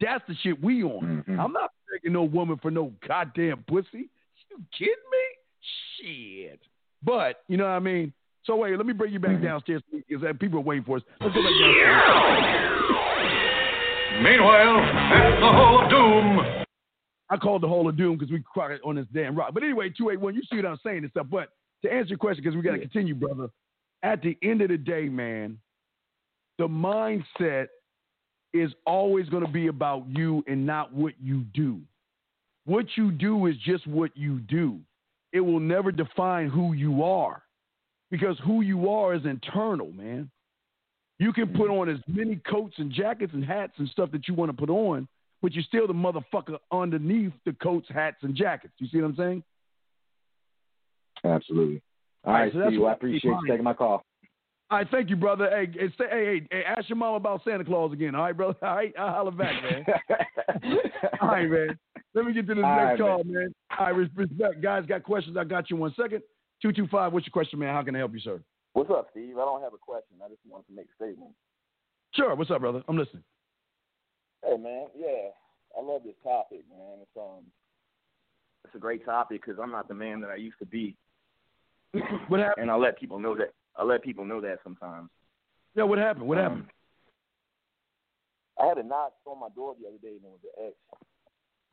[0.01, 1.23] That's the shit we on.
[1.27, 1.39] Mm-hmm.
[1.39, 4.09] I'm not begging no woman for no goddamn pussy.
[4.49, 5.25] You kidding me?
[5.99, 6.59] Shit.
[7.03, 8.13] But you know what I mean.
[8.43, 9.45] So wait, let me bring you back mm-hmm.
[9.45, 11.03] downstairs because people are waiting for us.
[11.21, 12.75] Let's go back downstairs.
[14.21, 16.65] Meanwhile, at the Hall of Doom.
[17.29, 18.37] I called the Hall of Doom because we
[18.71, 19.53] it on this damn rock.
[19.53, 21.27] But anyway, 281, you see what I'm saying and stuff.
[21.29, 21.49] But
[21.85, 23.49] to answer your question, because we got to continue, brother,
[24.03, 25.57] at the end of the day, man,
[26.57, 27.67] the mindset
[28.53, 31.79] is always going to be about you and not what you do.
[32.65, 34.79] What you do is just what you do.
[35.33, 37.43] It will never define who you are
[38.09, 40.29] because who you are is internal, man.
[41.19, 41.79] You can put mm-hmm.
[41.79, 44.69] on as many coats and jackets and hats and stuff that you want to put
[44.69, 45.07] on,
[45.41, 48.73] but you're still the motherfucker underneath the coats, hats, and jackets.
[48.77, 49.43] You see what I'm saying?
[51.25, 51.81] Absolutely.
[52.23, 52.83] All All right, right, so Steve.
[52.83, 54.03] I I appreciate you taking my call.
[54.71, 55.47] All right, thank you, brother.
[55.49, 58.15] Hey, hey, say, hey, hey, hey, ask your mom about Santa Claus again.
[58.15, 58.55] All right, brother.
[58.63, 59.85] All right, I'll holler back, man.
[61.21, 61.77] All right, man.
[62.13, 63.53] Let me get to this All next right, call, man.
[63.77, 64.61] All right, respect.
[64.61, 65.37] Guys, got questions?
[65.37, 66.21] I got you one second.
[66.61, 67.73] 225, what's your question, man?
[67.75, 68.41] How can I help you, sir?
[68.73, 69.37] What's up, Steve?
[69.37, 70.17] I don't have a question.
[70.23, 71.31] I just wanted to make a statement.
[72.15, 72.33] Sure.
[72.35, 72.81] What's up, brother?
[72.87, 73.23] I'm listening.
[74.43, 74.87] Hey, man.
[74.97, 75.29] Yeah,
[75.77, 76.99] I love this topic, man.
[77.01, 77.43] It's um,
[78.63, 80.95] it's a great topic because I'm not the man that I used to be.
[82.27, 82.63] What happened?
[82.63, 83.53] And I let people know that.
[83.77, 85.09] I let people know that sometimes.
[85.75, 86.27] Yeah, what happened?
[86.27, 86.65] What happened?
[88.61, 90.75] I had a knock on my door the other day, and it was an ex.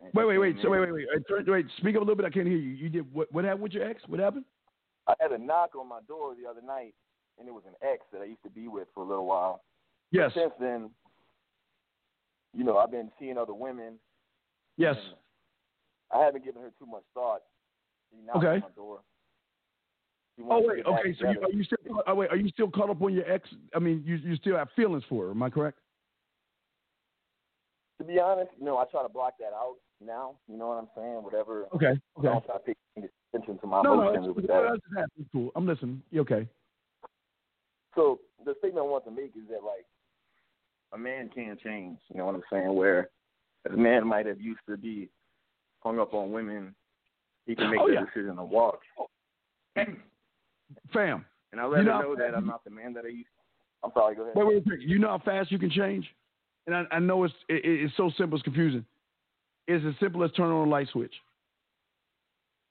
[0.02, 0.56] And Wait, wait, wait.
[0.62, 0.92] So wait, in.
[0.92, 1.06] wait, wait.
[1.14, 2.26] Uh, turn- Wait, speak up a little bit.
[2.26, 2.70] I can't hear you.
[2.70, 3.32] You did what?
[3.32, 4.02] What happened with your ex?
[4.08, 4.44] What happened?
[5.06, 6.94] I had a knock on my door the other night,
[7.38, 9.62] and it was an ex that I used to be with for a little while.
[10.10, 10.32] Yes.
[10.34, 10.90] Since then,
[12.54, 13.94] you know, I've been seeing other women.
[14.76, 14.96] Yes.
[16.12, 17.42] I haven't given her too much thought.
[18.10, 18.54] She knocked Okay.
[18.56, 19.00] on my door.
[20.42, 21.00] She Oh wants to wait.
[21.00, 21.16] Okay.
[21.20, 22.02] So you, are you still?
[22.06, 22.30] Oh wait.
[22.30, 23.48] Are you still caught up on your ex?
[23.74, 25.30] I mean, you you still have feelings for her?
[25.30, 25.78] Am I correct?
[28.02, 28.78] to be honest, no.
[28.78, 30.34] I try to block that out now.
[30.48, 31.22] You know what I'm saying?
[31.22, 31.66] Whatever.
[31.74, 31.98] Okay.
[32.18, 32.28] Okay.
[32.46, 32.74] try to pay
[33.32, 34.78] attention to my No, no, emotions with that.
[34.94, 35.52] that's, that's cool.
[35.54, 36.02] I'm listening.
[36.10, 36.48] You okay?
[37.94, 39.86] So the statement I want to make is that like
[40.92, 41.98] a man can change.
[42.12, 42.74] You know what I'm saying?
[42.74, 43.08] Where
[43.72, 45.08] a man might have used to be
[45.80, 46.74] hung up on women,
[47.46, 48.04] he can oh, make Oh, the yeah.
[48.04, 48.80] decision to walk.
[48.98, 49.06] Oh.
[50.92, 51.24] Fam.
[51.52, 53.26] And I let You her know- know that I'm not the man that I used.
[53.26, 53.86] To.
[53.86, 54.14] I'm sorry.
[54.14, 54.36] Go ahead.
[54.36, 54.80] Wait, wait, wait.
[54.80, 56.06] You know how fast you can change?
[56.66, 58.84] And I, I know it's it, it's so simple, it's confusing.
[59.66, 61.14] It's as simple as turning on a light switch.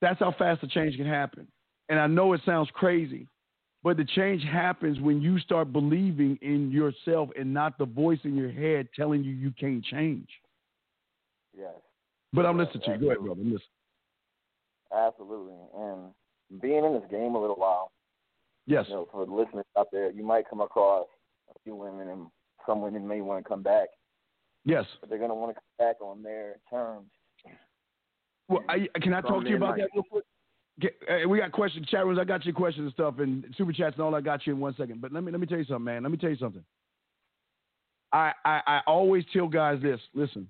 [0.00, 1.46] That's how fast the change can happen.
[1.88, 3.28] And I know it sounds crazy,
[3.82, 8.34] but the change happens when you start believing in yourself and not the voice in
[8.34, 10.28] your head telling you you can't change.
[11.56, 11.74] Yes.
[12.32, 12.98] But I'm listening to you.
[12.98, 13.42] Go ahead, brother.
[13.42, 13.60] I'm.
[14.94, 15.54] Absolutely.
[15.76, 16.00] And
[16.60, 17.92] being in this game a little while,
[18.66, 18.86] Yes.
[18.88, 21.06] you know, for the listeners out there, you might come across
[21.50, 22.26] a few women, and
[22.66, 23.88] some women may want to come back,
[24.64, 24.86] Yes.
[25.00, 27.10] but they're going to want to come back on their terms.
[28.48, 29.80] Well, I, can I Some talk to you about might.
[29.80, 30.24] that real quick?
[30.80, 32.18] Get, uh, we got questions, chat rooms.
[32.18, 34.14] I got your questions and stuff, and super chats and all.
[34.14, 35.00] I got you in one second.
[35.00, 36.02] But let me let me tell you something, man.
[36.02, 36.64] Let me tell you something.
[38.12, 40.00] I I, I always tell guys this.
[40.14, 40.48] Listen,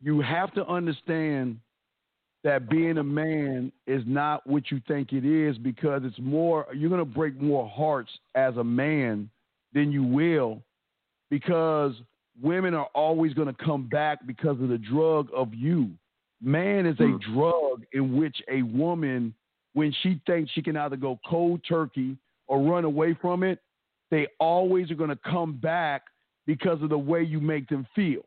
[0.00, 1.58] you have to understand
[2.42, 6.66] that being a man is not what you think it is because it's more.
[6.74, 9.28] You're gonna break more hearts as a man
[9.72, 10.62] than you will
[11.30, 11.94] because
[12.42, 15.90] women are always going to come back because of the drug of you.
[16.42, 17.34] Man is a hmm.
[17.34, 19.34] drug in which a woman,
[19.74, 22.16] when she thinks she can either go cold turkey
[22.48, 23.60] or run away from it,
[24.10, 26.02] they always are going to come back
[26.46, 28.22] because of the way you make them feel.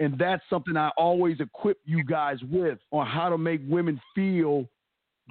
[0.00, 4.66] And that's something I always equip you guys with on how to make women feel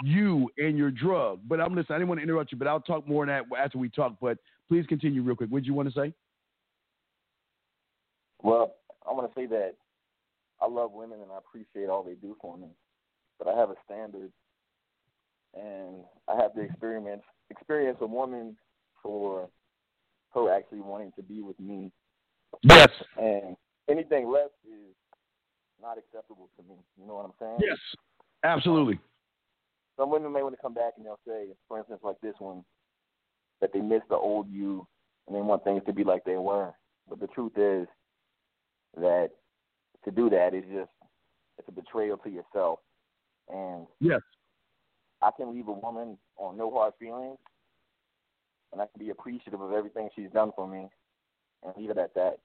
[0.04, 1.40] you and your drug.
[1.48, 1.96] But I'm listening.
[1.96, 4.14] I didn't want to interrupt you, but I'll talk more on that after we talk.
[4.22, 4.38] But
[4.68, 5.50] please continue real quick.
[5.50, 6.14] What did you want to say?
[8.44, 8.76] Well,
[9.10, 9.74] I want to say that
[10.62, 12.68] I love women and I appreciate all they do for me,
[13.40, 14.32] but I have a standard,
[15.56, 18.56] and I have to experience experience a woman
[19.02, 19.50] for
[20.36, 21.92] her actually wanting to be with me.
[22.64, 22.90] Yes.
[23.18, 23.58] And
[23.90, 24.96] anything less is
[25.82, 26.76] not acceptable to me.
[27.00, 27.60] You know what I'm saying?
[27.62, 27.78] Yes.
[28.44, 28.96] Absolutely.
[28.96, 29.02] Um,
[29.98, 32.64] some women may want to come back and they'll say, for instance, like this one,
[33.62, 34.88] that they miss the old you
[35.28, 36.74] and they want things to be like they were.
[37.10, 37.88] But the truth is
[38.96, 39.30] that
[40.06, 40.92] to do that is just
[41.58, 42.80] it's a betrayal to yourself.
[43.50, 44.22] And Yes.
[45.22, 47.38] I can leave a woman on no hard feelings,
[48.72, 50.88] and I can be appreciative of everything she's done for me,
[51.64, 52.38] and leave it at that.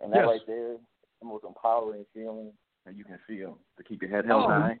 [0.00, 0.28] And that Yes.
[0.28, 0.80] right there is
[1.20, 2.52] the most empowering feeling
[2.84, 4.80] that you can feel to keep your head held Oh, high.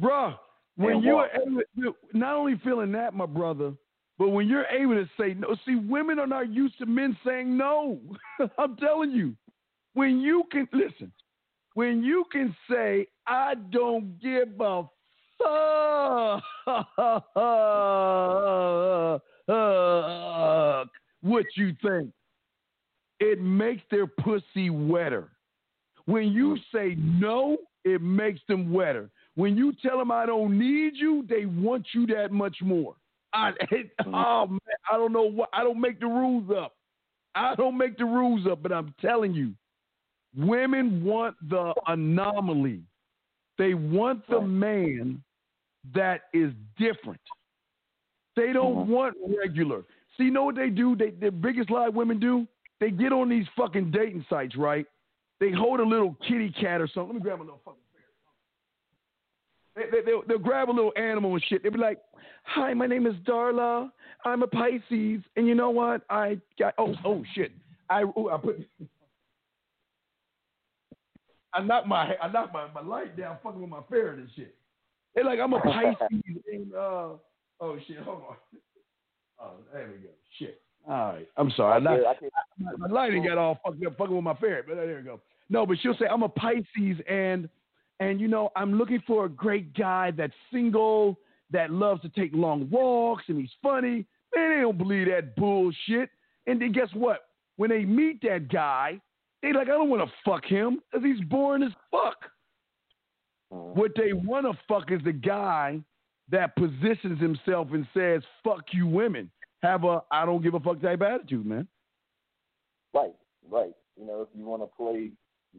[0.00, 0.38] Bruh,
[0.76, 3.74] when you are able to, not only feeling that, my brother,
[4.18, 5.54] but when you're able to say no.
[5.64, 8.00] See, women are not used to men saying no.
[8.58, 9.34] I'm telling you.
[9.94, 11.12] When you can, listen,
[11.74, 14.84] when you can say, I don't give a
[15.38, 16.42] fuck
[21.22, 22.10] what you think,
[23.20, 25.28] it makes their pussy wetter.
[26.06, 26.76] When you hmm.
[26.76, 29.10] say no, it makes them wetter.
[29.34, 32.94] When you tell them I don't need you, they want you that much more.
[33.32, 34.14] I, it, hmm.
[34.14, 34.58] oh man,
[34.90, 36.74] I don't know what I don't make the rules up.
[37.34, 39.52] I don't make the rules up, but I'm telling you,
[40.36, 42.80] women want the anomaly.
[43.58, 45.22] They want the man
[45.94, 47.20] that is different.
[48.34, 48.90] They don't mm-hmm.
[48.90, 49.82] want regular.
[50.16, 50.96] See, you know what they do?
[50.96, 52.46] They the biggest lie women do?
[52.80, 54.86] They get on these fucking dating sites, right?
[55.40, 57.14] They hold a little kitty cat or something.
[57.14, 57.80] Let me grab a little fucking
[59.74, 59.86] bear.
[59.90, 61.62] They, they, they'll, they'll grab a little animal and shit.
[61.62, 61.98] They'll be like,
[62.44, 63.90] "Hi, my name is Darla.
[64.24, 66.02] I'm a Pisces, and you know what?
[66.10, 67.52] I got oh oh shit.
[67.90, 68.66] I I put
[71.54, 74.54] I knocked my I knocked my, my light down, fucking with my ferret and shit.
[75.14, 76.22] They're like, I'm a Pisces,
[76.52, 77.08] and uh
[77.60, 78.36] oh shit, hold on.
[79.40, 80.08] Oh, there we go.
[80.36, 80.60] Shit.
[80.88, 81.28] All right.
[81.36, 81.74] I'm sorry.
[81.74, 84.64] I knocked, I can't- my, my lighting got all fucked up, fucking with my ferret,
[84.66, 85.20] but there you go.
[85.50, 87.48] No, but she'll say, I'm a Pisces, and
[88.00, 91.18] and you know, I'm looking for a great guy that's single,
[91.50, 94.06] that loves to take long walks, and he's funny.
[94.34, 96.10] Man, they don't believe that bullshit.
[96.46, 97.20] And then guess what?
[97.56, 99.00] When they meet that guy,
[99.42, 102.16] they like, I don't want to fuck him because he's boring as fuck.
[103.52, 103.74] Mm.
[103.74, 105.80] What they want to fuck is the guy
[106.30, 109.30] that positions himself and says, fuck you women.
[109.62, 111.66] Have a I don't give a fuck type attitude, man.
[112.94, 113.14] Right,
[113.50, 113.72] right.
[113.98, 115.10] You know, if you want to play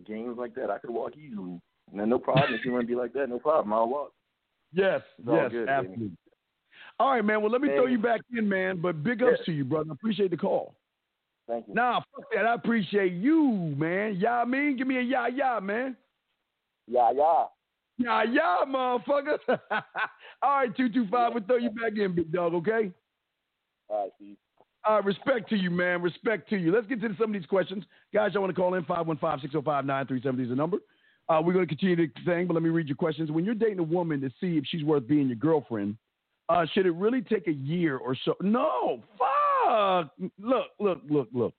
[0.06, 1.60] games like that, I could walk easily.
[1.92, 2.54] No, no problem.
[2.54, 3.74] if you want to be like that, no problem.
[3.74, 4.14] I'll walk.
[4.74, 5.70] Yes, yes, good, baby.
[5.70, 6.12] absolutely.
[7.00, 7.42] All right, man.
[7.42, 8.80] Well, let me throw you back in, man.
[8.82, 9.46] But big ups Yeah.
[9.46, 9.92] to you, brother.
[9.92, 10.76] Appreciate the call.
[11.48, 11.74] Thank you.
[11.74, 12.46] Nah, fuck that.
[12.46, 14.18] I appreciate you, man.
[14.20, 15.98] Yeah, I mean, give me a yeah, yeah, man.
[16.88, 17.46] Yeah, yeah.
[17.98, 19.40] Yeah, yeah, motherfucker.
[20.42, 21.34] All right, two two five.
[21.34, 22.54] We'll throw you back in, big dog.
[22.54, 22.92] Okay.
[23.90, 24.38] All right, Steve.
[24.88, 26.02] Right, respect to you, man.
[26.02, 26.74] Respect to you.
[26.74, 27.84] Let's get to some of these questions.
[28.14, 30.78] Guys, I want to call in 515-605-9370 is the number.
[31.28, 33.30] Uh, we're going to continue the thing, but let me read your questions.
[33.30, 35.96] When you're dating a woman to see if she's worth being your girlfriend,
[36.50, 38.36] uh, should it really take a year or so?
[38.42, 40.12] No, fuck.
[40.40, 41.54] Look, look, look, look.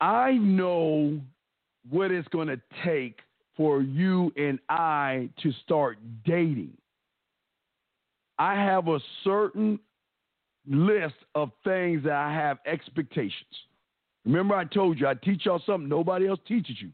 [0.00, 1.20] I know
[1.88, 3.20] what it's going to take
[3.56, 6.76] for you and I to start dating.
[8.42, 9.78] I have a certain
[10.66, 13.54] list of things that I have expectations.
[14.24, 16.90] Remember, I told you I teach y'all something nobody else teaches you.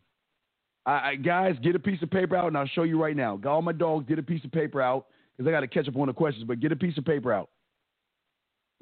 [0.84, 3.38] I, I, guys, get a piece of paper out, and I'll show you right now.
[3.38, 5.06] Got all my dogs, get a piece of paper out
[5.38, 6.44] because I got to catch up on the questions.
[6.46, 7.48] But get a piece of paper out.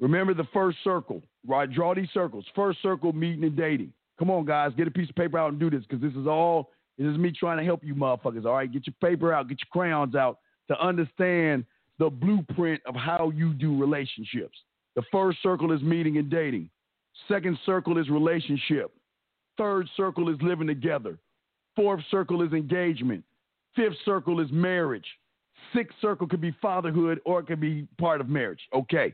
[0.01, 1.71] Remember the first circle, right?
[1.71, 2.43] Draw these circles.
[2.53, 3.93] First circle, meeting and dating.
[4.19, 6.27] Come on, guys, get a piece of paper out and do this because this is
[6.27, 6.71] all.
[6.97, 8.45] This is me trying to help you, motherfuckers.
[8.45, 11.63] All right, get your paper out, get your crayons out to understand
[11.99, 14.57] the blueprint of how you do relationships.
[14.95, 16.69] The first circle is meeting and dating.
[17.27, 18.91] Second circle is relationship.
[19.57, 21.17] Third circle is living together.
[21.75, 23.23] Fourth circle is engagement.
[23.75, 25.05] Fifth circle is marriage.
[25.73, 28.61] Sixth circle could be fatherhood or it could be part of marriage.
[28.73, 29.13] Okay.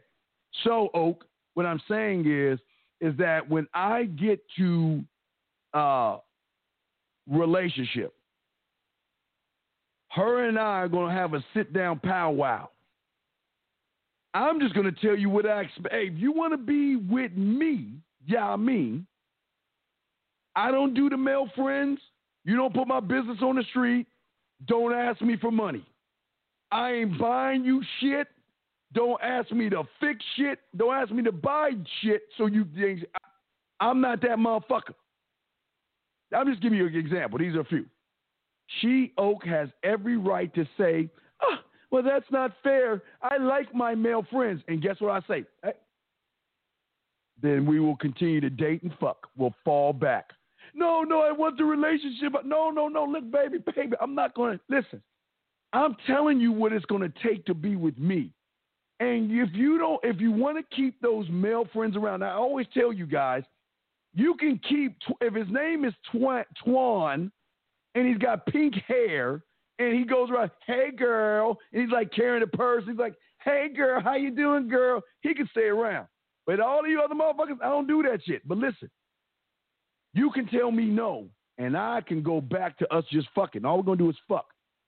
[0.64, 2.60] So, Oak, what I'm saying is,
[3.02, 5.04] is that when I get to
[5.74, 6.18] uh,
[7.30, 8.14] relationship,
[10.12, 12.70] her and I are going to have a sit down powwow.
[14.34, 15.94] I'm just going to tell you what I expect.
[15.94, 17.92] Hey, if you want to be with me,
[18.26, 19.06] yeah, I mean,
[20.56, 22.00] I don't do the male friends.
[22.44, 24.08] You don't put my business on the street.
[24.68, 25.86] Don't ask me for money.
[26.72, 28.28] I ain't buying you shit.
[28.94, 30.60] Don't ask me to fix shit.
[30.76, 32.24] Don't ask me to buy shit.
[32.38, 32.66] So you,
[33.80, 34.94] I'm not that motherfucker.
[36.36, 37.40] I'm just giving you an example.
[37.40, 37.86] These are a few.
[38.82, 41.10] She Oak has every right to say,
[41.94, 43.04] well, that's not fair.
[43.22, 44.64] I like my male friends.
[44.68, 45.46] And guess what I say?
[45.64, 45.74] Hey,
[47.40, 49.28] then we will continue to date and fuck.
[49.38, 50.32] We'll fall back.
[50.74, 52.34] No, no, I want the relationship.
[52.46, 53.06] No, no, no.
[53.06, 55.04] Look, baby, baby, I'm not going to listen.
[55.72, 58.32] I'm telling you what it's going to take to be with me.
[59.00, 62.66] And if you don't, if you want to keep those male friends around, I always
[62.74, 63.44] tell you guys,
[64.16, 67.32] you can keep, if his name is Twan
[67.94, 69.44] and he's got pink hair
[69.80, 72.84] and he goes around, hey girl, and he's like carrying a purse.
[72.88, 75.02] He's like, hey girl, how you doing, girl?
[75.22, 76.08] He can stay around.
[76.46, 78.48] But all of you other motherfuckers, I don't do that shit.
[78.48, 78.90] But listen,
[80.14, 81.28] you can tell me no,
[81.58, 83.66] and I can go back to us just fucking.
[83.66, 84.48] All we're gonna do is fuck.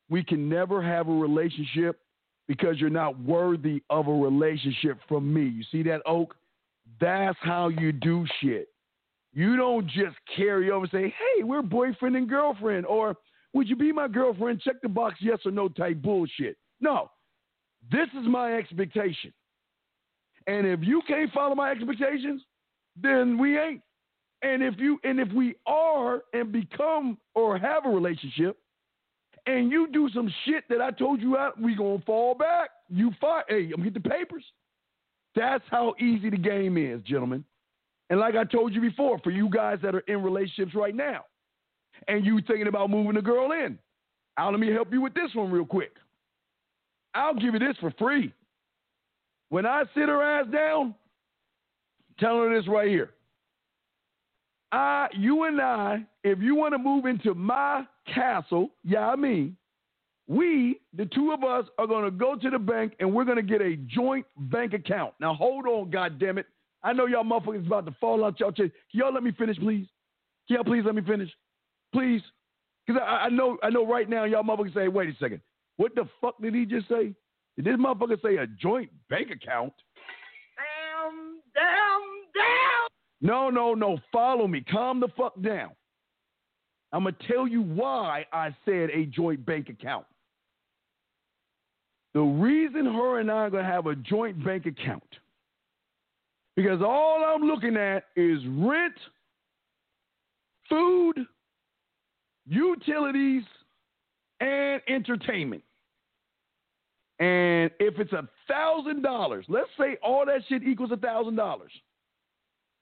[0.10, 1.99] We can never have a relationship
[2.48, 5.48] because you're not worthy of a relationship from me.
[5.48, 6.36] You see that, Oak?
[7.02, 8.70] That's how you do shit.
[9.34, 13.18] You don't just carry over and say, hey, we're boyfriend and girlfriend, or
[13.56, 14.60] would you be my girlfriend?
[14.61, 16.57] Check the box, yes or no type bullshit.
[16.82, 17.10] No,
[17.90, 19.32] this is my expectation.
[20.45, 22.41] And if you can't follow my expectations,
[23.02, 23.82] then we ain't.
[24.41, 28.57] And if you and if we are and become or have a relationship,
[29.45, 32.72] and you do some shit that I told you out, we gonna fall back.
[32.90, 33.45] You fight.
[33.48, 34.44] Hey, I'm get the papers.
[35.34, 37.45] That's how easy the game is, gentlemen.
[38.10, 41.22] And like I told you before, for you guys that are in relationships right now,
[42.07, 43.77] and you thinking about moving the girl in.
[44.38, 45.91] Now, let me help you with this one real quick.
[47.13, 48.34] I'll give you this for free.
[49.49, 50.95] When I sit her ass down,
[52.19, 53.11] tell her this right here.
[54.72, 59.55] I, you and I, if you want to move into my castle, yeah, I mean,
[60.27, 63.38] we, the two of us, are going to go to the bank and we're going
[63.38, 65.13] to get a joint bank account.
[65.22, 66.47] Now, hold on, goddamn it.
[66.84, 68.72] I know y'all motherfuckers about to fall out y'all chest.
[68.91, 69.88] Can y'all let me finish, please?
[70.47, 71.30] Can y'all please let me finish?
[71.94, 72.22] Please.
[72.86, 75.41] Because I, I, know I know right now y'all motherfuckers say, wait a second.
[75.78, 77.14] What the fuck did he just say?
[77.56, 79.74] Did this motherfucker say a joint bank account?
[80.56, 82.02] Damn, damn,
[82.34, 82.88] damn.
[83.22, 83.98] No, no, no.
[84.12, 84.62] Follow me.
[84.62, 85.72] Calm the fuck down.
[86.91, 90.06] I'm going to tell you why I said a joint bank account.
[92.14, 95.03] The reason her and I are going to have a joint bank account
[96.56, 98.94] because all I'm looking at is rent,
[100.70, 101.26] food,
[102.47, 103.43] utilities,
[104.39, 105.63] and entertainment.
[107.19, 111.72] And if it's a thousand dollars, let's say all that shit equals a thousand dollars,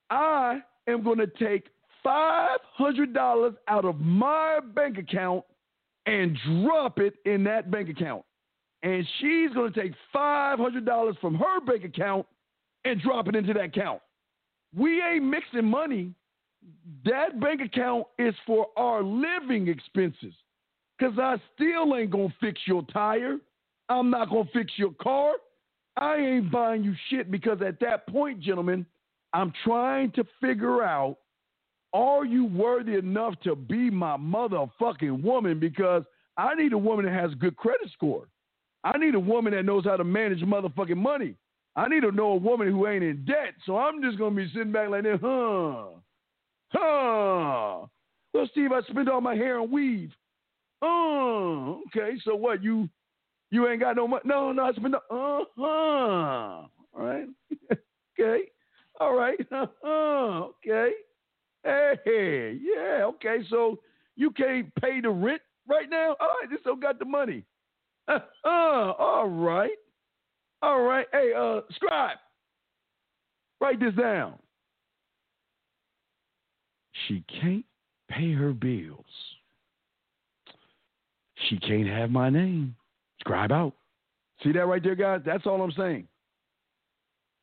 [0.10, 1.68] I am going to take
[2.03, 5.44] five hundred dollars out of my bank account
[6.06, 8.23] and drop it in that bank account.
[8.81, 12.26] And she's going to take five hundred dollars from her bank account
[12.85, 14.02] and drop it into that account.
[14.76, 16.14] We ain't mixing money.
[17.06, 20.34] That bank account is for our living expenses.
[20.99, 23.38] Cause I still ain't gonna fix your tire.
[23.90, 25.34] I'm not gonna fix your car.
[25.98, 28.85] I ain't buying you shit because at that point, gentlemen,
[29.34, 31.18] I'm trying to figure out
[31.94, 35.60] are you worthy enough to be my motherfucking woman?
[35.60, 36.03] Because
[36.38, 38.27] I need a woman that has a good credit score.
[38.84, 41.35] I need a woman that knows how to manage motherfucking money.
[41.76, 43.53] I need to know a woman who ain't in debt.
[43.65, 45.85] So I'm just gonna be sitting back like this, huh?
[46.74, 47.86] Huh?
[48.34, 50.12] Well, Steve, I spent all my hair on weave.
[50.82, 52.18] Oh, okay.
[52.26, 52.64] So what?
[52.64, 52.90] You
[53.52, 54.24] you ain't got no money?
[54.26, 54.95] No, no, I spent.
[54.95, 55.62] Uh huh.
[55.62, 57.28] All right.
[58.20, 58.44] okay.
[59.00, 59.40] All right.
[59.52, 60.48] Uh huh.
[60.66, 60.91] Okay.
[61.64, 63.06] Hey, yeah.
[63.06, 63.40] Okay.
[63.50, 63.80] So
[64.16, 66.16] you can't pay the rent right now?
[66.20, 66.50] All right.
[66.50, 67.44] This still got the money.
[68.45, 69.78] Uh, all right.
[70.62, 71.08] All right.
[71.14, 72.18] Hey, uh, scribe,
[73.62, 74.34] write this down.
[77.08, 77.66] She can't
[78.10, 79.06] pay her bills.
[81.50, 82.76] She can't have my name.
[83.20, 83.74] Scribe out.
[84.44, 85.22] See that right there, guys?
[85.26, 86.08] That's all I'm saying.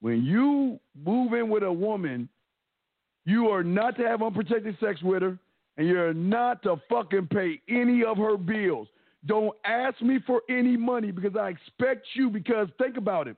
[0.01, 2.29] When you move in with a woman,
[3.25, 5.39] you are not to have unprotected sex with her,
[5.77, 8.89] and you're not to fucking pay any of her bills.
[9.27, 12.31] Don't ask me for any money because I expect you.
[12.31, 13.37] Because think about it.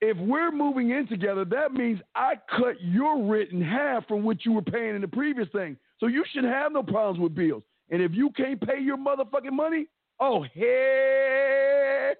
[0.00, 4.44] If we're moving in together, that means I cut your rent in half from what
[4.44, 5.76] you were paying in the previous thing.
[5.98, 7.62] So you should have no problems with bills.
[7.90, 9.86] And if you can't pay your motherfucking money,
[10.20, 12.14] oh hell,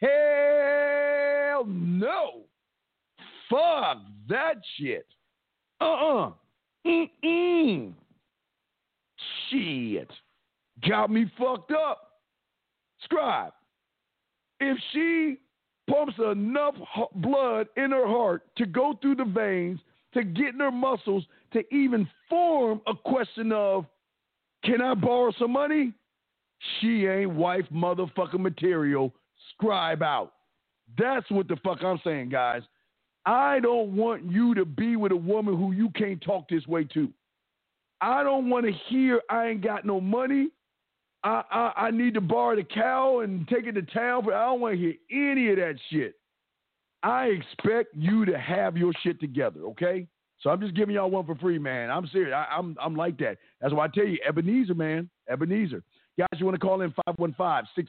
[0.00, 2.42] hell no.
[3.48, 3.98] Fuck
[4.28, 5.06] that shit.
[5.80, 6.32] Uh-uh.
[6.86, 7.92] Mm-mm.
[9.48, 10.10] Shit.
[10.88, 12.12] Got me fucked up.
[13.04, 13.52] Scribe.
[14.60, 15.38] If she
[15.88, 16.74] pumps enough
[17.16, 19.80] blood in her heart to go through the veins,
[20.14, 23.86] to get in her muscles, to even form a question of,
[24.64, 25.92] can I borrow some money?
[26.80, 29.12] She ain't wife motherfucking material.
[29.50, 30.32] Scribe out.
[30.96, 32.62] That's what the fuck I'm saying, guys.
[33.24, 36.84] I don't want you to be with a woman who you can't talk this way
[36.94, 37.12] to.
[38.00, 40.50] I don't want to hear I ain't got no money.
[41.24, 44.24] I, I, I need to borrow the cow and take it to town.
[44.24, 46.14] but I don't want to hear any of that shit.
[47.02, 50.06] I expect you to have your shit together, okay?
[50.40, 51.90] So I'm just giving y'all one for free, man.
[51.90, 52.34] I'm serious.
[52.34, 53.38] I, am I'm, I'm like that.
[53.60, 55.08] That's why I tell you, Ebenezer, man.
[55.30, 55.82] Ebenezer.
[56.18, 56.92] Guys, you want to call in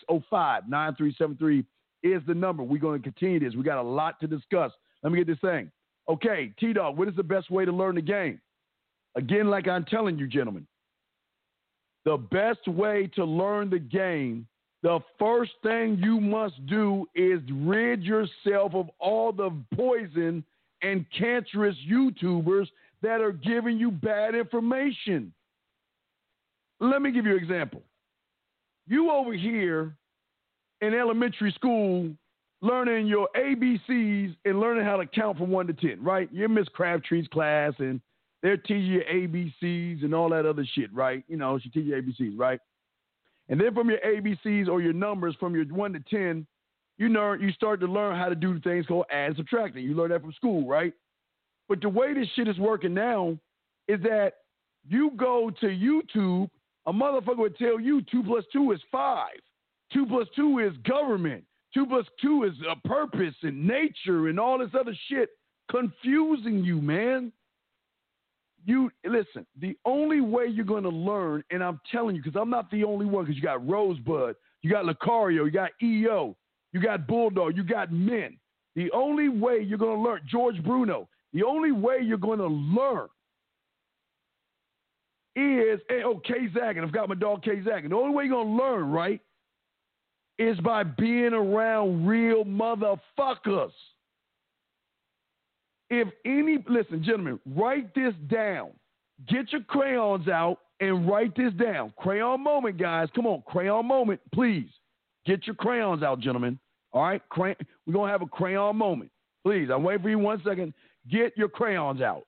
[0.10, 1.66] 515-605-9373
[2.04, 2.64] is the number.
[2.64, 3.56] We're going to continue this.
[3.56, 4.72] We got a lot to discuss.
[5.02, 5.72] Let me get this thing.
[6.10, 8.40] Okay, T Dog, what is the best way to learn the game?
[9.16, 10.68] Again, like I'm telling you, gentlemen,
[12.06, 14.48] the best way to learn the game,
[14.82, 20.44] the first thing you must do is rid yourself of all the poison
[20.82, 22.68] and cancerous YouTubers
[23.02, 25.34] that are giving you bad information.
[26.82, 27.82] Let me give you an example.
[28.86, 29.96] You over here
[30.82, 32.12] in elementary school
[32.62, 36.30] learning your ABCs and learning how to count from one to 10, right?
[36.32, 38.02] You're Miss Crabtree's class and
[38.44, 41.24] they're teaching you ABCs and all that other shit, right?
[41.30, 42.60] You know, she teaches you ABCs, right?
[43.48, 46.46] And then from your ABCs or your numbers from your one to ten,
[46.98, 49.84] you learn you start to learn how to do things called add and subtracting.
[49.84, 50.94] You learn that from school, right?
[51.70, 53.38] But the way this shit is working now
[53.88, 54.34] is that
[54.88, 56.50] you go to YouTube,
[56.86, 59.40] a motherfucker would tell you two plus two is five.
[59.94, 61.46] Two plus two is government.
[61.74, 65.30] Two plus two is a purpose and nature and all this other shit
[65.72, 67.32] confusing you, man
[68.66, 72.50] you listen, the only way you're going to learn, and I'm telling you, because I'm
[72.50, 76.36] not the only one, because you got Rosebud, you got Lucario, you got EO,
[76.72, 78.38] you got Bulldog, you got Men.
[78.76, 82.48] The only way you're going to learn, George Bruno, the only way you're going to
[82.48, 83.08] learn
[85.36, 87.90] is, and, oh, K Zagan, I've got my dog K Zagan.
[87.90, 89.20] The only way you're going to learn, right,
[90.40, 93.72] is by being around real motherfuckers
[95.94, 98.72] if any, listen, gentlemen, write this down.
[99.28, 101.94] Get your crayons out and write this down.
[101.98, 103.10] Crayon moment, guys.
[103.16, 104.70] Come on, crayon moment, please.
[105.26, 106.60] Get your crayons out, gentlemen.
[106.92, 107.56] All right, Cray-
[107.86, 109.12] we're gonna have a crayon moment.
[109.44, 110.74] Please, I'm waiting for you one second.
[111.10, 112.24] Get your crayons out.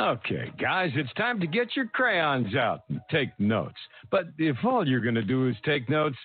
[0.00, 3.78] Okay, guys, it's time to get your crayons out and take notes.
[4.10, 6.16] But if all you're going to do is take notes,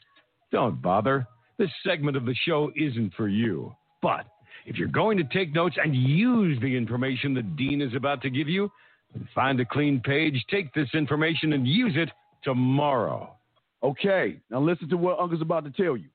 [0.52, 1.26] don't bother.
[1.58, 3.74] This segment of the show isn't for you.
[4.02, 4.26] But
[4.66, 8.30] if you're going to take notes and use the information the dean is about to
[8.30, 8.72] give you,
[9.36, 12.10] find a clean page, take this information, and use it
[12.44, 13.34] tomorrow.
[13.84, 16.08] Okay, now listen to what Uncle's about to tell you.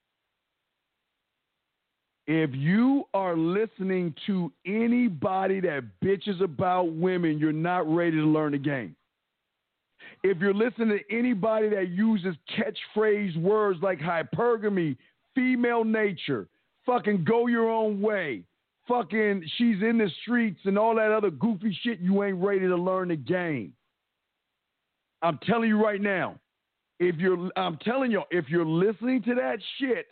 [2.27, 8.51] If you are listening to anybody that bitches about women, you're not ready to learn
[8.51, 8.95] the game.
[10.23, 14.97] If you're listening to anybody that uses catchphrase words like hypergamy,
[15.33, 16.47] female nature,
[16.85, 18.43] fucking go your own way,
[18.87, 22.75] fucking she's in the streets and all that other goofy shit, you ain't ready to
[22.75, 23.73] learn the game.
[25.21, 26.39] I'm telling you right now,
[26.99, 30.07] if you're I'm telling y'all, if you're listening to that shit,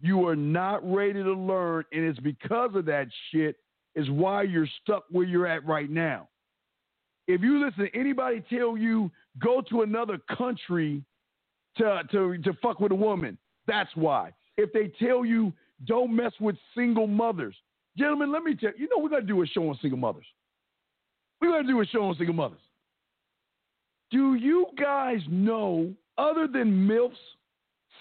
[0.00, 3.56] you are not ready to learn, and it's because of that shit
[3.94, 6.28] is why you're stuck where you're at right now.
[7.28, 11.04] If you listen to anybody tell you go to another country
[11.76, 14.32] to to to fuck with a woman, that's why.
[14.56, 15.52] If they tell you
[15.86, 17.54] don't mess with single mothers,
[17.96, 20.26] gentlemen, let me tell you, you know we're gonna do a show on single mothers.
[21.40, 22.60] We're gonna do a show on single mothers.
[24.10, 27.16] Do you guys know, other than MILFs,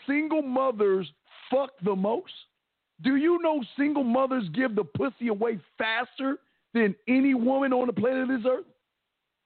[0.05, 1.09] single mothers
[1.49, 2.33] fuck the most?
[3.01, 6.37] Do you know single mothers give the pussy away faster
[6.73, 8.65] than any woman on the planet of this earth?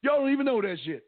[0.01, 1.03] Y'all don't even know that shit.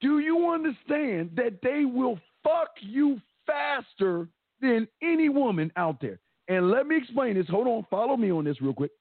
[0.00, 4.28] Do you understand that they will fuck you faster
[4.60, 6.18] than any woman out there?
[6.48, 7.48] And let me explain this.
[7.48, 8.92] Hold on, follow me on this real quick.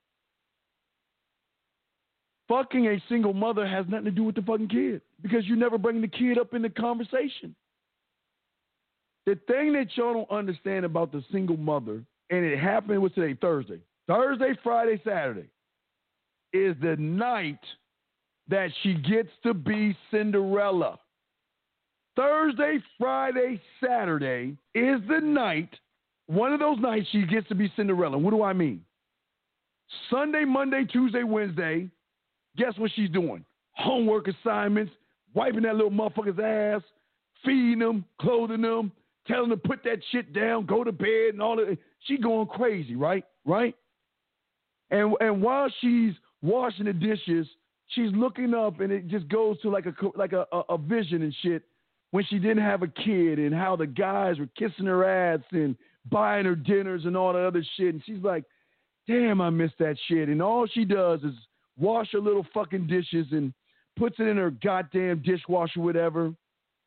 [2.47, 5.77] Fucking a single mother has nothing to do with the fucking kid because you never
[5.77, 7.55] bring the kid up in the conversation.
[9.25, 13.35] The thing that y'all don't understand about the single mother, and it happened with today,
[13.39, 15.47] Thursday, Thursday, Friday, Saturday,
[16.53, 17.59] is the night
[18.47, 20.99] that she gets to be Cinderella.
[22.15, 25.69] Thursday, Friday, Saturday is the night,
[26.27, 28.17] one of those nights she gets to be Cinderella.
[28.17, 28.81] What do I mean?
[30.09, 31.89] Sunday, Monday, Tuesday, Wednesday,
[32.57, 33.45] guess what she's doing?
[33.73, 34.91] Homework assignments,
[35.33, 36.81] wiping that little motherfucker's ass,
[37.43, 38.91] feeding them, clothing them,
[39.27, 41.77] telling them to put that shit down, go to bed, and all that.
[42.05, 43.23] She going crazy, right?
[43.45, 43.75] Right?
[44.91, 47.47] And and while she's washing the dishes,
[47.87, 51.21] she's looking up, and it just goes to like a like a, a, a vision
[51.21, 51.63] and shit
[52.11, 55.75] when she didn't have a kid, and how the guys were kissing her ass and
[56.09, 58.43] buying her dinners and all that other shit, and she's like,
[59.07, 61.35] "Damn, I miss that shit." And all she does is
[61.77, 63.53] wash her little fucking dishes and
[63.95, 66.33] puts it in her goddamn dishwasher, whatever.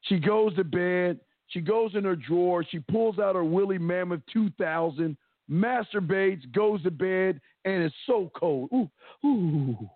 [0.03, 1.21] She goes to bed.
[1.49, 2.63] She goes in her drawer.
[2.63, 5.17] She pulls out her Willie Mammoth 2000,
[5.51, 8.71] masturbates, goes to bed, and it's so cold.
[8.73, 8.91] Ooh,
[9.27, 9.89] ooh,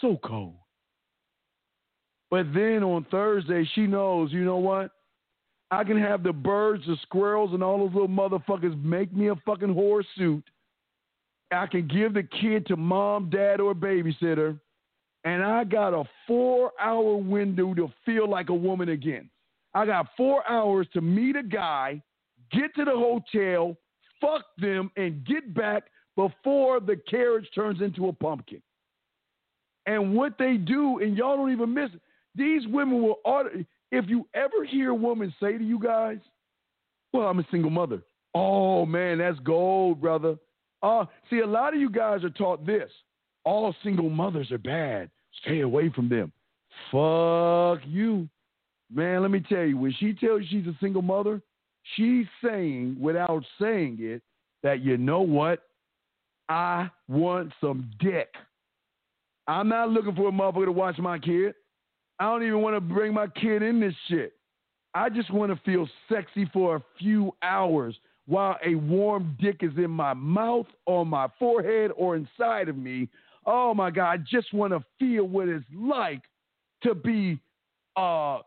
[0.00, 0.54] so cold.
[2.30, 4.92] But then on Thursday, she knows, you know what?
[5.70, 9.36] I can have the birds, the squirrels, and all those little motherfuckers make me a
[9.46, 10.44] fucking horse suit.
[11.52, 14.58] I can give the kid to mom, dad, or babysitter,
[15.24, 19.28] and I got a four hour window to feel like a woman again.
[19.74, 22.02] I got four hours to meet a guy,
[22.52, 23.76] get to the hotel,
[24.20, 25.84] fuck them, and get back
[26.16, 28.62] before the carriage turns into a pumpkin.
[29.86, 32.00] And what they do, and y'all don't even miss it,
[32.34, 33.64] these women will order.
[33.92, 36.18] If you ever hear a woman say to you guys,
[37.12, 38.02] Well, I'm a single mother.
[38.34, 40.36] Oh man, that's gold, brother.
[40.82, 42.90] Uh, see, a lot of you guys are taught this.
[43.44, 45.10] All single mothers are bad.
[45.42, 46.32] Stay away from them.
[46.90, 48.28] Fuck you.
[48.92, 51.40] Man, let me tell you, when she tells you she's a single mother,
[51.96, 54.22] she's saying, without saying it,
[54.62, 55.62] that you know what?
[56.48, 58.28] I want some dick.
[59.46, 61.54] I'm not looking for a motherfucker to watch my kid.
[62.20, 64.34] I don't even want to bring my kid in this shit.
[64.92, 69.72] I just want to feel sexy for a few hours while a warm dick is
[69.78, 73.08] in my mouth, on my forehead, or inside of me.
[73.46, 76.20] Oh my God, I just want to feel what it's like
[76.82, 77.40] to be
[77.96, 78.40] uh,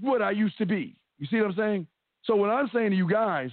[0.00, 0.96] what I used to be.
[1.18, 1.86] You see what I'm saying?
[2.24, 3.50] So what I'm saying to you guys,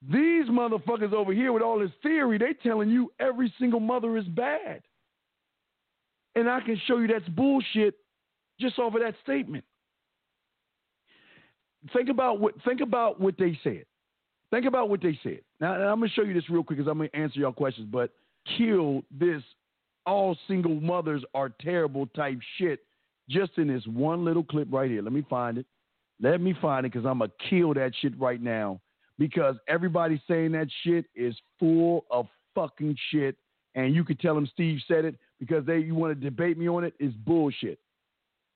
[0.00, 4.24] these motherfuckers over here with all this theory, they telling you every single mother is
[4.24, 4.80] bad.
[6.34, 7.94] And I can show you that's bullshit
[8.60, 9.64] just of that statement.
[11.92, 13.84] Think about what think about what they said.
[14.50, 15.40] Think about what they said.
[15.60, 18.10] Now I'm gonna show you this real quick because I'm gonna answer your questions, but
[18.56, 19.42] kill this
[20.06, 22.80] all single mothers are terrible type shit
[23.28, 25.02] just in this one little clip right here.
[25.02, 25.66] Let me find it.
[26.20, 28.80] Let me find it because I'm gonna kill that shit right now
[29.18, 33.36] because everybody saying that shit is full of fucking shit,
[33.74, 36.68] and you could tell them Steve said it because they you want to debate me
[36.68, 37.78] on it is bullshit.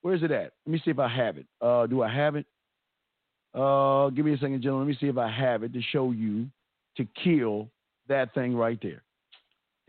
[0.02, 0.52] Where's it at?
[0.66, 1.46] Let me see if I have it.
[1.60, 2.46] Uh, do I have it?
[3.54, 4.88] Uh, give me a second, gentlemen.
[4.88, 6.46] Let me see if I have it to show you
[6.96, 7.68] to kill
[8.08, 9.02] that thing right there.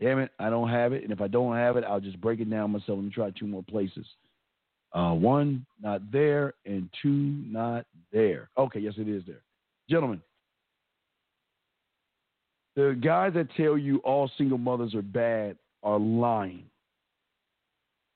[0.00, 1.02] Damn it, I don't have it.
[1.02, 2.98] And if I don't have it, I'll just break it down myself.
[2.98, 4.06] Me try two more places.
[4.92, 8.48] Uh, one, not there, and two, not there.
[8.56, 9.42] Okay, yes, it is there.
[9.90, 10.20] Gentlemen,
[12.76, 16.64] The guys that tell you all single mothers are bad are lying.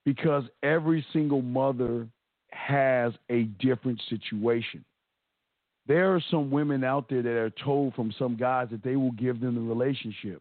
[0.08, 2.08] Because every single mother
[2.50, 4.82] has a different situation.
[5.86, 9.12] There are some women out there that are told from some guys that they will
[9.12, 10.40] give them the relationship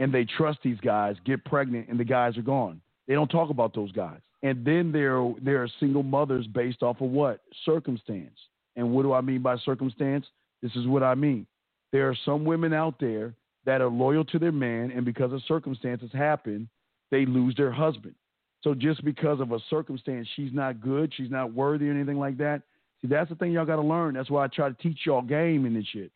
[0.00, 2.80] and they trust these guys, get pregnant, and the guys are gone.
[3.06, 4.18] They don't talk about those guys.
[4.42, 7.38] And then there, there are single mothers based off of what?
[7.64, 8.36] Circumstance.
[8.74, 10.26] And what do I mean by circumstance?
[10.60, 11.46] This is what I mean.
[11.92, 13.32] There are some women out there
[13.64, 16.68] that are loyal to their man, and because of circumstances happen,
[17.12, 18.16] they lose their husband.
[18.62, 22.38] So just because of a circumstance, she's not good, she's not worthy, or anything like
[22.38, 22.62] that.
[23.00, 24.14] See, that's the thing y'all got to learn.
[24.14, 26.10] That's why I try to teach y'all game and this shit.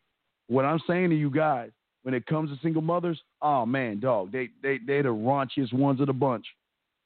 [0.49, 1.71] What I'm saying to you guys,
[2.03, 6.01] when it comes to single mothers, oh man, dog, they they they the raunchiest ones
[6.01, 6.47] of the bunch.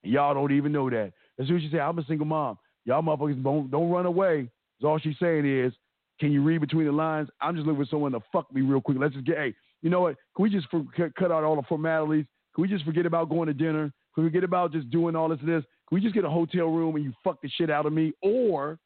[0.03, 1.13] And y'all don't even know that.
[1.39, 4.49] As soon as you say, I'm a single mom, y'all motherfuckers don't don't run away.
[4.79, 5.73] Because all she's saying is,
[6.19, 7.29] can you read between the lines?
[7.41, 8.97] I'm just looking for someone to fuck me real quick.
[8.99, 10.17] Let's just get, hey, you know what?
[10.35, 12.25] Can we just for, cut out all the formalities?
[12.55, 13.93] Can we just forget about going to dinner?
[14.17, 15.65] We forget about just doing all this and this?
[15.89, 18.13] Can we just get a hotel room and you fuck the shit out of me?
[18.23, 18.79] Or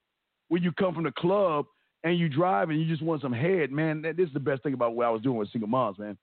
[0.48, 1.66] when you come from the club
[2.02, 4.62] and you drive and you just want some head, man, that, this is the best
[4.62, 6.18] thing about what I was doing with single moms, man.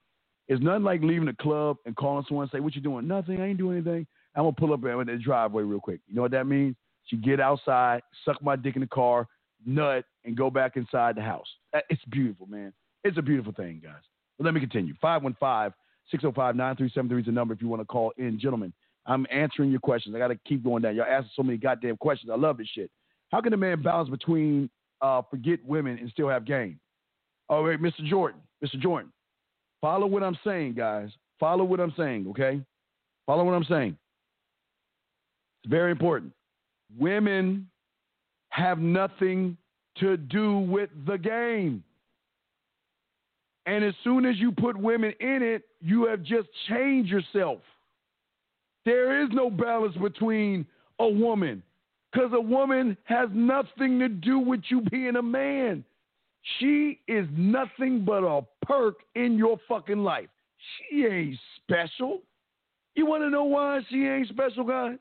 [0.48, 3.08] It's nothing like leaving the club and calling someone and say, what you doing?
[3.08, 3.42] Nothing.
[3.42, 4.08] I ain't doing anything.
[4.36, 6.00] I'm going to pull up in the driveway real quick.
[6.08, 6.76] You know what that means?
[7.06, 9.28] She get outside, suck my dick in the car,
[9.66, 11.48] nut, and go back inside the house.
[11.74, 12.74] Uh, it's beautiful, man.
[13.04, 14.02] It's a beautiful thing, guys.
[14.38, 14.94] But let me continue.
[15.02, 15.74] 515
[16.12, 18.40] 605 9373 is the number if you want to call in.
[18.40, 18.74] Gentlemen,
[19.08, 20.16] I'm answering your questions.
[20.16, 20.96] I got to keep going down.
[20.96, 22.30] Y'all asking so many goddamn questions.
[22.32, 22.92] I love this shit.
[23.32, 24.70] How can a man balance between
[25.02, 26.80] uh, forget women and still have game?
[27.50, 28.06] All right, Mr.
[28.06, 28.42] Jordan.
[28.64, 28.80] Mr.
[28.80, 29.12] Jordan,
[29.82, 31.10] follow what I'm saying, guys.
[31.40, 32.62] Follow what I'm saying, okay?
[33.26, 33.98] Follow what I'm saying.
[35.64, 36.34] It's very important.
[36.98, 37.70] Women
[38.50, 39.58] have nothing
[40.00, 41.84] to do with the game.
[43.66, 47.60] And as soon as you put women in it, you have just changed yourself.
[48.88, 50.66] There is no balance between
[51.00, 51.62] a woman
[52.10, 55.84] because a woman has nothing to do with you being a man.
[56.58, 60.30] She is nothing but a perk in your fucking life.
[60.90, 62.22] She ain't special.
[62.96, 65.00] You want to know why she ain't special, guys?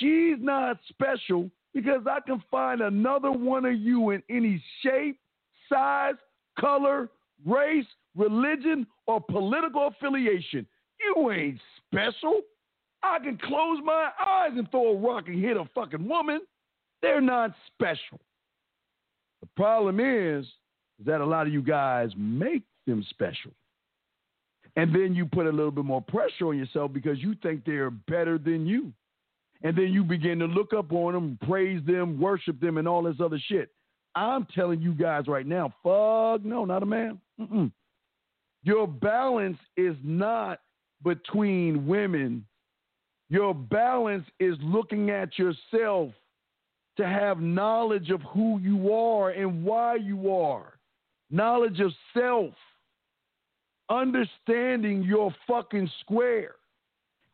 [0.00, 5.20] She's not special because I can find another one of you in any shape,
[5.68, 6.16] size,
[6.58, 7.10] color,
[7.46, 7.86] race,
[8.16, 10.66] religion, or political affiliation.
[10.98, 12.40] You ain't special.
[13.02, 16.40] I can close my eyes and throw a rock and hit a fucking woman.
[17.00, 18.20] They're not special.
[19.40, 23.50] The problem is, is that a lot of you guys make them special.
[24.76, 27.90] And then you put a little bit more pressure on yourself because you think they're
[27.90, 28.92] better than you.
[29.62, 33.02] And then you begin to look up on them, praise them, worship them, and all
[33.02, 33.70] this other shit.
[34.14, 37.18] I'm telling you guys right now, fuck no, not a man.
[37.40, 37.70] Mm-mm.
[38.64, 40.60] Your balance is not
[41.02, 42.44] between women.
[43.32, 46.10] Your balance is looking at yourself
[46.98, 50.74] to have knowledge of who you are and why you are,
[51.30, 52.52] knowledge of self,
[53.88, 56.56] understanding your fucking square,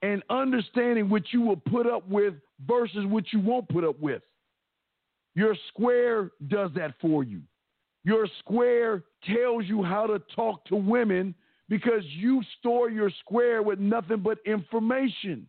[0.02, 2.34] and understanding what you will put up with
[2.64, 4.22] versus what you won't put up with.
[5.34, 7.40] Your square does that for you.
[8.04, 11.34] Your square tells you how to talk to women
[11.68, 15.48] because you store your square with nothing but information.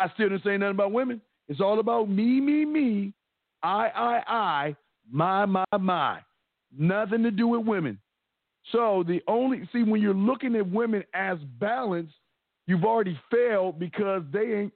[0.00, 1.20] I still didn't say nothing about women.
[1.48, 3.12] It's all about me, me, me,
[3.62, 4.76] I, I, I,
[5.10, 6.20] my, my, my.
[6.76, 7.98] Nothing to do with women.
[8.72, 12.10] So the only see when you're looking at women as balance,
[12.66, 14.72] you've already failed because they ain't.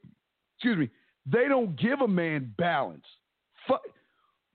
[0.57, 0.91] Excuse me.
[1.27, 3.05] They don't give a man balance.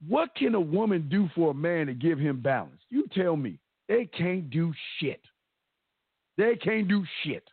[0.08, 2.80] What can a woman do for a man to give him balance?
[2.88, 3.58] You tell me.
[3.88, 5.20] They can't do shit.
[6.38, 7.44] They can't do shit.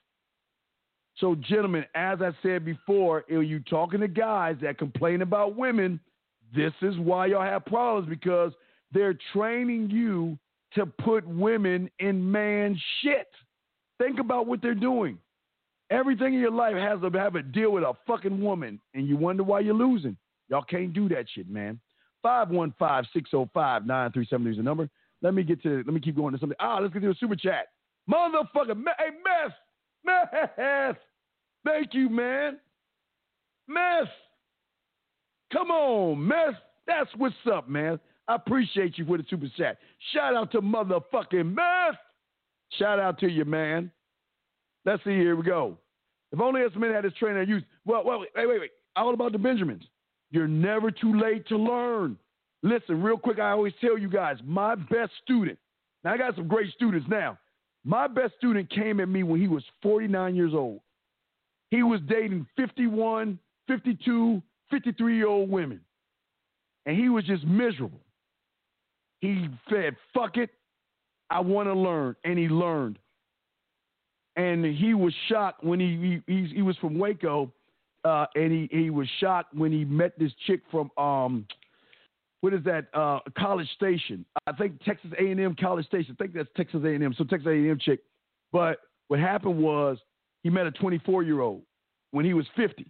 [1.19, 5.99] So, gentlemen, as I said before, if you talking to guys that complain about women,
[6.55, 8.53] this is why y'all have problems because
[8.91, 10.37] they're training you
[10.75, 13.27] to put women in man shit.
[13.97, 15.17] Think about what they're doing.
[15.89, 19.17] Everything in your life has to have a deal with a fucking woman, and you
[19.17, 20.15] wonder why you're losing.
[20.49, 21.79] Y'all can't do that shit, man.
[22.25, 24.89] 515-605-9370 is the number.
[25.21, 26.55] Let me get to let me keep going to something.
[26.59, 27.67] Ah, let's get to a super chat.
[28.09, 29.51] Motherfucker, hey mess.
[30.03, 30.95] Mess.
[31.67, 32.59] Thank you, man.
[33.67, 34.07] Mess.
[35.51, 36.53] Come on, mess.
[36.85, 37.99] That's what's up, man.
[38.29, 39.77] I appreciate you for the super chat.
[40.13, 41.97] Shout out to motherfucking mess.
[42.77, 43.91] Shout out to you, man.
[44.85, 45.11] Let's see.
[45.11, 45.77] Here we go.
[46.31, 47.65] If only us men had this training I used.
[47.85, 48.71] Well, well, wait, wait, wait.
[48.95, 49.83] All about the Benjamins.
[50.31, 52.17] You're never too late to learn.
[52.63, 55.57] Listen, real quick, I always tell you guys, my best student.
[56.03, 57.37] Now I got some great students now.
[57.83, 60.79] My best student came at me when he was 49 years old.
[61.69, 65.81] He was dating 51, 52, 53 year old women.
[66.85, 67.99] And he was just miserable.
[69.19, 70.49] He said, fuck it.
[71.29, 72.15] I want to learn.
[72.23, 72.99] And he learned.
[74.37, 77.51] And he was shocked when he he, he, was from Waco.
[78.05, 81.45] Uh, and he, he was shocked when he met this chick from um,
[82.41, 84.23] what is that uh, College Station?
[84.45, 86.15] I think Texas A&M College Station.
[86.17, 87.13] I think that's Texas A&M.
[87.17, 87.99] So Texas A&M chick.
[88.51, 88.77] But
[89.07, 89.97] what happened was
[90.47, 91.61] he met a 24 year old
[92.11, 92.89] when he was 50,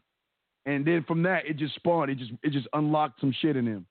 [0.68, 2.12] and then from that it just spawned.
[2.12, 3.88] It just it just unlocked some shit in him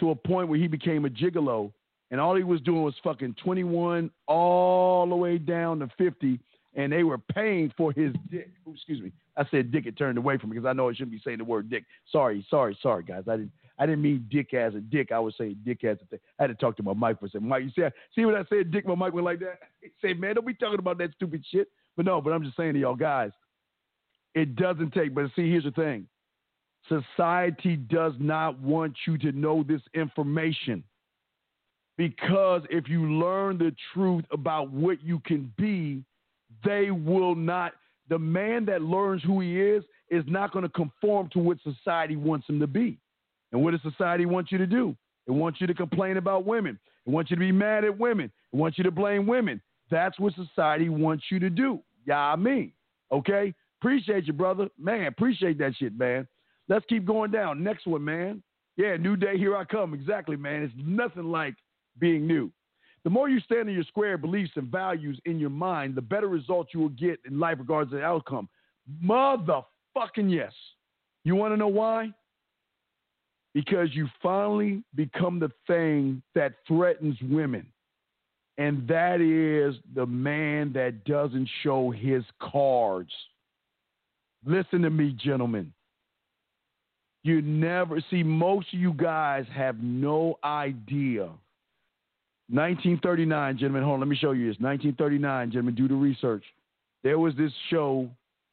[0.00, 1.70] to a point where he became a gigolo,
[2.10, 6.40] and all he was doing was fucking 21 all the way down to 50,
[6.74, 8.50] and they were paying for his dick.
[8.66, 9.86] Ooh, excuse me, I said dick.
[9.86, 11.84] It turned away from me because I know I shouldn't be saying the word dick.
[12.10, 13.22] Sorry, sorry, sorry, guys.
[13.28, 13.52] I didn't.
[13.78, 15.12] I didn't mean dick as a dick.
[15.12, 16.18] I was saying dick as a thing.
[16.40, 17.48] I had to talk to my mic for a second.
[17.48, 18.72] Mike, you see, see what I said?
[18.72, 19.60] Dick, my mic went like that.
[19.80, 21.68] He said, man, don't be talking about that stupid shit.
[21.96, 23.30] But no, but I'm just saying to y'all guys,
[24.34, 25.14] it doesn't take.
[25.14, 26.06] But see, here's the thing:
[26.88, 30.82] society does not want you to know this information
[31.96, 36.02] because if you learn the truth about what you can be,
[36.64, 37.72] they will not.
[38.08, 42.16] The man that learns who he is is not going to conform to what society
[42.16, 42.98] wants him to be.
[43.52, 44.94] And what does society want you to do?
[45.26, 46.78] It wants you to complain about women.
[47.06, 48.30] It wants you to be mad at women.
[48.52, 49.60] It wants you to blame women.
[49.90, 51.80] That's what society wants you to do.
[52.06, 52.72] Yeah, I mean.
[53.12, 53.54] Okay?
[53.80, 54.68] Appreciate you, brother.
[54.78, 56.26] Man, appreciate that shit, man.
[56.68, 57.62] Let's keep going down.
[57.62, 58.42] Next one, man.
[58.76, 59.94] Yeah, new day, here I come.
[59.94, 60.62] Exactly, man.
[60.62, 61.54] It's nothing like
[61.98, 62.50] being new.
[63.04, 66.28] The more you stand in your square beliefs and values in your mind, the better
[66.28, 68.48] results you will get in life regards to the outcome.
[69.04, 70.52] Motherfucking yes.
[71.22, 72.10] You want to know why?
[73.52, 77.66] Because you finally become the thing that threatens women.
[78.56, 83.10] And that is the man that doesn't show his cards.
[84.46, 85.72] Listen to me, gentlemen.
[87.24, 91.30] You never see, most of you guys have no idea.
[92.50, 94.60] 1939, gentlemen, hold on, let me show you this.
[94.60, 96.44] 1939, gentlemen, do the research.
[97.02, 98.10] There was this show,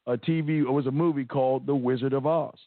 [0.08, 2.58] a TV, it was a movie called The Wizard of Oz.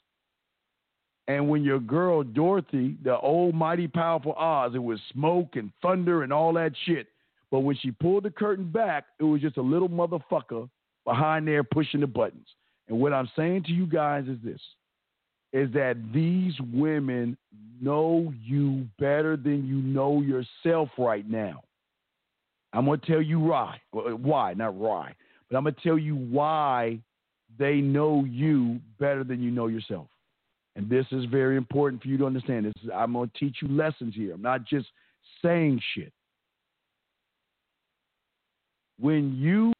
[1.27, 6.23] And when your girl Dorothy, the old mighty powerful Oz, it was smoke and thunder
[6.23, 7.09] and all that shit.
[7.51, 10.69] But when she pulled the curtain back, it was just a little motherfucker
[11.05, 12.49] behind there pushing the buttons.
[12.89, 14.61] And what I'm saying to you guys is this
[15.53, 17.37] is that these women
[17.81, 21.63] know you better than you know yourself right now.
[22.73, 23.81] I'm going to tell you why.
[23.93, 25.15] Why, not why.
[25.49, 26.99] But I'm going to tell you why
[27.57, 30.09] they know you better than you know yourself.
[30.75, 32.67] And this is very important for you to understand.
[32.67, 34.35] This is, I'm going to teach you lessons here.
[34.35, 34.89] I'm not just
[35.41, 36.13] saying shit.
[38.99, 39.73] When you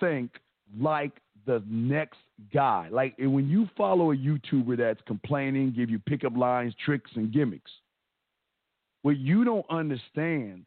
[0.00, 0.32] think
[0.78, 1.12] like
[1.46, 2.18] the next
[2.52, 2.88] guy.
[2.90, 7.70] Like when you follow a YouTuber that's complaining, give you pickup lines, tricks, and gimmicks,
[9.02, 10.66] what you don't understand,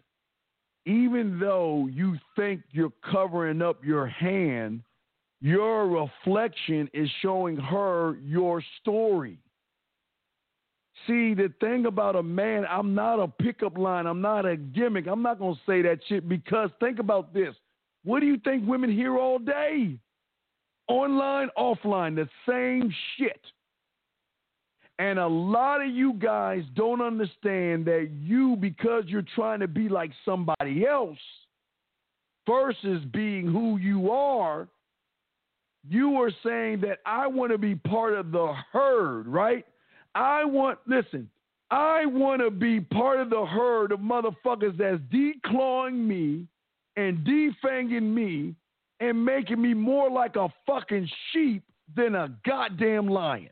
[0.86, 4.82] even though you think you're covering up your hand,
[5.42, 9.40] your reflection is showing her your story.
[11.08, 14.06] See, the thing about a man, I'm not a pickup line.
[14.06, 15.06] I'm not a gimmick.
[15.08, 17.56] I'm not going to say that shit because think about this.
[18.04, 19.98] What do you think women hear all day?
[20.88, 23.40] online, offline, the same shit.
[25.00, 29.90] And a lot of you guys don't understand that you, because you're trying to be
[29.90, 31.18] like somebody else
[32.48, 34.68] versus being who you are,
[35.90, 39.66] you are saying that I want to be part of the herd, right?
[40.16, 41.30] I want, listen,
[41.72, 46.48] I want to be part of the herd of motherfuckers that's declawing me
[46.96, 48.56] and defanging me
[49.00, 51.64] and making me more like a fucking sheep
[51.96, 53.50] than a goddamn lion.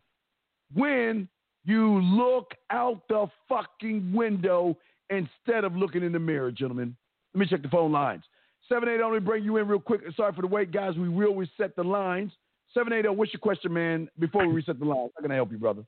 [0.74, 1.28] When
[1.66, 4.78] you look out the fucking window
[5.10, 6.96] instead of looking in the mirror, gentlemen.
[7.34, 8.24] Let me check the phone lines.
[8.70, 10.02] 780, let me bring you in real quick.
[10.16, 10.96] Sorry for the wait, guys.
[10.96, 12.32] We will reset the lines.
[12.74, 15.12] 780, what's your question, man, before we reset the lines?
[15.16, 15.84] How can I help you, brother?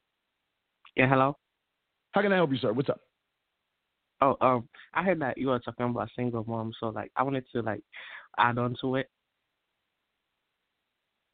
[0.95, 1.37] Yeah, hello.
[2.11, 2.73] How can I help you, sir?
[2.73, 2.99] What's up?
[4.23, 7.43] Oh, um, I heard that you were talking about single mom, so like I wanted
[7.51, 7.81] to like
[8.37, 9.09] add on to it.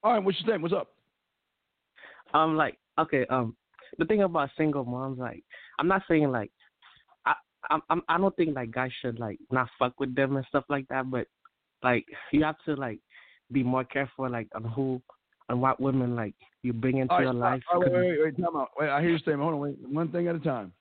[0.01, 0.63] All right, what's your name?
[0.63, 0.87] What's up?
[2.33, 3.55] Um, like okay, um,
[3.99, 5.43] the thing about single moms, like
[5.77, 6.51] I'm not saying like
[7.27, 7.35] I
[7.69, 10.63] I'm, I'm I don't think like guys should like not fuck with them and stuff
[10.67, 11.27] like that, but
[11.83, 12.99] like you have to like
[13.51, 14.99] be more careful like on who
[15.49, 16.33] and what women like
[16.63, 17.61] you bring into right, your life.
[17.71, 18.69] All right, wait, wait, wait, time out.
[18.79, 19.77] Wait, I hear you saying, Hold on, wait.
[19.87, 20.73] One thing at a time.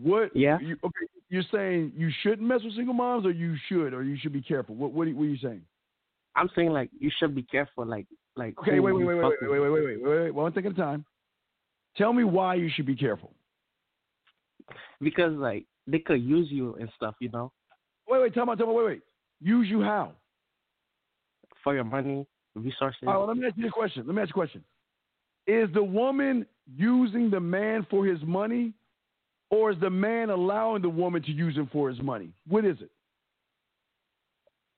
[0.00, 0.34] What?
[0.34, 0.58] Yeah.
[0.60, 1.06] You, okay.
[1.28, 4.42] You're saying you shouldn't mess with single moms, or you should, or you should be
[4.42, 4.74] careful.
[4.74, 4.92] What?
[4.92, 5.62] What, are- what are you saying?
[6.36, 7.86] I'm saying like you should be careful.
[7.86, 8.06] Like
[8.36, 8.58] like.
[8.58, 8.80] Okay.
[8.80, 8.92] Wait.
[8.92, 9.04] Wait.
[9.04, 9.16] Wait.
[9.16, 9.24] Wait.
[9.40, 9.50] Wait.
[9.50, 9.60] Wait.
[9.60, 9.70] Wait.
[9.70, 10.02] Wait.
[10.02, 10.20] Wait.
[10.22, 10.34] Wait.
[10.34, 11.04] One thing at a time.
[11.96, 13.32] Tell me why you should be careful.
[15.00, 17.52] Because like they could use you and stuff, you know,
[18.08, 18.20] Wait.
[18.22, 18.34] Wait.
[18.34, 18.56] Tell me.
[18.56, 18.74] Tell me.
[18.74, 18.86] Wait.
[18.86, 19.02] Wait.
[19.40, 20.12] Use you how?
[21.64, 23.00] for your money, resources.
[23.06, 23.18] All right.
[23.18, 24.06] Well, let me ask you a question.
[24.06, 24.62] Let me ask you a question.
[25.46, 26.46] Is the woman
[26.76, 28.74] using the man for his money,
[29.54, 32.30] or is the man allowing the woman to use him for his money?
[32.48, 32.90] What is it?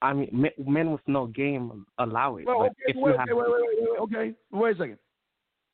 [0.02, 2.46] I mean, men, with no game allow it.
[2.46, 4.34] Well, okay, if wait, you have, wait, wait, wait, wait, okay.
[4.52, 4.98] Wait a second.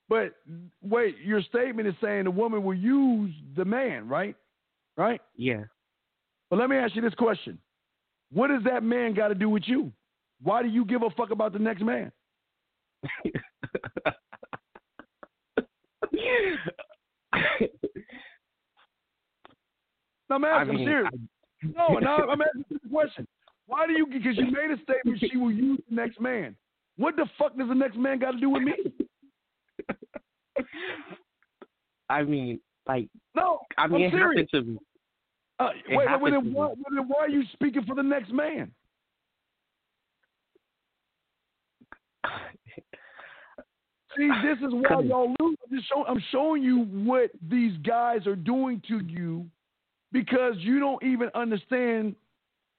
[0.09, 0.35] But
[0.83, 4.37] wait, your statement is saying the woman will use the man, right?
[4.97, 5.20] Right?
[5.37, 5.65] yeah,
[6.51, 7.59] But let me ask you this question.
[8.31, 9.91] What does that man got to do with you?
[10.43, 12.12] Why do you give a fuck about the next man?
[20.33, 21.11] No, I'm I asking mean, serious.
[21.77, 23.29] No, no, I'm asking you the question.
[23.67, 24.07] Why do you?
[24.07, 26.57] Because you made a statement she will use the next man.
[26.97, 28.73] What the fuck does the next man got to do with me?
[32.09, 34.47] I mean, like, No, I mean, I'm it serious.
[34.53, 34.79] happened to me.
[35.61, 36.69] Uh, It wait, wait, wait, then why,
[37.07, 38.73] why are you speaking for the next man?
[44.17, 45.57] See, this is why y'all lose.
[45.71, 49.47] I'm, just show, I'm showing you what these guys are doing to you
[50.12, 52.14] because you don't even understand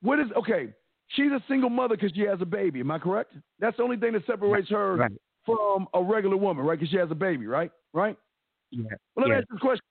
[0.02, 0.28] what is.
[0.38, 0.70] Okay,
[1.10, 2.80] she's a single mother because she has a baby.
[2.80, 3.34] Am I correct?
[3.60, 5.12] That's the only thing that separates her Right.
[5.46, 6.80] from a regular woman, right?
[6.80, 7.72] Because she has a baby, right?
[7.94, 8.18] Right?
[8.72, 8.84] Yeah.
[9.16, 9.38] Well, let me yeah.
[9.40, 9.86] ask you this question.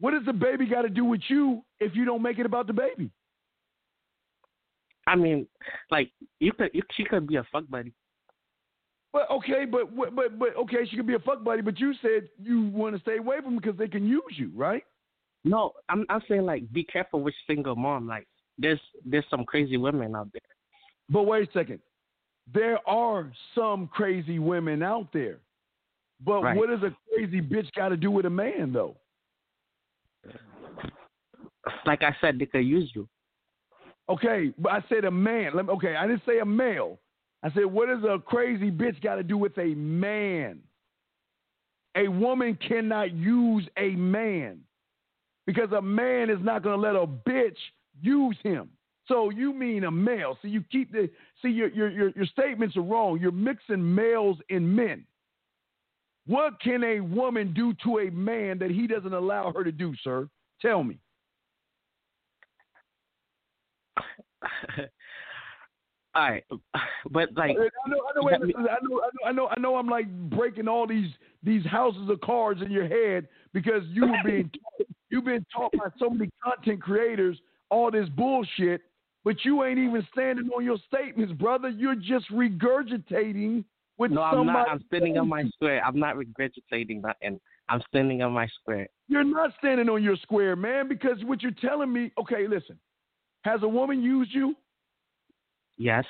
[0.00, 2.66] What does the baby got to do with you if you don't make it about
[2.66, 3.10] the baby?
[5.06, 5.46] I mean,
[5.90, 7.92] like you could, you, she could be a fuck buddy.
[9.12, 11.94] But okay, but but but, but okay, she could be a fuck buddy, but you
[12.02, 14.84] said you want to stay away from them because they can use you, right?
[15.48, 18.06] No, I'm I'm saying like be careful with single mom.
[18.06, 18.26] Like
[18.58, 20.42] there's there's some crazy women out there.
[21.08, 21.80] But wait a second.
[22.52, 25.38] There are some crazy women out there.
[26.24, 26.56] But Right.
[26.56, 28.96] what does a crazy bitch got to do with a man, though?
[31.86, 33.08] Like I said, they could use you.
[34.08, 35.52] Okay, but I said a man.
[35.54, 36.98] Let me, okay, I didn't say a male.
[37.42, 40.60] I said, what does a crazy bitch got to do with a man?
[41.94, 44.60] A woman cannot use a man
[45.48, 47.56] because a man is not going to let a bitch
[48.02, 48.68] use him.
[49.06, 50.36] So you mean a male?
[50.42, 51.08] So you keep the
[51.40, 53.18] see your your your, your statements are wrong.
[53.18, 55.06] You're mixing males and men.
[56.26, 59.94] What can a woman do to a man that he doesn't allow her to do,
[60.04, 60.28] sir?
[60.60, 60.98] Tell me.
[66.14, 66.44] All right,
[67.10, 69.76] but like I know, I know, I know, I know, I know, I know.
[69.76, 71.10] I'm like breaking all these
[71.42, 74.50] these houses of cards in your head because you were being
[75.10, 77.38] you've been taught by so many content creators
[77.70, 78.82] all this bullshit,
[79.24, 81.68] but you ain't even standing on your statements, brother.
[81.68, 83.64] You're just regurgitating
[83.96, 84.68] what no, I'm not.
[84.68, 85.82] I'm standing on my square.
[85.84, 87.40] I'm not regurgitating nothing.
[87.68, 88.88] I'm standing on my square.
[89.08, 92.12] You're not standing on your square, man, because what you're telling me.
[92.18, 92.78] Okay, listen.
[93.42, 94.54] Has a woman used you?
[95.76, 96.04] Yes.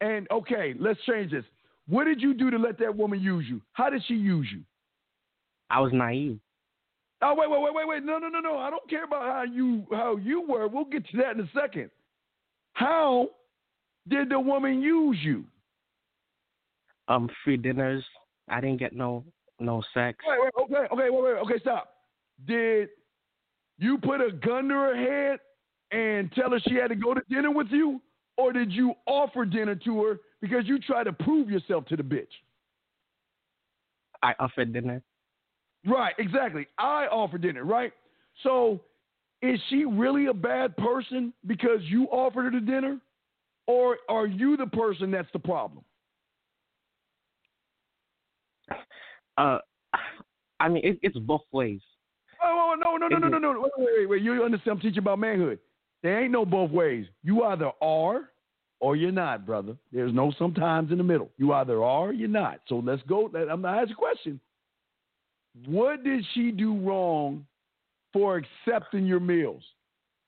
[0.00, 1.44] And okay, let's change this.
[1.88, 3.60] What did you do to let that woman use you?
[3.72, 4.62] How did she use you?
[5.70, 6.38] I was naive.
[7.22, 8.04] Oh wait, wait, wait, wait, wait.
[8.04, 8.58] No, no, no, no.
[8.58, 10.68] I don't care about how you how you were.
[10.68, 11.90] We'll get to that in a second.
[12.74, 13.28] How
[14.08, 15.44] did the woman use you?
[17.08, 18.04] Um, free dinners.
[18.48, 19.24] I didn't get no
[19.60, 20.18] no sex.
[20.26, 21.90] Wait, wait, okay, okay, wait, wait, okay, stop.
[22.46, 22.88] Did
[23.78, 25.38] you put a gun to her head
[25.90, 28.00] and tell her she had to go to dinner with you?
[28.36, 32.02] Or did you offer dinner to her because you tried to prove yourself to the
[32.02, 32.26] bitch?
[34.22, 35.02] I offered dinner.
[35.86, 36.66] Right, exactly.
[36.78, 37.92] I offered dinner, right?
[38.42, 38.80] So
[39.42, 42.98] is she really a bad person because you offered her the dinner?
[43.66, 45.84] Or are you the person that's the problem?
[49.36, 49.58] Uh,
[50.60, 51.80] I mean it, it's both ways.
[52.42, 53.60] Oh, no, no, no, no, no, no, no.
[53.60, 54.22] Wait, wait, wait, wait.
[54.22, 54.76] You understand?
[54.76, 55.58] I'm teaching about manhood.
[56.02, 57.06] There ain't no both ways.
[57.22, 58.30] You either are
[58.80, 59.76] or you're not, brother.
[59.92, 61.30] There's no sometimes in the middle.
[61.38, 62.60] You either are or you're not.
[62.68, 63.30] So let's go.
[63.50, 64.38] I'm to ask a question.
[65.66, 67.46] What did she do wrong
[68.12, 69.62] for accepting your meals?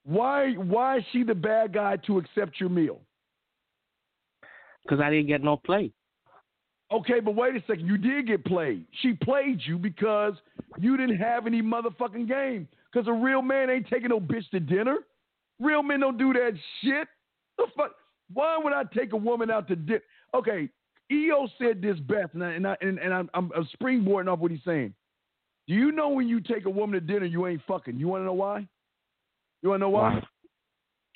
[0.05, 3.01] Why, why is she the bad guy to accept your meal?
[4.83, 5.91] Because I didn't get no play.
[6.91, 7.87] Okay, but wait a second.
[7.87, 8.85] You did get played.
[9.01, 10.33] She played you because
[10.79, 12.69] you didn't have any motherfucking game.
[12.91, 14.99] Because a real man ain't taking no bitch to dinner.
[15.59, 17.07] Real men don't do that shit.
[17.57, 17.91] The fuck?
[18.33, 20.01] Why would I take a woman out to dinner?
[20.33, 20.69] Okay,
[21.11, 24.39] EO said this best, and I, and, I, and, and I'm, I'm, I'm springboarding off
[24.39, 24.93] what he's saying.
[25.67, 27.97] Do you know when you take a woman to dinner, you ain't fucking?
[27.97, 28.67] You want to know why?
[29.61, 30.21] You want to know why?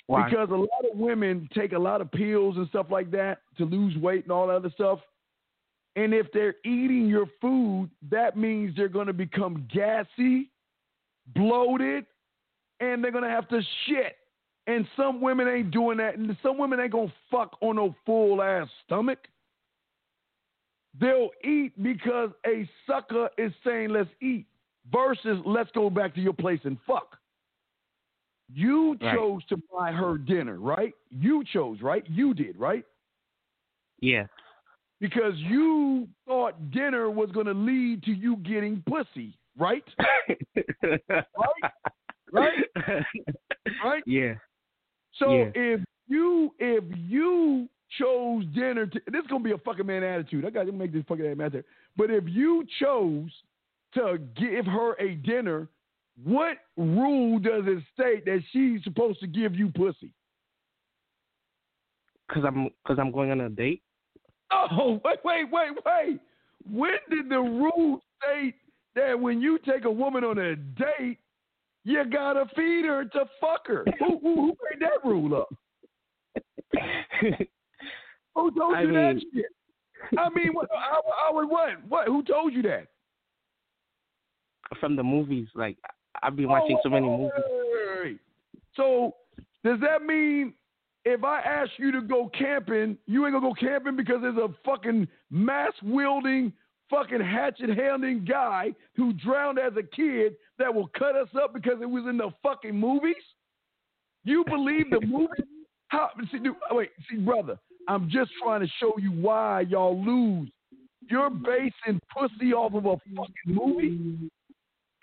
[0.08, 0.30] Why?
[0.30, 3.66] Because a lot of women take a lot of pills and stuff like that to
[3.66, 5.00] lose weight and all that other stuff.
[5.96, 10.50] And if they're eating your food, that means they're going to become gassy,
[11.34, 12.06] bloated,
[12.80, 14.16] and they're going to have to shit.
[14.68, 16.18] And some women ain't doing that.
[16.18, 19.20] And some women ain't going to fuck on no full ass stomach.
[21.00, 24.46] They'll eat because a sucker is saying, let's eat,
[24.92, 27.18] versus let's go back to your place and fuck.
[28.54, 29.16] You Right.
[29.16, 30.94] chose to buy her dinner, right?
[31.10, 32.04] You chose, right?
[32.10, 32.84] You did, right?
[34.02, 34.26] Yeah.
[35.00, 39.84] Because you thought dinner was going to lead to you getting pussy, right?
[40.84, 41.72] right?
[42.32, 42.66] Right?
[43.84, 44.04] Right?
[44.06, 44.36] Yeah.
[45.14, 45.52] So Yeah.
[45.56, 50.46] if you if you chose dinner to this is gonna be a fucking man attitude.
[50.46, 51.66] I gotta make this fucking man attitude.
[51.98, 53.32] But if you chose
[53.96, 55.68] to give her a dinner,
[56.24, 60.14] what rule does it state that she's supposed to give you pussy?
[62.32, 63.82] Cause I'm cause I'm going on a date.
[64.52, 66.20] Oh, wait, wait, wait, wait.
[66.70, 68.56] When did the rule state
[68.96, 71.18] that when you take a woman on a date,
[71.84, 73.86] you gotta feed her to fuck her?
[74.00, 75.50] Who, who, who made that rule up?
[78.36, 79.46] Who told I you that mean- shit?
[80.18, 81.70] I mean, what, I, I would what?
[81.88, 82.08] What?
[82.08, 82.88] Who told you that?
[84.80, 85.78] From the movies, like
[86.24, 87.30] I've been oh, watching so many Oh,
[88.04, 88.20] movies.
[88.76, 89.16] So
[89.64, 90.54] does that mean
[91.06, 94.50] if I ask you to go camping, you ain't gonna go camping because there's a
[94.66, 96.54] fucking mass wielding,
[96.90, 101.80] fucking hatchet handling guy who drowned as a kid that will cut us up because
[101.82, 103.16] it was in the fucking movies?
[104.24, 105.44] You believe the movie?
[105.90, 106.10] How?
[106.32, 110.50] See, dude, wait, see, brother, I'm just trying to show you why y'all lose.
[111.10, 114.30] You're basing pussy off of a fucking movie,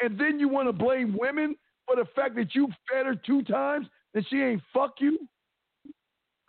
[0.01, 1.57] and then you want to blame women
[1.87, 5.19] for the fact that you fed her two times and she ain't fuck you.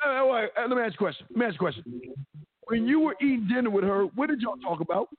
[0.05, 1.25] Uh, wait, uh, let me ask you a question.
[1.31, 2.01] Let me ask you a question.
[2.67, 5.09] When you were eating dinner with her, what did y'all talk about?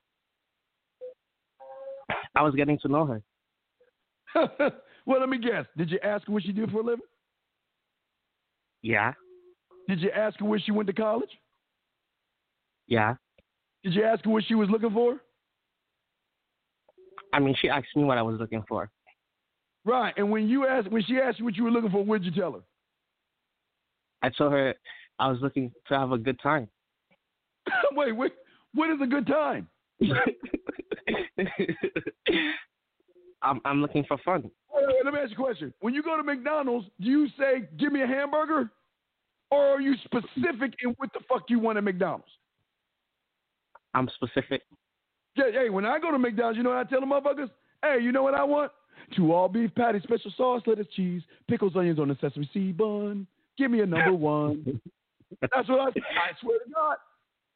[2.35, 3.23] I was getting to know her.
[5.07, 5.67] well, let me guess.
[5.77, 7.05] Did you ask her what she did for a living?
[8.83, 9.13] Yeah.
[9.91, 11.31] Did you ask her where she went to college?
[12.87, 13.17] Yeah.
[13.83, 15.21] Did you ask her what she was looking for?
[17.33, 18.89] I mean, she asked me what I was looking for.
[19.85, 20.15] Right.
[20.17, 22.33] And when you asked, when she asked you what you were looking for, what did
[22.33, 22.61] you tell her?
[24.23, 24.77] I told her
[25.19, 26.69] I was looking to have a good time.
[27.93, 28.31] wait, wait.
[28.75, 29.69] What is a good time?
[33.43, 34.43] I'm I'm looking for fun.
[34.73, 35.75] Wait, wait, let me ask you a question.
[35.81, 38.71] When you go to McDonald's, do you say, give me a hamburger?
[39.51, 42.25] Or are you specific in what the fuck you want at McDonald's?
[43.95, 44.63] I'm specific.
[45.37, 47.51] Yeah, hey, when I go to McDonald's, you know what I tell the motherfuckers?
[47.83, 48.71] Hey, you know what I want?
[49.17, 53.27] Two all beef patties, special sauce, lettuce, cheese, pickles, onions on the sesame seed bun.
[53.59, 54.81] Give me a number one.
[55.41, 56.97] That's what I I swear to God.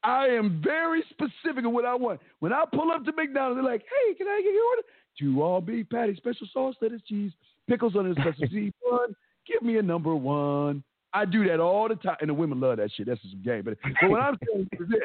[0.02, 2.20] I am very specific of what I want.
[2.40, 4.82] When I pull up to McDonald's, they're like, hey, can I get your order?
[5.18, 7.32] Two all beef patties, special sauce, lettuce, cheese,
[7.68, 9.14] pickles on the sesame seed bun.
[9.46, 10.82] Give me a number one.
[11.15, 13.07] I do that all the time, and the women love that shit.
[13.07, 13.62] That's just some game.
[13.65, 15.01] But, but what I'm saying is this: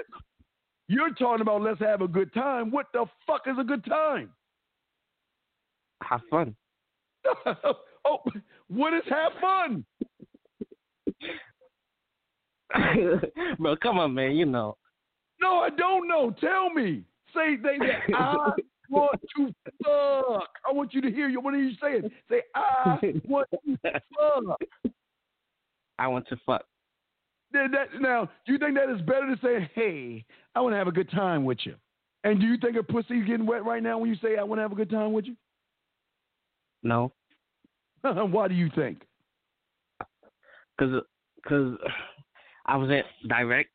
[0.87, 2.71] you're talking about let's have a good time.
[2.71, 4.31] What the fuck is a good time?
[6.03, 6.55] Have fun.
[8.05, 8.23] oh,
[8.69, 9.85] what is have fun?
[13.59, 14.31] Bro, come on, man.
[14.35, 14.77] You know.
[15.39, 16.33] No, I don't know.
[16.41, 17.03] Tell me.
[17.35, 17.77] Say they.
[17.79, 18.51] say, I
[18.89, 19.53] want to
[19.83, 20.49] fuck.
[20.67, 21.39] I want you to hear you.
[21.39, 22.09] What are you saying?
[22.29, 24.59] Say I want to fuck.
[25.99, 26.63] I want to fuck.
[27.53, 30.91] Now, do you think that is better to say, "Hey, I want to have a
[30.91, 31.75] good time with you"?
[32.23, 34.59] And do you think her pussy's getting wet right now when you say, "I want
[34.59, 35.35] to have a good time with you"?
[36.83, 37.11] No,
[38.01, 39.01] Why do you think?
[40.79, 41.01] cause,
[41.45, 41.77] cause
[42.65, 43.69] I was at direct.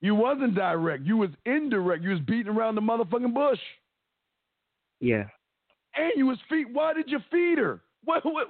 [0.00, 1.04] You wasn't direct.
[1.04, 2.02] You was indirect.
[2.02, 3.60] You was beating around the motherfucking bush.
[5.00, 5.24] Yeah.
[5.94, 6.72] And you was feed.
[6.72, 7.82] Why did you feed her?
[8.04, 8.48] What, what,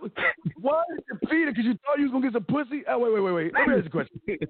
[0.61, 1.51] why did you feed her?
[1.51, 2.85] Because you thought you was gonna get some pussy?
[2.89, 3.53] Oh, wait, wait, wait, wait.
[3.55, 4.21] Let me ask you a question.
[4.27, 4.41] Wait,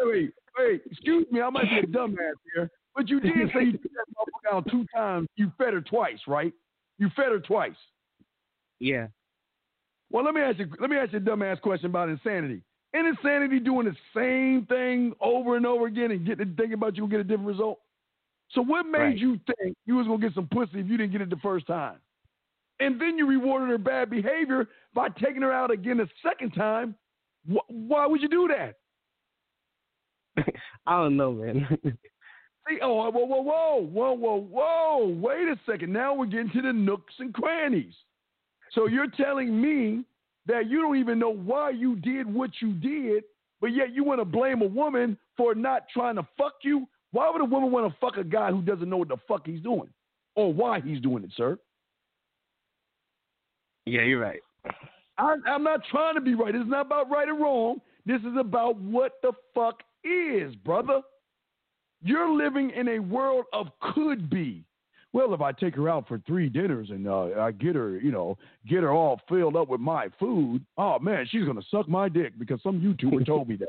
[0.00, 0.82] wait, wait.
[0.90, 1.42] Excuse me.
[1.42, 2.16] I might be a dumbass
[2.54, 5.28] here, but you did say you took that motherfucker out two times.
[5.36, 6.52] You fed her twice, right?
[6.98, 7.76] You fed her twice.
[8.80, 9.08] Yeah.
[10.10, 10.68] Well, let me ask you.
[10.80, 12.62] Let me ask you a dumbass question about insanity.
[12.94, 17.02] Ain't insanity doing the same thing over and over again and getting thinking about you
[17.02, 17.78] will get a different result?
[18.52, 19.18] So what made Right.
[19.18, 21.66] you think you was gonna get some pussy if you didn't get it the first
[21.66, 21.96] time?
[22.80, 26.94] And then you rewarded her bad behavior by taking her out again the second time.
[27.50, 28.74] Wh- why would you do that?
[30.86, 31.66] I don't know, man.
[32.68, 35.16] See, oh, whoa, whoa, whoa, whoa, whoa, whoa.
[35.20, 35.92] Wait a second.
[35.92, 37.94] Now we're getting to the nooks and crannies.
[38.72, 40.04] So you're telling me
[40.46, 43.24] that you don't even know why you did what you did,
[43.60, 46.88] but yet you want to blame a woman for not trying to fuck you?
[47.12, 49.46] Why would a woman want to fuck a guy who doesn't know what the fuck
[49.46, 49.88] he's doing
[50.34, 51.58] or why he's doing it, sir?
[53.86, 54.40] Yeah, you're right.
[55.18, 56.54] I, I'm not trying to be right.
[56.54, 57.80] It's not about right or wrong.
[58.04, 61.00] This is about what the fuck is, brother.
[62.02, 64.64] You're living in a world of could be.
[65.12, 68.12] Well, if I take her out for three dinners and uh, I get her, you
[68.12, 68.36] know,
[68.68, 72.38] get her all filled up with my food, oh man, she's gonna suck my dick
[72.38, 73.68] because some YouTuber told me that.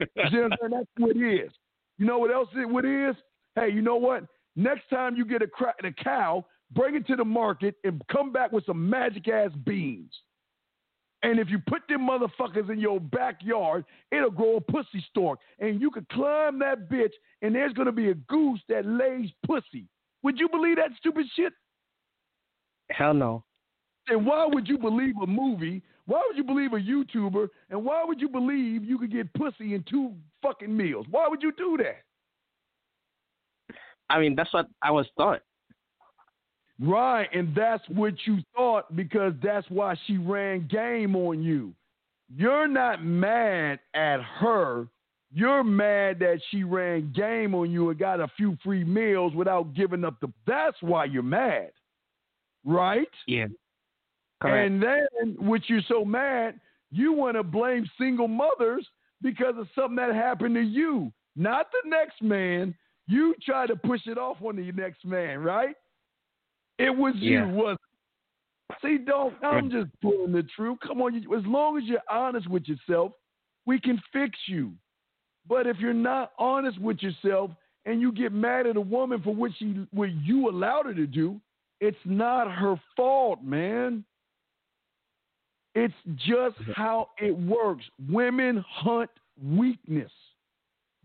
[0.00, 0.70] You see what I'm saying?
[0.72, 1.52] That's what it is.
[1.98, 3.16] You know what else it what it is?
[3.54, 4.24] Hey, you know what?
[4.56, 8.32] Next time you get a, cra- a cow, bring it to the market and come
[8.32, 10.12] back with some magic ass beans.
[11.22, 15.38] And if you put them motherfuckers in your backyard, it'll grow a pussy stork.
[15.58, 19.30] And you could climb that bitch, and there's going to be a goose that lays
[19.46, 19.86] pussy.
[20.22, 21.52] Would you believe that stupid shit?
[22.90, 23.44] Hell no.
[24.08, 25.82] And why would you believe a movie?
[26.04, 27.48] Why would you believe a YouTuber?
[27.70, 30.12] And why would you believe you could get pussy in two
[30.42, 31.06] fucking meals?
[31.10, 32.02] Why would you do that?
[34.10, 35.40] I mean, that's what I was taught.
[36.84, 41.72] Right, and that's what you thought because that's why she ran game on you.
[42.34, 44.88] You're not mad at her.
[45.32, 49.74] You're mad that she ran game on you and got a few free meals without
[49.74, 50.28] giving up the.
[50.46, 51.70] That's why you're mad,
[52.64, 53.08] right?
[53.26, 53.46] Yeah.
[54.40, 54.70] Correct.
[54.70, 58.86] And then, which you're so mad, you want to blame single mothers
[59.22, 62.74] because of something that happened to you, not the next man.
[63.06, 65.74] You try to push it off on the next man, right?
[66.78, 67.46] It was Yeah.
[67.46, 67.78] you, was
[68.82, 69.34] See, don't.
[69.42, 70.78] I'm just pulling the truth.
[70.80, 73.12] Come on, you, as long as you're honest with yourself,
[73.66, 74.72] we can fix you.
[75.46, 77.50] But if you're not honest with yourself
[77.84, 81.06] and you get mad at a woman for what she, what you allowed her to
[81.06, 81.40] do,
[81.80, 84.04] it's not her fault, man.
[85.74, 87.84] It's just how it works.
[88.08, 89.10] Women hunt
[89.42, 90.12] weakness.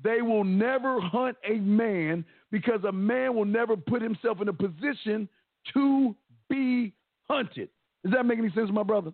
[0.02, 4.54] They will never hunt a man because a man will never put himself in a
[4.54, 5.28] position
[5.74, 6.16] to
[6.50, 6.94] be
[7.30, 7.70] hunted.
[8.04, 9.12] Does that make any sense, my brother?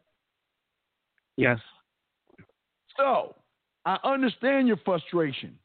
[1.38, 1.60] Yes.
[2.98, 3.36] So,
[3.86, 5.57] I understand your frustration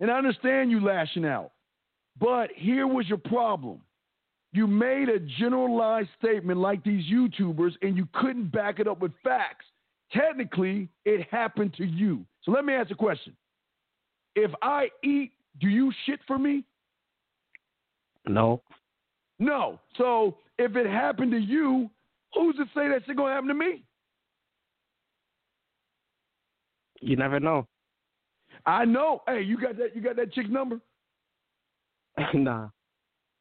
[0.00, 1.52] and I understand you lashing out.
[2.18, 3.80] But here was your problem.
[4.52, 9.12] You made a generalized statement like these YouTubers and you couldn't back it up with
[9.22, 9.66] facts.
[10.12, 12.24] Technically, it happened to you.
[12.42, 13.36] So let me ask a question.
[14.34, 16.64] If I eat, do you shit for me?
[18.26, 18.62] No.
[19.38, 19.80] No.
[19.96, 21.90] So if it happened to you,
[22.34, 23.84] who's to say that shit gonna happen to me?
[27.00, 27.66] You never know.
[28.66, 29.22] I know.
[29.26, 29.94] Hey, you got that?
[29.94, 30.80] You got that chick's number?
[32.34, 32.68] nah.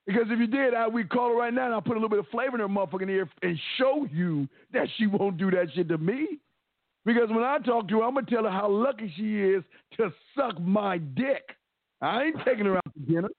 [0.05, 2.09] Because if you did, I we'd call her right now and I'll put a little
[2.09, 5.67] bit of flavor in her motherfucking ear and show you that she won't do that
[5.73, 6.39] shit to me.
[7.03, 9.63] Because when I talk to her, I'm gonna tell her how lucky she is
[9.97, 11.55] to suck my dick.
[12.01, 13.29] I ain't taking her out to dinner.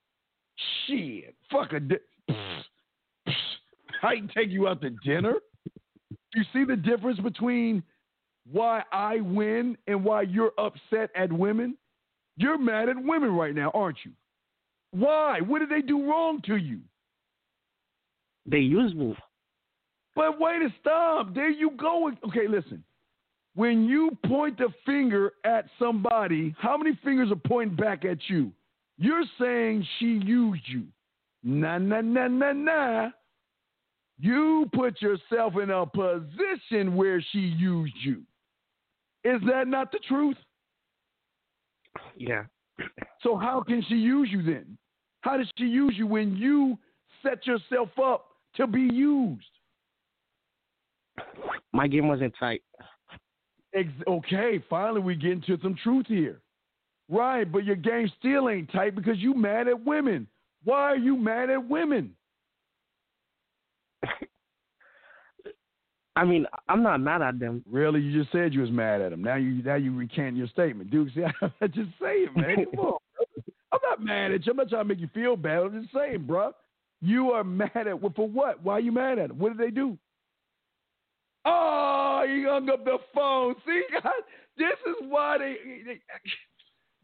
[0.85, 2.01] Shit, fuck a dick.
[4.03, 5.35] I ain't take you out to dinner.
[6.35, 7.83] You see the difference between
[8.51, 11.77] why I win and why you're upset at women?
[12.37, 14.11] You're mad at women right now, aren't you?
[14.91, 15.41] Why?
[15.41, 16.79] What did they do wrong to you?
[18.45, 19.15] They use me.
[20.15, 21.33] But wait a stop.
[21.33, 22.11] There you go.
[22.27, 22.83] Okay, listen.
[23.55, 28.51] When you point the finger at somebody, how many fingers are pointing back at you?
[28.97, 30.85] You're saying she used you.
[31.43, 33.09] Nah, nah, nah, nah, nah.
[34.19, 38.23] You put yourself in a position where she used you.
[39.23, 40.37] Is that not the truth?
[42.17, 42.43] Yeah.
[43.21, 44.77] So how can she use you then?
[45.21, 46.77] How does she use you when you
[47.23, 49.43] set yourself up to be used?
[51.73, 52.61] My game wasn't tight.
[53.73, 56.41] Ex- okay, finally we get into some truth here.
[57.09, 60.27] Right, but your game still ain't tight because you mad at women.
[60.63, 62.15] Why are you mad at women?
[66.15, 67.63] I mean, I'm not mad at them.
[67.69, 69.23] Really, you just said you was mad at them.
[69.23, 71.09] Now you now you recant your statement, Duke.
[71.15, 71.23] See,
[71.61, 72.65] I just say it, man.
[72.75, 72.97] Come on.
[73.71, 74.51] I'm not mad at you.
[74.51, 75.59] I'm not trying to make you feel bad.
[75.59, 76.51] I'm just saying, bro.
[77.01, 78.61] You are mad at well, for what?
[78.63, 79.39] Why are you mad at them?
[79.39, 79.97] What did they do?
[81.45, 83.55] Oh, he hung up the phone.
[83.65, 84.11] See, guys,
[84.57, 85.55] this is why they,
[85.85, 86.01] they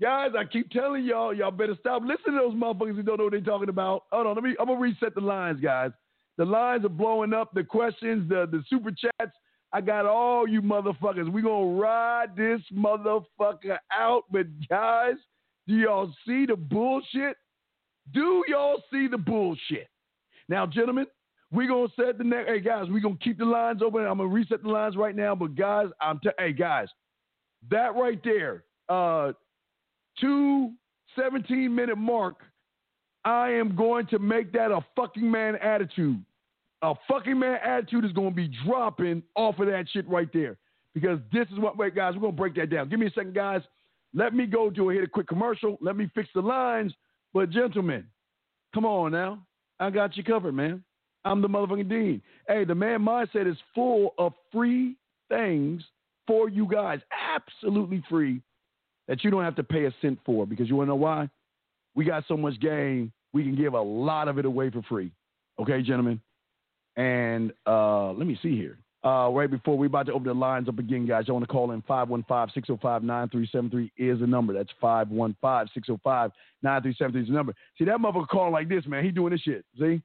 [0.02, 0.32] guys.
[0.38, 3.32] I keep telling y'all, y'all better stop listening to those motherfuckers who don't know what
[3.32, 4.04] they're talking about.
[4.12, 4.56] Hold on, let me.
[4.60, 5.92] I'm gonna reset the lines, guys.
[6.38, 7.54] The lines are blowing up.
[7.54, 9.32] The questions, the the super chats.
[9.74, 11.32] I got all you motherfuckers.
[11.32, 14.24] We gonna ride this motherfucker out.
[14.32, 15.16] But guys,
[15.68, 17.38] do y'all see the bullshit?
[18.14, 19.88] Do y'all see the bullshit?
[20.48, 21.08] Now, gentlemen,
[21.52, 22.50] we're gonna set the next.
[22.50, 24.02] Hey guys, we're gonna keep the lines open.
[24.02, 25.36] I'm gonna reset the lines right now.
[25.36, 26.88] But guys, I'm t- hey guys,
[27.70, 29.34] that right there, uh,
[30.20, 30.72] two
[31.16, 32.38] 17 minute mark.
[33.24, 36.24] I am going to make that a fucking man attitude.
[36.82, 40.58] A fucking man attitude is gonna be dropping off of that shit right there.
[40.94, 42.90] Because this is what wait, guys, we're gonna break that down.
[42.90, 43.62] Give me a second, guys.
[44.14, 45.78] Let me go do a hit a quick commercial.
[45.82, 46.94] Let me fix the lines.
[47.34, 48.06] But gentlemen,
[48.74, 49.46] come on now.
[49.80, 50.84] I got you covered, man.
[51.26, 52.22] I'm the motherfucking dean.
[52.48, 54.96] Hey, the man mindset is full of free
[55.28, 55.84] things
[56.28, 58.42] for you guys, absolutely free,
[59.08, 60.46] that you don't have to pay a cent for.
[60.46, 61.30] Because you want to know why?
[61.96, 65.12] We got so much game, we can give a lot of it away for free.
[65.60, 66.22] Okay, gentlemen.
[66.98, 68.78] And uh, let me see here.
[69.06, 71.52] Uh, right before we about to open the lines up again, guys, I want to
[71.52, 74.52] call in 515-605-9373 is the number.
[74.52, 76.32] That's 515-605-9373
[77.22, 77.54] is the number.
[77.78, 79.04] See, that motherfucker calling like this, man.
[79.04, 79.64] He doing this shit.
[79.78, 80.02] See?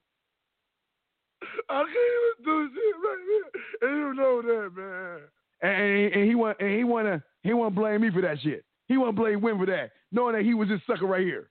[1.70, 3.44] I can't even do shit right here.
[3.88, 5.20] And you know that, man.
[5.62, 8.64] And, and he want and he wanna he wanna blame me for that shit.
[8.90, 11.48] He won't blame Win for that, knowing that he was this sucker right here.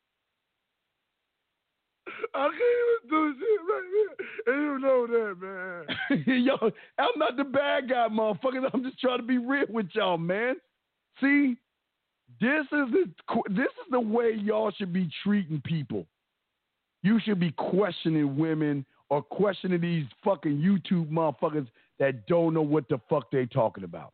[2.36, 4.54] I can't even do shit right here.
[4.54, 6.44] And you know that, man.
[6.44, 8.70] Yo, I'm not the bad guy, motherfuckers.
[8.74, 10.56] I'm just trying to be real with y'all, man.
[11.22, 11.56] See,
[12.42, 13.06] this is the
[13.48, 16.06] this is the way y'all should be treating people.
[17.04, 21.68] You should be questioning women or questioning these fucking YouTube motherfuckers
[22.00, 24.12] that don't know what the fuck they talking about.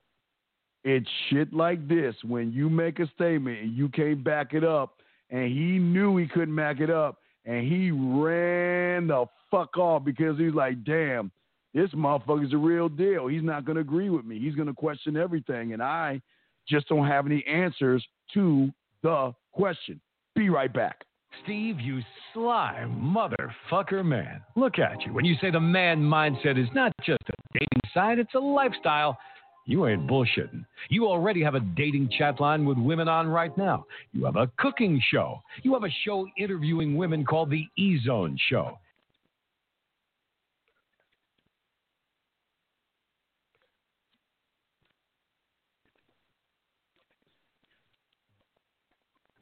[0.86, 5.00] It's shit like this when you make a statement and you can't back it up,
[5.32, 10.38] and he knew he couldn't back it up, and he ran the fuck off because
[10.38, 11.32] he's like, damn,
[11.74, 13.26] this motherfucker's a real deal.
[13.26, 14.40] He's not going to agree with me.
[14.40, 16.22] He's going to question everything, and I
[16.70, 18.06] just don't have any answers
[18.36, 18.72] to
[19.02, 20.00] the question.
[20.36, 21.04] Be right back.
[21.44, 22.02] Steve, you
[22.32, 24.42] sly motherfucker man.
[24.56, 25.14] Look at you.
[25.14, 29.18] When you say the man mindset is not just a dating site, it's a lifestyle.
[29.66, 30.64] You ain't bullshitting.
[30.90, 33.86] You already have a dating chat line with women on right now.
[34.14, 35.42] You have a cooking show.
[35.64, 38.78] You have a show interviewing women called the E Zone Show.